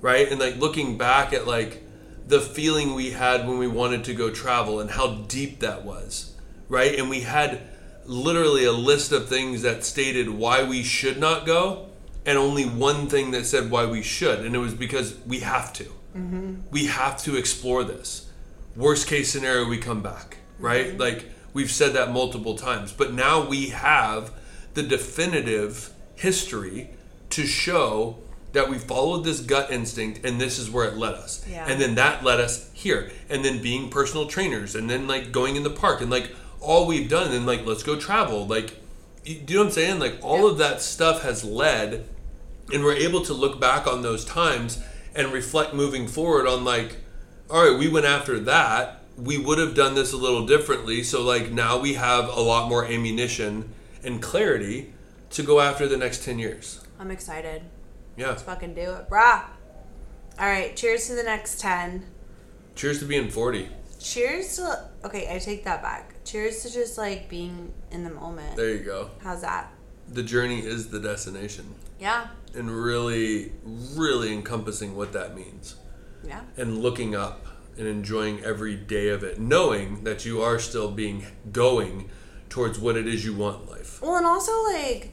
right? 0.00 0.30
And 0.30 0.40
like 0.40 0.56
looking 0.56 0.98
back 0.98 1.32
at 1.32 1.46
like 1.46 1.82
the 2.26 2.40
feeling 2.40 2.94
we 2.94 3.10
had 3.10 3.46
when 3.46 3.58
we 3.58 3.66
wanted 3.66 4.04
to 4.04 4.14
go 4.14 4.30
travel 4.30 4.80
and 4.80 4.90
how 4.90 5.14
deep 5.28 5.60
that 5.60 5.84
was, 5.84 6.34
right? 6.68 6.98
And 6.98 7.08
we 7.08 7.20
had 7.20 7.60
literally 8.04 8.64
a 8.64 8.72
list 8.72 9.12
of 9.12 9.28
things 9.28 9.62
that 9.62 9.84
stated 9.84 10.28
why 10.28 10.64
we 10.64 10.82
should 10.82 11.18
not 11.18 11.46
go 11.46 11.90
and 12.26 12.38
only 12.38 12.64
one 12.64 13.08
thing 13.08 13.30
that 13.32 13.46
said 13.46 13.70
why 13.70 13.86
we 13.86 14.02
should. 14.02 14.44
And 14.44 14.54
it 14.54 14.58
was 14.58 14.74
because 14.74 15.16
we 15.26 15.40
have 15.40 15.72
to. 15.74 15.84
Mm-hmm. 15.84 16.54
We 16.70 16.86
have 16.86 17.22
to 17.22 17.36
explore 17.36 17.84
this. 17.84 18.30
Worst 18.76 19.08
case 19.08 19.30
scenario, 19.30 19.68
we 19.68 19.78
come 19.78 20.02
back, 20.02 20.38
right? 20.58 20.88
Mm-hmm. 20.88 21.00
Like 21.00 21.26
we've 21.52 21.70
said 21.70 21.94
that 21.94 22.12
multiple 22.12 22.56
times. 22.56 22.92
But 22.92 23.12
now 23.12 23.46
we 23.46 23.70
have 23.70 24.32
the 24.74 24.82
definitive 24.82 25.90
history 26.14 26.90
to 27.30 27.46
show 27.46 28.18
that 28.52 28.70
we 28.70 28.78
followed 28.78 29.24
this 29.24 29.40
gut 29.40 29.70
instinct 29.70 30.24
and 30.24 30.40
this 30.40 30.58
is 30.58 30.70
where 30.70 30.86
it 30.86 30.96
led 30.96 31.14
us. 31.14 31.44
Yeah. 31.48 31.66
And 31.68 31.80
then 31.80 31.96
that 31.96 32.24
led 32.24 32.40
us 32.40 32.70
here. 32.72 33.10
And 33.28 33.44
then 33.44 33.60
being 33.60 33.90
personal 33.90 34.26
trainers 34.26 34.74
and 34.74 34.88
then 34.88 35.06
like 35.06 35.32
going 35.32 35.56
in 35.56 35.62
the 35.62 35.70
park 35.70 36.00
and 36.00 36.10
like 36.10 36.34
all 36.60 36.86
we've 36.86 37.08
done 37.10 37.32
and 37.32 37.44
like 37.46 37.66
let's 37.66 37.82
go 37.82 37.96
travel. 37.96 38.46
Like 38.46 38.74
you- 39.24 39.34
do 39.40 39.52
you 39.52 39.58
know 39.58 39.64
what 39.64 39.68
I'm 39.68 39.74
saying? 39.74 39.98
Like 39.98 40.18
all 40.22 40.44
Yeah. 40.46 40.50
of 40.52 40.58
that 40.58 40.80
stuff 40.80 41.22
has 41.22 41.44
led 41.44 42.06
and 42.72 42.82
we're 42.84 42.94
able 42.94 43.22
to 43.26 43.34
look 43.34 43.60
back 43.60 43.86
on 43.86 44.02
those 44.02 44.24
times 44.24 44.78
and 45.14 45.32
reflect 45.32 45.74
moving 45.74 46.06
forward 46.08 46.46
on 46.46 46.64
like 46.64 46.96
all 47.50 47.68
right 47.68 47.78
we 47.78 47.88
went 47.88 48.04
after 48.06 48.38
that 48.40 49.02
we 49.16 49.36
would 49.38 49.58
have 49.58 49.74
done 49.74 49.94
this 49.94 50.12
a 50.12 50.16
little 50.16 50.46
differently 50.46 51.02
so 51.02 51.22
like 51.22 51.50
now 51.50 51.78
we 51.78 51.94
have 51.94 52.28
a 52.28 52.40
lot 52.40 52.68
more 52.68 52.84
ammunition 52.84 53.72
and 54.08 54.22
clarity 54.22 54.92
to 55.30 55.42
go 55.42 55.60
after 55.60 55.86
the 55.86 55.96
next 55.98 56.24
10 56.24 56.38
years 56.38 56.80
I'm 56.98 57.10
excited. 57.10 57.62
yeah 58.16 58.28
Let's 58.28 58.42
Fucking 58.42 58.74
do 58.74 58.80
it, 58.92 59.08
brah. 59.10 59.42
All 60.38 60.46
right, 60.46 60.74
cheers 60.74 61.06
to 61.08 61.14
the 61.14 61.22
next 61.22 61.60
10. 61.60 62.04
cheers 62.74 62.98
to 63.00 63.04
being 63.04 63.28
40 63.28 63.68
Cheers 64.00 64.56
to. 64.56 64.88
Okay, 65.04 65.26
I 65.34 65.38
take 65.40 65.64
that 65.64 65.82
back. 65.82 66.14
Cheers 66.24 66.62
to 66.62 66.72
just 66.72 66.96
like 66.98 67.28
being 67.28 67.72
in 67.90 68.04
the 68.04 68.10
moment. 68.10 68.56
there 68.56 68.70
you 68.70 68.78
go 68.84 69.10
How's 69.22 69.42
that? 69.42 69.72
the 70.08 70.22
journey 70.22 70.60
is 70.60 70.88
the 70.88 70.98
destination 71.00 71.74
Yeah. 72.00 72.28
and 72.54 72.70
really 72.70 73.52
really 73.94 74.32
encompassing 74.32 74.96
what 74.96 75.12
that 75.12 75.36
means 75.36 75.76
Yeah. 76.24 76.40
and 76.56 76.78
looking 76.78 77.14
up 77.14 77.46
and 77.76 77.86
enjoying 77.86 78.42
every 78.42 78.74
day 78.74 79.08
of 79.10 79.22
it 79.22 79.38
knowing 79.38 80.02
that 80.04 80.24
you 80.24 80.40
are 80.42 80.58
still 80.58 80.90
being 80.90 81.26
going 81.52 82.08
towards 82.48 82.78
what 82.78 82.96
it 82.96 83.06
is 83.06 83.24
you 83.24 83.34
want 83.34 83.62
in 83.62 83.68
life 83.68 84.00
Well, 84.02 84.16
and 84.16 84.26
also 84.26 84.52
like, 84.64 85.12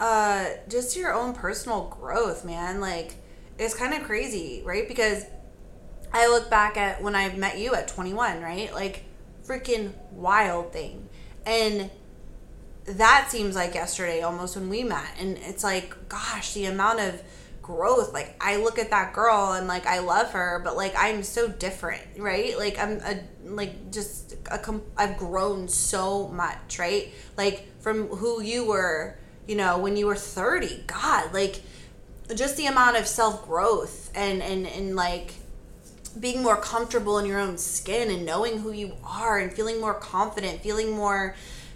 uh, 0.00 0.46
just 0.68 0.96
your 0.96 1.14
own 1.14 1.32
personal 1.34 1.84
growth, 1.84 2.44
man. 2.44 2.80
Like, 2.80 3.14
it's 3.58 3.74
kind 3.74 3.94
of 3.94 4.02
crazy, 4.02 4.62
right? 4.64 4.88
Because 4.88 5.24
I 6.12 6.28
look 6.28 6.50
back 6.50 6.76
at 6.76 7.02
when 7.02 7.14
I 7.14 7.32
met 7.34 7.58
you 7.58 7.74
at 7.74 7.88
21, 7.88 8.42
right? 8.42 8.72
Like, 8.74 9.04
freaking 9.46 9.92
wild 10.10 10.72
thing, 10.72 11.08
and 11.46 11.90
that 12.84 13.28
seems 13.30 13.54
like 13.54 13.74
yesterday 13.74 14.22
almost 14.22 14.56
when 14.56 14.68
we 14.68 14.82
met, 14.82 15.14
and 15.18 15.38
it's 15.38 15.62
like, 15.62 16.08
gosh, 16.08 16.52
the 16.54 16.64
amount 16.66 17.00
of 17.00 17.22
growth. 17.62 18.12
Like 18.12 18.36
i 18.40 18.56
look 18.56 18.78
at 18.78 18.90
that 18.90 19.12
girl 19.12 19.52
and 19.52 19.66
like 19.66 19.86
i 19.86 20.00
love 20.00 20.32
her 20.32 20.60
but 20.64 20.76
like 20.76 20.94
i'm 20.96 21.22
so 21.22 21.48
different 21.48 22.02
right? 22.18 22.58
Like 22.58 22.78
i'm 22.78 23.00
a 23.00 23.20
like 23.44 23.90
just 23.90 24.34
a 24.50 24.58
com- 24.58 24.82
i've 24.96 25.16
grown 25.16 25.68
so 25.68 26.28
much 26.28 26.78
right? 26.78 27.12
Like 27.36 27.68
from 27.80 28.08
who 28.08 28.42
you 28.42 28.66
were 28.66 29.18
you 29.46 29.56
know 29.56 29.78
when 29.78 29.96
you 29.96 30.06
were 30.06 30.16
30 30.16 30.84
god 30.86 31.32
like 31.34 31.62
just 32.34 32.56
the 32.56 32.66
amount 32.66 32.96
of 32.96 33.06
self 33.06 33.44
growth 33.44 34.10
and 34.14 34.42
and 34.42 34.66
and 34.66 34.96
like 34.96 35.34
being 36.18 36.42
more 36.42 36.56
comfortable 36.56 37.18
in 37.18 37.26
your 37.26 37.40
own 37.40 37.56
skin 37.58 38.10
and 38.10 38.24
knowing 38.24 38.58
who 38.58 38.70
you 38.70 38.92
are 39.04 39.38
and 39.38 39.52
feeling 39.52 39.80
more 39.80 39.94
confident 39.94 40.60
feeling 40.60 40.92
more 40.92 41.34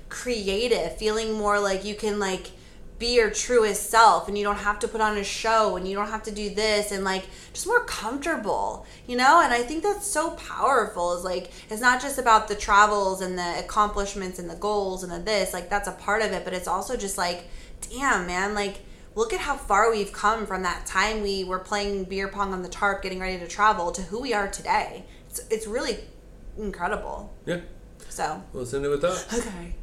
creative 0.09 0.97
feeling 0.97 1.33
more 1.33 1.59
like 1.59 1.85
you 1.85 1.95
can 1.95 2.19
like 2.19 2.51
be 2.99 3.15
your 3.15 3.31
truest 3.31 3.91
self 3.91 4.27
and 4.29 4.39
you 4.39 4.45
don't 4.45 4.57
have 4.57 4.79
to 4.79 4.89
put 4.89 5.01
on 5.01 5.17
a 5.19 5.25
show 5.25 5.77
and 5.77 5.87
you 5.87 5.95
don't 5.95 6.09
have 6.09 6.23
to 6.23 6.33
do 6.33 6.49
this 6.55 6.93
and 6.93 7.05
like 7.05 7.27
just 7.53 7.67
more 7.67 7.85
comfortable 7.85 8.87
you 9.07 9.17
know? 9.17 9.41
And 9.43 9.53
i 9.53 9.63
think 9.63 9.83
that's 9.83 10.07
so 10.07 10.31
powerful 10.33 11.17
is 11.17 11.25
like 11.25 11.51
it's 11.69 11.81
not 11.81 12.01
just 12.01 12.19
about 12.19 12.49
the 12.49 12.55
travels 12.55 13.21
and 13.21 13.39
the 13.39 13.59
accomplishments 13.59 14.39
and 14.39 14.49
the 14.49 14.57
goals 14.57 15.03
and 15.03 15.13
the 15.13 15.19
this 15.19 15.53
like 15.53 15.69
that's 15.69 15.89
a 15.89 15.93
part 15.93 16.23
of 16.23 16.33
it 16.33 16.45
but 16.45 16.55
it's 16.55 16.69
also 16.69 16.97
just 16.97 17.19
like 17.19 17.49
damn 17.91 18.27
man 18.27 18.55
like 18.55 18.81
look 19.17 19.33
at 19.33 19.41
how 19.41 19.57
far 19.57 19.91
we've 19.91 20.13
come 20.13 20.47
from 20.47 20.63
that 20.63 20.87
time 20.87 21.23
we 21.23 21.43
were 21.43 21.59
playing 21.59 22.05
beer 22.05 22.29
pong 22.29 22.53
on 22.53 22.63
the 22.63 22.69
tarp 22.69 23.03
getting 23.03 23.19
ready 23.19 23.39
to 23.39 23.49
travel 23.49 23.91
to 23.91 24.03
who 24.03 24.21
we 24.21 24.33
are 24.33 24.47
today. 24.47 25.05
It's, 25.29 25.41
it's 25.51 25.67
really 25.67 25.99
incredible. 26.57 27.35
Yeah. 27.47 27.61
So. 28.11 28.43
Let's 28.53 28.73
end 28.75 28.85
it 28.85 28.89
with 28.89 29.01
that. 29.01 29.27
Okay. 29.35 29.75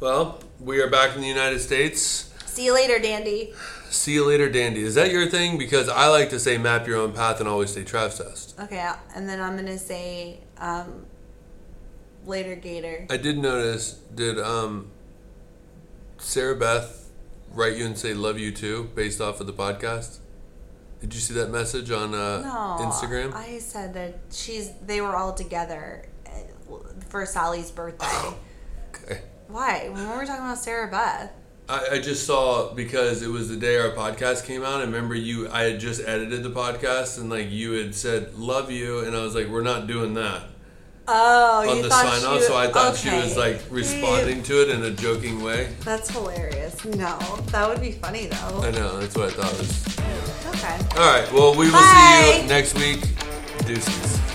Well 0.00 0.42
we 0.58 0.80
are 0.80 0.88
back 0.88 1.14
in 1.14 1.20
the 1.20 1.28
united 1.28 1.60
states 1.60 2.29
see 2.50 2.64
you 2.64 2.74
later 2.74 2.98
dandy. 2.98 3.52
See 3.90 4.14
you 4.14 4.24
later 4.26 4.48
dandy. 4.48 4.82
Is 4.82 4.94
that 4.96 5.10
your 5.10 5.26
thing? 5.26 5.58
Because 5.58 5.88
i 5.88 6.08
like 6.08 6.30
to 6.30 6.38
say 6.38 6.58
map 6.58 6.86
your 6.86 6.98
own 6.98 7.12
path 7.12 7.40
and 7.40 7.48
always 7.48 7.70
stay 7.70 7.82
Travcess. 7.82 8.58
Okay 8.64 8.88
and 9.14 9.28
then 9.28 9.40
i'm 9.40 9.56
gonna 9.56 9.78
say 9.78 10.40
um 10.58 11.06
later 12.26 12.54
gator. 12.54 13.06
I 13.10 13.16
did 13.16 13.38
notice 13.38 13.92
did 14.14 14.38
um 14.38 14.90
sarah 16.18 16.56
beth 16.56 17.10
write 17.52 17.76
you 17.76 17.86
and 17.86 17.96
say 17.96 18.14
love 18.14 18.38
you 18.38 18.52
too 18.52 18.90
based 18.94 19.20
off 19.20 19.40
of 19.40 19.46
the 19.46 19.52
podcast? 19.52 20.18
Did 21.00 21.14
you 21.14 21.20
see 21.20 21.34
that 21.34 21.50
message 21.50 21.90
on 21.90 22.14
uh, 22.14 22.42
no 22.42 22.84
instagram? 22.84 23.32
I 23.32 23.58
said 23.58 23.94
that 23.94 24.18
she's 24.30 24.72
they 24.84 25.00
were 25.00 25.16
all 25.16 25.32
together 25.32 26.06
uh, 26.26 26.76
for 27.08 27.24
sally's 27.24 27.70
birthday. 27.70 28.34
Okay. 28.94 29.22
Why? 29.48 29.88
When 29.88 30.08
were 30.08 30.18
we 30.20 30.26
talking 30.26 30.44
about 30.44 30.58
sarah 30.58 30.90
beth 30.90 31.32
I, 31.70 31.86
I 31.92 31.98
just 32.00 32.26
saw 32.26 32.72
because 32.74 33.22
it 33.22 33.28
was 33.28 33.48
the 33.48 33.56
day 33.56 33.78
our 33.78 33.90
podcast 33.90 34.44
came 34.44 34.64
out. 34.64 34.80
I 34.80 34.84
remember 34.84 35.14
you. 35.14 35.48
I 35.50 35.62
had 35.62 35.78
just 35.80 36.02
edited 36.04 36.42
the 36.42 36.50
podcast, 36.50 37.18
and 37.18 37.30
like 37.30 37.50
you 37.50 37.72
had 37.72 37.94
said 37.94 38.34
"love 38.34 38.70
you," 38.70 39.00
and 39.00 39.16
I 39.16 39.22
was 39.22 39.34
like, 39.36 39.46
"We're 39.48 39.62
not 39.62 39.86
doing 39.86 40.14
that." 40.14 40.42
oh 41.08 41.68
on 41.68 41.76
you 41.76 41.82
the 41.82 41.90
sign 41.90 42.24
off, 42.24 42.42
so 42.42 42.56
I 42.56 42.68
thought 42.68 42.96
she 42.96 43.10
was 43.10 43.36
like 43.36 43.60
responding 43.70 44.42
to 44.44 44.62
it 44.62 44.70
in 44.70 44.84
a 44.84 44.90
joking 44.90 45.42
way. 45.42 45.74
that's 45.84 46.08
hilarious 46.10 46.84
no 46.84 47.18
that 47.46 47.68
would 47.68 47.80
be 47.80 47.92
funny 47.92 48.26
though 48.26 48.62
I 48.62 48.70
know 48.70 49.00
that's 49.00 49.16
what 49.16 49.28
I 49.28 49.32
thought 49.32 49.58
was. 49.58 49.98
okay 50.54 50.78
All 51.00 51.12
right, 51.12 51.32
well, 51.32 51.52
we 51.56 51.70
will 51.70 51.80
see 51.80 52.42
you 52.42 52.48
next 52.48 52.74
week. 52.78 53.00
Deuces. 53.66 54.29